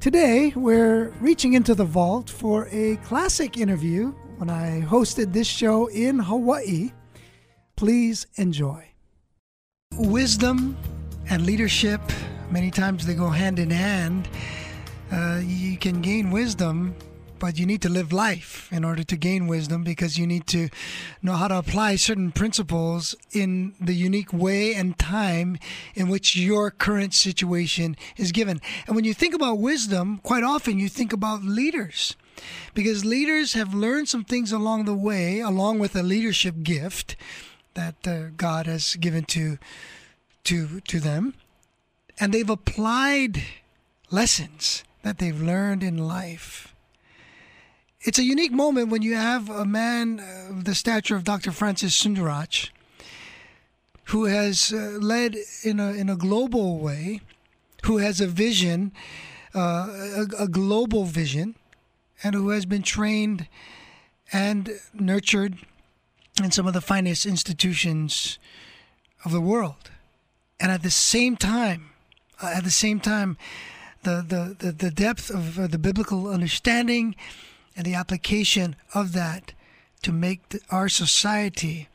Today, 0.00 0.52
we're 0.56 1.10
reaching 1.20 1.52
into 1.52 1.76
the 1.76 1.84
vault 1.84 2.28
for 2.28 2.66
a 2.72 2.96
classic 3.04 3.56
interview 3.56 4.08
when 4.38 4.50
I 4.50 4.80
hosted 4.80 5.32
this 5.32 5.46
show 5.46 5.86
in 5.86 6.18
Hawaii. 6.18 6.90
Please 7.76 8.26
enjoy. 8.34 8.90
Wisdom 9.92 10.76
and 11.30 11.44
leadership, 11.44 12.00
many 12.50 12.70
times 12.70 13.06
they 13.06 13.14
go 13.14 13.28
hand 13.28 13.58
in 13.58 13.70
hand. 13.70 14.28
Uh, 15.12 15.40
you 15.44 15.76
can 15.76 16.00
gain 16.00 16.30
wisdom, 16.30 16.94
but 17.38 17.58
you 17.58 17.66
need 17.66 17.82
to 17.82 17.88
live 17.88 18.12
life 18.12 18.68
in 18.72 18.84
order 18.84 19.04
to 19.04 19.16
gain 19.16 19.46
wisdom 19.46 19.84
because 19.84 20.18
you 20.18 20.26
need 20.26 20.46
to 20.46 20.68
know 21.22 21.34
how 21.34 21.48
to 21.48 21.58
apply 21.58 21.96
certain 21.96 22.32
principles 22.32 23.14
in 23.32 23.74
the 23.80 23.94
unique 23.94 24.32
way 24.32 24.74
and 24.74 24.98
time 24.98 25.58
in 25.94 26.08
which 26.08 26.36
your 26.36 26.70
current 26.70 27.14
situation 27.14 27.96
is 28.16 28.32
given. 28.32 28.60
And 28.86 28.96
when 28.96 29.04
you 29.04 29.14
think 29.14 29.34
about 29.34 29.58
wisdom, 29.58 30.20
quite 30.22 30.44
often 30.44 30.78
you 30.78 30.88
think 30.88 31.12
about 31.12 31.42
leaders 31.42 32.16
because 32.74 33.04
leaders 33.04 33.52
have 33.54 33.74
learned 33.74 34.08
some 34.08 34.24
things 34.24 34.52
along 34.52 34.84
the 34.84 34.94
way, 34.94 35.40
along 35.40 35.78
with 35.78 35.94
a 35.94 36.02
leadership 36.02 36.62
gift 36.62 37.16
that 37.74 38.06
uh, 38.06 38.28
God 38.36 38.66
has 38.66 38.96
given 38.96 39.24
to 39.24 39.58
to 40.48 40.80
to 40.80 40.98
them, 40.98 41.34
and 42.18 42.32
they've 42.32 42.48
applied 42.48 43.42
lessons 44.10 44.82
that 45.02 45.18
they've 45.18 45.42
learned 45.42 45.82
in 45.82 45.98
life. 45.98 46.74
It's 48.00 48.18
a 48.18 48.22
unique 48.22 48.52
moment 48.52 48.88
when 48.88 49.02
you 49.02 49.14
have 49.14 49.50
a 49.50 49.66
man 49.66 50.20
of 50.48 50.64
the 50.64 50.74
stature 50.74 51.16
of 51.16 51.24
Dr. 51.24 51.52
Francis 51.52 52.02
Sundaraj, 52.02 52.70
who 54.04 54.24
has 54.24 54.72
uh, 54.72 54.96
led 55.00 55.36
in 55.64 55.78
a 55.80 55.92
in 55.92 56.08
a 56.08 56.16
global 56.16 56.78
way, 56.78 57.20
who 57.84 57.98
has 57.98 58.18
a 58.20 58.26
vision, 58.26 58.92
uh, 59.54 59.88
a, 60.38 60.44
a 60.44 60.48
global 60.48 61.04
vision, 61.04 61.56
and 62.22 62.34
who 62.34 62.48
has 62.48 62.64
been 62.64 62.82
trained 62.82 63.48
and 64.32 64.80
nurtured 64.94 65.58
in 66.42 66.50
some 66.50 66.66
of 66.66 66.72
the 66.72 66.80
finest 66.80 67.26
institutions 67.26 68.38
of 69.26 69.32
the 69.32 69.42
world. 69.42 69.90
And 70.60 70.72
at 70.72 70.82
the 70.82 70.90
same 70.90 71.36
time, 71.36 71.90
uh, 72.42 72.52
at 72.54 72.64
the 72.64 72.70
same 72.70 73.00
time, 73.00 73.36
the, 74.02 74.24
the, 74.26 74.66
the, 74.66 74.72
the 74.72 74.90
depth 74.90 75.30
of 75.30 75.58
uh, 75.58 75.66
the 75.66 75.78
biblical 75.78 76.28
understanding 76.28 77.14
and 77.76 77.84
the 77.84 77.94
application 77.94 78.76
of 78.94 79.12
that 79.12 79.52
to 80.02 80.12
make 80.12 80.48
the, 80.48 80.60
our 80.70 80.88
society 80.88 81.88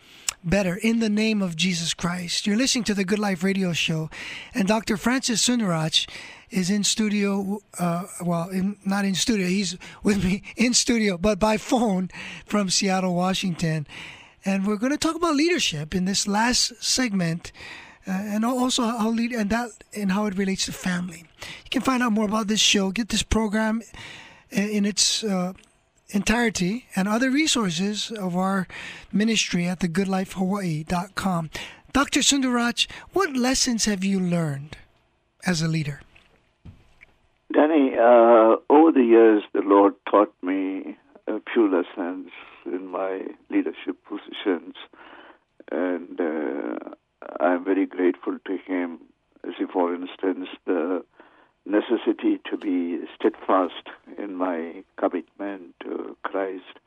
better 0.44 0.76
in 0.76 1.00
the 1.00 1.10
name 1.10 1.42
of 1.42 1.56
Jesus 1.56 1.94
Christ. 1.94 2.46
You're 2.46 2.58
listening 2.58 2.84
to 2.86 2.94
the 2.94 3.06
Good 3.06 3.20
Life 3.20 3.44
Radio 3.44 3.74
Show, 3.74 4.10
and 4.54 4.68
Dr. 4.68 4.98
Francis 4.98 5.48
Sundaraj 5.48 6.08
is 6.50 6.70
in 6.70 6.84
studio. 6.84 7.62
Uh, 7.80 8.04
well, 8.22 8.50
in, 8.50 8.78
not 8.86 9.06
in 9.06 9.16
studio. 9.16 9.48
He's 9.48 9.78
with 10.04 10.24
me 10.24 10.44
in 10.56 10.74
studio, 10.74 11.18
but 11.18 11.40
by 11.40 11.58
phone 11.58 12.10
from 12.46 12.70
Seattle, 12.70 13.16
Washington. 13.16 13.88
And 14.46 14.68
we're 14.68 14.76
going 14.78 14.92
to 14.92 14.98
talk 14.98 15.16
about 15.16 15.36
leadership 15.36 15.96
in 15.96 16.04
this 16.06 16.28
last 16.28 16.84
segment, 16.84 17.54
uh, 18.08 18.12
and 18.12 18.46
also 18.46 18.84
how 18.84 19.10
lead 19.10 19.32
and 19.32 19.50
that 19.50 19.70
and 19.96 20.12
how 20.12 20.26
it 20.26 20.38
relates 20.38 20.66
to 20.66 20.72
family. 20.72 21.26
You 21.64 21.70
can 21.70 21.82
find 21.82 22.04
out 22.04 22.12
more 22.12 22.26
about 22.26 22.48
this 22.48 22.60
show, 22.60 22.92
get 22.92 23.10
this 23.10 23.24
program 23.24 23.82
in 24.52 24.86
its 24.86 25.24
uh, 25.24 25.54
entirety, 26.10 26.86
and 26.96 27.08
other 27.08 27.32
resources 27.32 28.12
of 28.12 28.36
our 28.36 28.68
ministry 29.12 29.68
at 29.68 29.80
thegoodlifehawaii.com. 29.80 31.50
Dr. 31.92 32.20
Sundaraj, 32.22 32.88
what 33.14 33.36
lessons 33.36 33.86
have 33.86 34.04
you 34.04 34.20
learned 34.20 34.78
as 35.46 35.62
a 35.62 35.68
leader? 35.68 36.02
Danny, 37.54 37.94
uh, 37.96 38.56
over 38.70 38.92
the 38.92 39.04
years, 39.04 39.44
the 39.54 39.62
Lord 39.62 39.94
taught 40.10 40.34
me 40.42 40.98
a 41.28 41.40
few 41.54 41.70
lessons 41.70 42.30
in 42.66 42.88
my 42.88 43.22
leadership 43.50 43.98
positions, 44.08 44.76
and 45.72 46.20
uh, 46.20 46.96
I'm 47.40 47.64
very 47.64 47.86
grateful 47.86 48.38
to 48.46 48.58
Him. 48.58 49.00
If, 49.44 49.70
for 49.72 49.94
instance, 49.94 50.48
the 50.66 51.04
necessity 51.66 52.40
to 52.50 52.58
be 52.58 53.00
steadfast 53.16 53.88
in 54.18 54.36
my 54.36 54.84
commitment 54.98 55.76
to 55.82 56.18
Christ. 56.24 56.80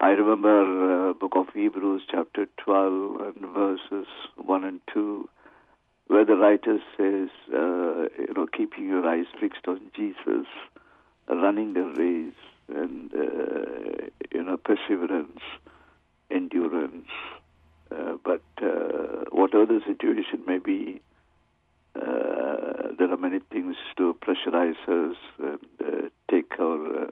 I 0.00 0.10
remember 0.10 1.10
uh, 1.10 1.12
book 1.12 1.32
of 1.36 1.46
Hebrews 1.54 2.02
chapter 2.10 2.46
12 2.64 3.20
and 3.20 3.54
verses 3.54 4.06
1 4.36 4.64
and 4.64 4.80
2 4.92 5.28
where 6.08 6.24
the 6.24 6.36
writer 6.36 6.78
says, 6.96 7.30
uh, 7.54 8.08
you 8.18 8.34
know, 8.36 8.46
keeping 8.46 8.86
your 8.86 9.06
eyes 9.08 9.24
fixed 9.40 9.66
on 9.66 9.80
Jesus, 9.96 10.46
running 11.28 11.72
the 11.72 11.84
race, 11.96 12.34
and, 12.68 13.10
uh, 13.14 14.06
you 14.30 14.42
know, 14.42 14.58
perseverance, 14.58 15.40
endurance. 16.30 17.08
Uh, 17.92 18.16
but 18.24 18.42
uh, 18.62 19.24
whatever 19.30 19.66
the 19.66 19.80
situation 19.86 20.42
may 20.46 20.58
be, 20.58 21.00
uh, 21.94 22.88
there 22.98 23.12
are 23.12 23.18
many 23.18 23.40
things 23.50 23.76
to 23.96 24.16
pressurize 24.24 24.80
us 24.88 25.16
and 25.38 26.10
take 26.30 26.52
our 26.58 27.10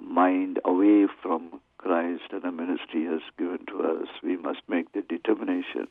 mind 0.00 0.58
away 0.64 1.06
from 1.22 1.60
Christ 1.78 2.22
and 2.32 2.42
the 2.42 2.52
ministry 2.52 3.04
has 3.04 3.20
given 3.38 3.66
to 3.66 3.82
us. 3.82 4.08
We 4.22 4.36
must 4.36 4.60
make 4.68 4.92
the 4.92 5.02
determination 5.02 5.88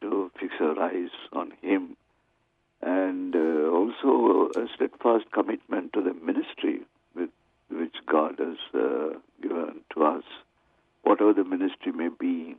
to 0.00 0.30
fix 0.40 0.54
our 0.60 0.78
eyes 0.80 1.10
on 1.32 1.52
Him 1.60 1.96
and 2.80 3.34
uh, 3.34 3.68
also 3.70 4.50
a 4.56 4.66
steadfast 4.74 5.24
commitment 5.32 5.92
to 5.92 6.02
the 6.02 6.14
ministry 6.14 6.80
with, 7.14 7.30
which 7.70 7.96
God 8.06 8.38
has 8.38 8.56
uh, 8.74 9.18
given 9.42 9.80
to 9.94 10.04
us, 10.04 10.22
whatever 11.02 11.32
the 11.32 11.44
ministry 11.44 11.92
may 11.92 12.08
be, 12.08 12.56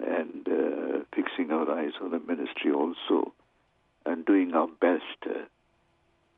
and 0.00 0.48
uh, 0.48 1.04
fixing 1.14 1.50
our 1.50 1.70
eyes 1.70 1.92
on 2.00 2.10
the 2.10 2.20
ministry 2.20 2.72
also 2.72 3.32
and 4.06 4.24
doing 4.24 4.54
our 4.54 4.68
best. 4.80 5.36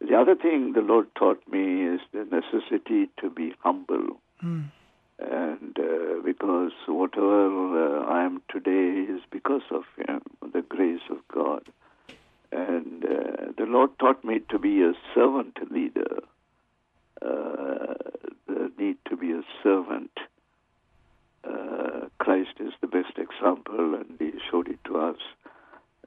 The 0.01 0.15
other 0.17 0.35
thing 0.35 0.73
the 0.73 0.81
Lord 0.81 1.07
taught 1.15 1.41
me 1.51 1.83
is 1.83 2.01
the 2.13 2.25
necessity 2.25 3.09
to 3.21 3.31
be 3.31 3.55
humble. 3.61 4.21
Mm. 4.43 4.71
And 5.19 5.79
uh, 5.79 6.21
because 6.25 6.73
whatever 6.87 8.01
uh, 8.01 8.05
I 8.05 8.25
am 8.25 8.43
today 8.51 9.13
is 9.13 9.21
because 9.31 9.63
of 9.71 9.85
Him, 9.97 10.23
the 10.53 10.63
grace 10.63 11.03
of 11.11 11.19
God. 11.33 11.63
And 12.51 13.05
uh, 13.05 13.53
the 13.57 13.65
Lord 13.65 13.91
taught 13.99 14.25
me 14.25 14.41
to 14.51 14.59
be 14.59 14.83
a 14.83 14.93
servant 15.15 15.57
leader, 15.71 16.19
uh, 17.23 17.95
the 18.47 18.71
need 18.79 18.99
to 19.09 19.17
be 19.17 19.33
a 19.33 19.43
servant. 19.63 20.11
Uh, 21.45 22.09
Christ 22.19 22.57
is 22.61 22.73
the 22.81 22.87
best 22.87 23.17
example, 23.17 23.95
and 23.95 24.17
He 24.19 24.33
showed 24.51 24.69
it 24.69 24.79
to 24.85 24.99
us 24.99 25.19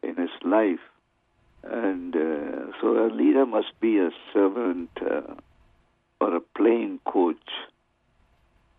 in 0.04 0.16
His 0.16 0.32
life. 0.43 0.80
And 1.64 2.16
uh, 2.16 2.72
so 2.80 3.06
a 3.06 3.10
leader 3.12 3.45
a 4.08 4.12
servant 4.34 4.89
uh, 5.01 5.34
or 6.20 6.36
a 6.36 6.41
playing 6.55 6.99
coach. 7.05 7.49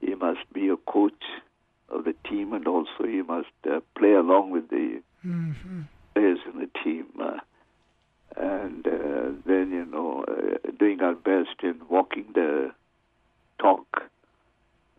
He 0.00 0.14
must 0.14 0.52
be 0.52 0.68
a 0.68 0.76
coach 0.76 1.24
of 1.88 2.04
the 2.04 2.14
team, 2.28 2.52
and 2.52 2.66
also 2.66 3.04
he 3.04 3.22
must 3.22 3.48
uh, 3.68 3.80
play 3.96 4.12
along 4.12 4.50
with 4.50 4.68
the 4.68 5.02
mm-hmm. 5.26 5.82
players 6.14 6.38
in 6.52 6.60
the 6.60 6.70
team. 6.84 7.06
Uh, 7.20 7.38
and 8.36 8.86
uh, 8.86 9.30
then, 9.46 9.70
you 9.70 9.86
know, 9.90 10.24
uh, 10.28 10.70
doing 10.78 11.00
our 11.00 11.14
best 11.14 11.62
in 11.62 11.80
walking 11.88 12.26
the 12.34 12.70
talk. 13.58 14.02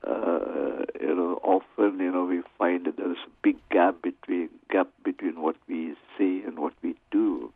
you 0.05 1.15
know, 1.15 1.39
often, 1.43 1.99
you 1.99 2.11
know, 2.11 2.25
we 2.25 2.41
find 2.57 2.85
that 2.85 2.97
there's 2.97 3.17
a 3.25 3.31
big 3.41 3.57
gap 3.69 4.01
between 4.01 4.49
gap 4.69 4.89
between 5.03 5.41
what 5.41 5.55
we 5.67 5.95
say 6.17 6.41
and 6.45 6.59
what 6.59 6.73
we 6.81 6.95
do 7.11 7.51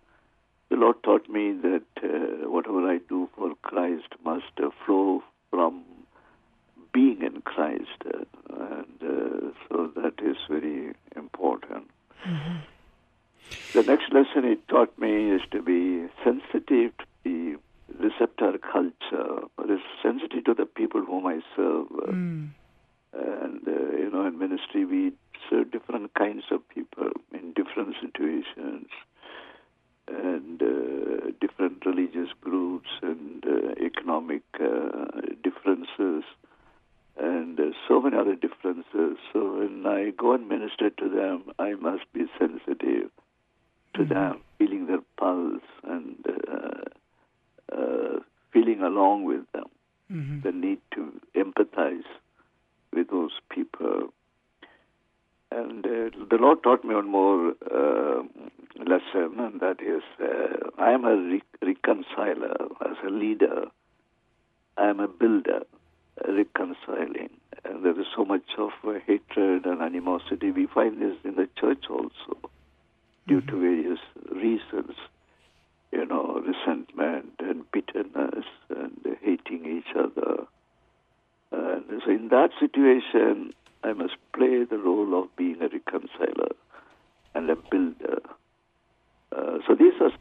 the 0.73 0.79
Lord 0.79 1.03
taught 1.03 1.29
me 1.29 1.53
that 1.61 1.83
uh, 2.03 2.49
whatever 2.49 2.89
I 2.89 2.97
do 3.07 3.29
for 3.35 3.53
Christ 3.61 4.07
must 4.25 4.53
uh, 4.57 4.69
flow 4.83 5.21
from 5.51 5.83
being 6.91 7.21
in 7.21 7.43
Christ, 7.43 8.01
uh, 8.07 8.23
and 8.49 8.97
uh, 9.03 9.51
so 9.69 9.91
that 9.95 10.13
is 10.17 10.35
very 10.49 10.93
important. 11.15 11.91
Mm-hmm. 12.27 12.57
The 13.73 13.83
next 13.83 14.11
lesson 14.11 14.49
He 14.49 14.55
taught 14.67 14.97
me 14.97 15.29
is 15.29 15.41
to 15.51 15.61
be 15.61 16.07
sensitive 16.23 16.97
to 16.97 17.05
the 17.23 17.57
receptor 17.99 18.57
culture, 18.57 19.45
or 19.55 19.71
is 19.71 19.79
sensitive 20.01 20.43
to 20.45 20.55
the 20.55 20.65
people 20.65 21.05
whom 21.05 21.27
I 21.27 21.41
serve. 21.55 21.87
Mm. 21.89 22.49
And 23.13 23.67
uh, 23.67 23.95
you 23.95 24.09
know, 24.11 24.25
in 24.25 24.39
ministry 24.39 24.85
we 24.85 25.11
serve 25.51 25.69
different 25.69 26.15
kinds 26.15 26.45
of 26.49 26.67
people 26.69 27.11
in 27.31 27.53
different 27.53 27.95
situations 28.01 28.87
and 30.07 30.61
uh, 30.61 31.31
different 31.39 31.85
religious 31.85 32.29
groups 32.41 32.89
and 33.01 33.43
uh, 33.45 33.73
economic 33.83 34.41
uh, 34.59 35.21
differences 35.43 36.23
and 37.17 37.59
uh, 37.59 37.63
so 37.87 38.01
many 38.01 38.17
other 38.17 38.35
differences. 38.35 39.17
So 39.31 39.59
when 39.59 39.85
I 39.85 40.11
go 40.17 40.33
and 40.33 40.47
minister 40.47 40.89
to 40.89 41.09
them, 41.09 41.43
I 41.59 41.73
must 41.75 42.11
be 42.11 42.25
sensitive 42.39 43.11
to 43.93 44.01
mm-hmm. 44.01 44.13
them, 44.13 44.41
feeling 44.57 44.87
their 44.87 45.01
pulse 45.17 45.61
and 45.83 46.15
uh, 46.27 47.75
uh, 47.75 48.19
feeling 48.51 48.81
along 48.81 49.25
with 49.25 49.41
them. 49.53 49.65
Mm-hmm. 50.11 50.41
The 50.41 50.51
need 50.51 50.79
to 50.95 51.13
empathize 51.35 52.03
with 52.91 53.09
those 53.09 53.31
people. 53.49 54.13
And 55.51 55.83
the 55.83 56.37
Lord 56.39 56.63
taught 56.63 56.83
me 56.83 56.95
one 56.95 57.09
more 57.09 57.53
lesson, 58.79 59.39
and 59.39 59.59
that 59.61 59.77
is 59.81 60.03
uh, 60.19 60.69
I 60.77 60.91
am 60.91 61.05
a 61.05 61.15
re- 61.15 61.41
reconciler. 61.65 62.55
As 62.81 62.97
a 63.05 63.09
leader, 63.09 63.65
I 64.77 64.89
am 64.89 64.99
a 64.99 65.07
builder, 65.07 65.61
reconciling. 66.27 67.29
And 67.65 67.85
there 67.85 67.99
is 67.99 68.07
so 68.15 68.25
much 68.25 68.45
of 68.57 68.71
uh, 68.85 68.93
hatred 69.05 69.65
and 69.65 69.81
animosity. 69.81 70.51
We 70.51 70.67
find 70.67 71.01
this 71.01 71.17
in 71.23 71.35
the 71.35 71.47
church 71.59 71.85
also, 71.89 72.37
due 73.27 73.41
mm-hmm. 73.41 73.47
to 73.49 73.59
various 73.59 73.99
reasons. 74.31 74.95
You 75.91 76.05
know, 76.05 76.41
resentment 76.43 77.33
and 77.39 77.71
bitterness 77.71 78.45
and 78.69 79.17
hating 79.21 79.65
each 79.65 79.95
other. 79.95 80.47
And 81.51 82.01
so, 82.03 82.09
in 82.09 82.29
that 82.29 82.49
situation, 82.59 83.53
I 83.83 83.93
must 83.93 84.15
play 84.33 84.63
the 84.63 84.77
role 84.77 85.21
of 85.21 85.35
being 85.35 85.61
a 85.61 85.67
reconciler 85.67 86.55
and 87.35 87.49
a 87.49 87.55
builder. 87.55 88.21
Uh, 89.35 89.57
so 89.67 89.75
these 89.75 89.93
are 89.99 90.11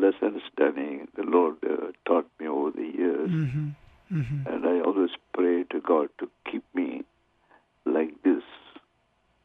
lessons, 0.00 0.42
Danny, 0.56 1.02
the 1.16 1.22
Lord 1.22 1.56
uh, 1.64 1.92
taught 2.06 2.28
me 2.38 2.48
over 2.48 2.70
the 2.70 2.82
years. 2.82 3.30
Mm-hmm. 3.30 3.68
Mm-hmm. 4.12 4.46
And 4.46 4.66
I 4.66 4.80
always 4.80 5.10
pray 5.32 5.64
to 5.70 5.80
God 5.80 6.08
to 6.18 6.28
keep 6.50 6.64
me 6.74 7.04
like 7.84 8.22
this 8.22 8.42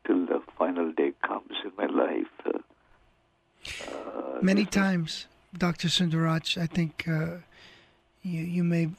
till 0.06 0.26
the 0.26 0.42
final 0.58 0.92
day 0.92 1.14
comes 1.26 1.54
in 1.64 1.72
my 1.78 1.86
life. 1.86 2.34
Uh, 2.46 2.60
uh 3.90 4.40
Many 4.42 4.66
times, 4.66 5.28
Dr. 5.58 5.88
Sundaraj, 5.88 6.58
I 6.62 6.66
think 6.66 7.08
uh, 7.08 7.38
you, 8.24 8.42
you 8.42 8.64
may 8.64 8.90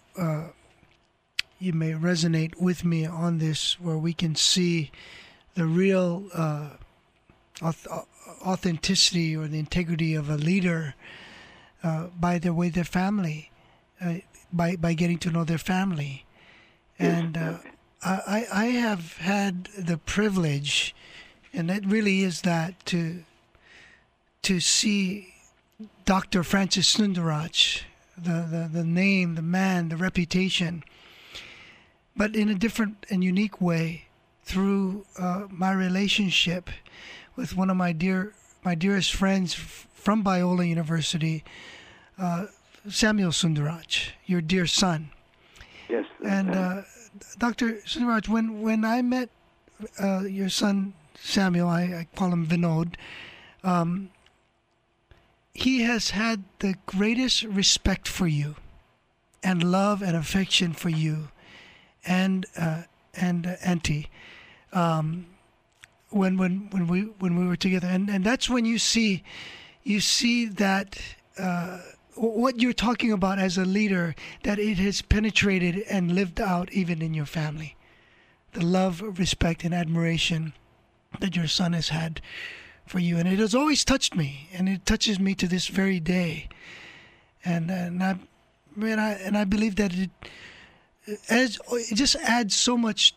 you 1.59 1.73
may 1.73 1.93
resonate 1.93 2.61
with 2.61 2.85
me 2.85 3.07
on 3.07 3.39
this, 3.39 3.81
where 3.81 3.97
we 3.97 4.13
can 4.13 4.35
see 4.35 4.91
the 5.55 5.67
real 5.67 6.29
uh, 6.35 6.69
authenticity 8.45 9.35
or 9.35 9.49
the 9.49 9.59
integrity 9.59 10.15
of 10.15 10.29
a 10.29 10.37
leader 10.37 10.95
uh, 11.87 12.09
by 12.19 12.39
the 12.39 12.53
way 12.53 12.69
their 12.69 12.91
family, 13.01 13.51
uh, 14.01 14.15
by 14.53 14.75
by 14.75 14.93
getting 14.93 15.19
to 15.19 15.31
know 15.31 15.45
their 15.45 15.65
family, 15.75 16.25
and 16.99 17.37
uh, 17.37 17.59
I 18.03 18.47
I 18.53 18.65
have 18.87 19.19
had 19.19 19.69
the 19.79 19.97
privilege, 19.97 20.97
and 21.53 21.71
it 21.71 21.87
really 21.87 22.23
is 22.23 22.41
that 22.41 22.85
to 22.87 23.23
to 24.43 24.59
see 24.59 25.35
Dr. 26.05 26.43
Francis 26.43 26.97
Sundaraj, 26.97 27.83
the, 28.17 28.47
the, 28.51 28.71
the 28.73 28.85
name, 28.85 29.35
the 29.35 29.43
man, 29.43 29.89
the 29.89 29.97
reputation, 29.97 30.85
but 32.17 32.35
in 32.35 32.49
a 32.49 32.55
different 32.55 33.07
and 33.11 33.23
unique 33.23 33.61
way 33.61 34.07
through 34.45 35.05
uh, 35.19 35.47
my 35.51 35.73
relationship 35.73 36.71
with 37.37 37.57
one 37.57 37.71
of 37.71 37.77
my 37.77 37.93
dear 37.93 38.35
my 38.65 38.75
dearest 38.75 39.15
friends 39.15 39.55
from 39.55 40.23
Biola 40.25 40.69
University, 40.69 41.45
uh, 42.19 42.47
Samuel 42.89 43.31
Sundaraj, 43.31 44.11
your 44.27 44.41
dear 44.41 44.67
son. 44.67 45.11
Yes. 45.89 46.07
And 46.25 46.55
uh, 46.55 46.83
Dr. 47.39 47.75
Sundaraj, 47.87 48.29
when 48.29 48.63
when 48.63 48.85
I 48.85 49.03
met 49.03 49.31
uh, 50.01 50.21
your 50.21 50.49
son 50.49 50.95
Samuel, 51.15 51.69
I, 51.69 51.83
I 51.83 52.09
call 52.15 52.31
him 52.31 52.47
Vinodh. 52.47 52.95
Um, 53.65 54.11
he 55.55 55.83
has 55.83 56.11
had 56.11 56.45
the 56.59 56.77
greatest 56.85 57.43
respect 57.45 58.07
for 58.07 58.27
you 58.27 58.57
and 59.43 59.63
love 59.63 60.03
and 60.03 60.17
affection 60.17 60.73
for 60.73 60.91
you 60.91 61.29
and 62.05 62.47
uh, 62.57 62.83
and 63.15 63.47
uh, 63.47 63.57
auntie 63.65 64.09
um, 64.73 65.27
when 66.11 66.37
when 66.37 66.69
when 66.71 66.87
we 66.87 67.03
when 67.19 67.39
we 67.39 67.47
were 67.47 67.57
together 67.57 67.89
and 67.89 68.11
and 68.11 68.25
that's 68.25 68.51
when 68.51 68.65
you 68.65 68.79
see 68.79 69.23
you 69.83 70.01
see 70.01 70.47
that 70.47 70.99
uh, 71.39 71.81
what 72.17 72.61
you're 72.61 72.73
talking 72.73 73.13
about 73.13 73.39
as 73.39 73.59
a 73.59 73.65
leader 73.65 74.15
that 74.43 74.59
it 74.59 74.79
has 74.79 75.03
penetrated 75.03 75.85
and 75.91 76.15
lived 76.15 76.41
out 76.41 76.73
even 76.73 77.03
in 77.03 77.15
your 77.15 77.27
family 77.27 77.77
the 78.57 78.65
love 78.65 79.19
respect 79.19 79.65
and 79.65 79.75
admiration 79.75 80.55
that 81.21 81.37
your 81.37 81.47
son 81.47 81.75
has 81.75 81.91
had 81.91 82.21
for 82.87 82.99
you, 82.99 83.19
and 83.19 83.29
it 83.29 83.39
has 83.39 83.55
always 83.55 83.85
touched 83.85 84.15
me, 84.15 84.49
and 84.53 84.69
it 84.69 84.87
touches 84.87 85.21
me 85.21 85.35
to 85.35 85.47
this 85.47 85.67
very 85.67 86.01
day. 86.01 86.49
And 87.45 87.71
and 87.71 88.03
I, 88.03 88.17
I 88.81 89.13
and 89.13 89.37
I 89.37 89.45
believe 89.45 89.77
that 89.77 89.93
it 89.93 90.11
as 91.29 91.59
it 91.71 91.97
just 91.97 92.17
adds 92.17 92.55
so 92.55 92.77
much. 92.77 93.15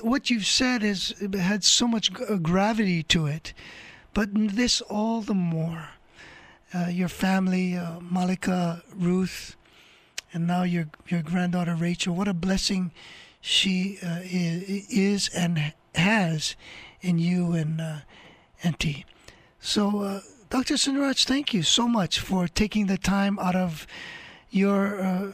What 0.00 0.30
you've 0.30 0.46
said 0.46 0.82
has 0.82 1.14
had 1.38 1.64
so 1.64 1.88
much 1.88 2.12
gravity 2.12 3.02
to 3.04 3.26
it, 3.26 3.52
but 4.14 4.28
this 4.32 4.80
all 4.82 5.20
the 5.20 5.34
more. 5.34 5.88
Uh, 6.74 6.88
your 6.88 7.08
family, 7.08 7.76
uh, 7.76 8.00
Malika, 8.00 8.82
Ruth, 8.94 9.56
and 10.32 10.46
now 10.46 10.64
your 10.64 10.88
your 11.08 11.22
granddaughter 11.22 11.74
Rachel. 11.74 12.14
What 12.14 12.28
a 12.28 12.34
blessing 12.34 12.90
she 13.40 13.98
uh, 14.02 14.20
is, 14.24 15.28
and 15.28 15.72
has 15.94 16.56
in 17.00 17.18
you 17.18 17.52
and 17.52 17.80
uh, 17.80 17.96
Auntie. 18.64 19.06
So, 19.60 20.00
uh, 20.00 20.20
Dr. 20.50 20.74
Sundaraj, 20.74 21.24
thank 21.24 21.54
you 21.54 21.62
so 21.62 21.86
much 21.86 22.18
for 22.18 22.48
taking 22.48 22.86
the 22.86 22.98
time 22.98 23.38
out 23.38 23.54
of 23.54 23.86
your 24.50 25.00
uh, 25.00 25.32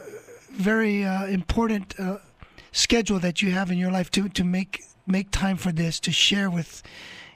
very 0.51 1.01
important 1.01 1.95
schedule 2.71 3.19
that 3.19 3.41
you 3.41 3.51
have 3.51 3.71
in 3.71 3.77
your 3.77 3.91
life 3.91 4.11
to, 4.11 4.29
to 4.29 4.43
make 4.43 4.83
make 5.05 5.31
time 5.31 5.57
for 5.57 5.71
this 5.71 5.99
to 5.99 6.11
share 6.11 6.49
with 6.49 6.81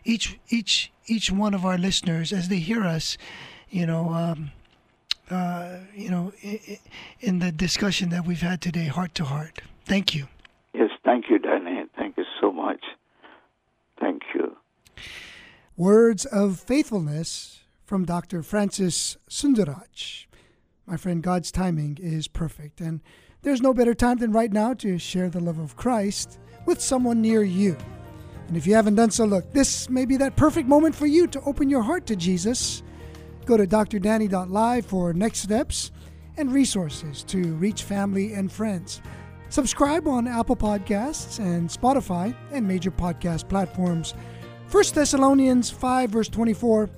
each 0.04 0.40
each 0.50 0.92
each 1.08 1.32
one 1.32 1.54
of 1.54 1.66
our 1.66 1.78
listeners 1.78 2.34
as 2.34 2.50
they 2.50 2.60
hear 2.60 2.84
us, 2.84 3.18
you 3.70 3.86
know. 3.86 4.10
Um, 4.10 4.52
uh, 5.30 5.80
you 5.94 6.10
know, 6.10 6.32
in 7.20 7.40
the 7.40 7.52
discussion 7.52 8.10
that 8.10 8.26
we've 8.26 8.40
had 8.40 8.62
today, 8.62 8.86
heart 8.86 9.14
to 9.16 9.26
heart. 9.26 9.62
Thank 9.84 10.16
you. 10.16 10.28
Yes, 10.74 10.90
thank 11.04 11.26
you, 11.30 11.38
Danny. 11.38 11.84
Thank 11.98 12.18
you 12.18 12.24
so 12.40 12.52
much. 12.52 12.80
Thank 14.00 14.22
you. 14.34 14.56
Words 15.76 16.26
of 16.26 16.60
faithfulness 16.60 17.60
from 17.84 18.06
Dr. 18.06 18.42
Francis 18.42 19.18
Sundaraj. 19.30 20.26
My 20.86 20.98
friend, 20.98 21.22
God's 21.22 21.52
timing 21.52 21.98
is 22.02 22.28
perfect, 22.28 22.80
and 22.80 23.02
there's 23.42 23.62
no 23.62 23.74
better 23.74 23.94
time 23.94 24.18
than 24.18 24.32
right 24.32 24.52
now 24.52 24.74
to 24.76 24.98
share 24.98 25.30
the 25.30 25.40
love 25.40 25.60
of 25.60 25.76
Christ 25.76 26.40
with 26.66 26.82
someone 26.82 27.22
near 27.22 27.44
you. 27.44 27.78
And 28.48 28.56
if 28.56 28.66
you 28.66 28.74
haven't 28.74 28.96
done 28.96 29.12
so, 29.12 29.26
look, 29.26 29.52
this 29.52 29.90
may 29.90 30.06
be 30.06 30.16
that 30.18 30.38
perfect 30.38 30.70
moment 30.70 30.96
for 30.96 31.06
you 31.06 31.28
to 31.28 31.42
open 31.42 31.70
your 31.70 31.82
heart 31.82 32.06
to 32.08 32.16
Jesus. 32.16 32.82
Go 33.48 33.56
to 33.56 33.66
drdanny.live 33.66 34.86
for 34.86 35.14
next 35.14 35.40
steps 35.40 35.94
and 36.36 36.52
resources 36.52 37.24
to 37.24 37.56
reach 37.56 37.84
family 37.84 38.34
and 38.34 38.52
friends. 38.52 39.02
Subscribe 39.48 40.06
on 40.06 40.28
Apple 40.28 40.58
Podcasts 40.58 41.40
and 41.40 41.70
Spotify 41.70 42.36
and 42.52 42.68
major 42.68 42.92
podcast 42.92 43.48
platforms 43.48 44.14
1 44.70 44.84
Thessalonians 44.94 45.70
5, 45.70 46.10
verse 46.10 46.28
24 46.28 46.90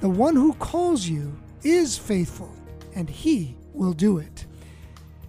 The 0.00 0.08
one 0.08 0.34
who 0.34 0.54
calls 0.54 1.06
you 1.06 1.38
is 1.64 1.98
faithful, 1.98 2.50
and 2.94 3.10
he 3.10 3.54
will 3.74 3.92
do 3.92 4.16
it. 4.16 4.46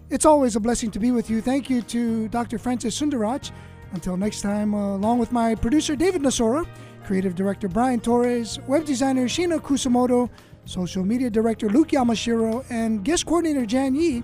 It's 0.10 0.24
always 0.24 0.56
a 0.56 0.62
blessing 0.62 0.90
to 0.92 1.00
be 1.00 1.12
with 1.12 1.30
you. 1.30 1.42
Thank 1.42 1.70
you 1.70 1.82
to 1.82 2.30
Dr. 2.30 2.58
Francis 2.58 2.98
Sundaraj. 2.98 3.52
Until 3.92 4.16
next 4.16 4.40
time, 4.42 4.74
uh, 4.74 4.96
along 4.96 5.20
with 5.20 5.34
my 5.34 5.54
producer 5.54 5.98
David 5.98 6.22
Nasora, 6.22 6.66
creative 7.04 7.36
director 7.36 7.68
Brian 7.68 8.00
Torres, 8.00 8.58
web 8.70 8.86
designer 8.86 9.26
Shina 9.26 9.60
Kusamoto, 9.60 10.30
social 10.66 11.04
media 11.04 11.30
director 11.30 11.70
Luke 11.70 11.90
Yamashiro, 11.90 12.66
and 12.70 13.04
guest 13.04 13.26
coordinator 13.26 13.66
Jan 13.66 13.96
Yi, 13.96 14.24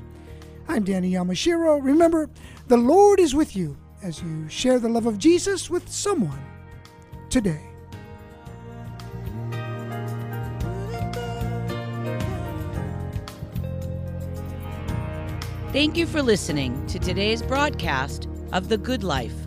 I'm 0.68 0.84
Danny 0.84 1.12
Yamashiro. 1.12 1.84
Remember, 1.84 2.30
the 2.68 2.78
Lord 2.78 3.20
is 3.20 3.34
with 3.34 3.56
you 3.56 3.78
as 4.04 4.22
you 4.22 4.48
share 4.50 4.80
the 4.80 4.90
love 4.90 5.06
of 5.06 5.18
Jesus 5.18 5.70
with 5.70 5.90
someone 5.90 6.40
today. 7.30 7.62
Thank 15.74 15.98
you 15.98 16.08
for 16.08 16.22
listening 16.22 16.86
to 16.88 16.98
today's 16.98 17.42
broadcast 17.42 18.28
of 18.52 18.70
The 18.70 18.78
Good 18.78 19.04
Life 19.04 19.47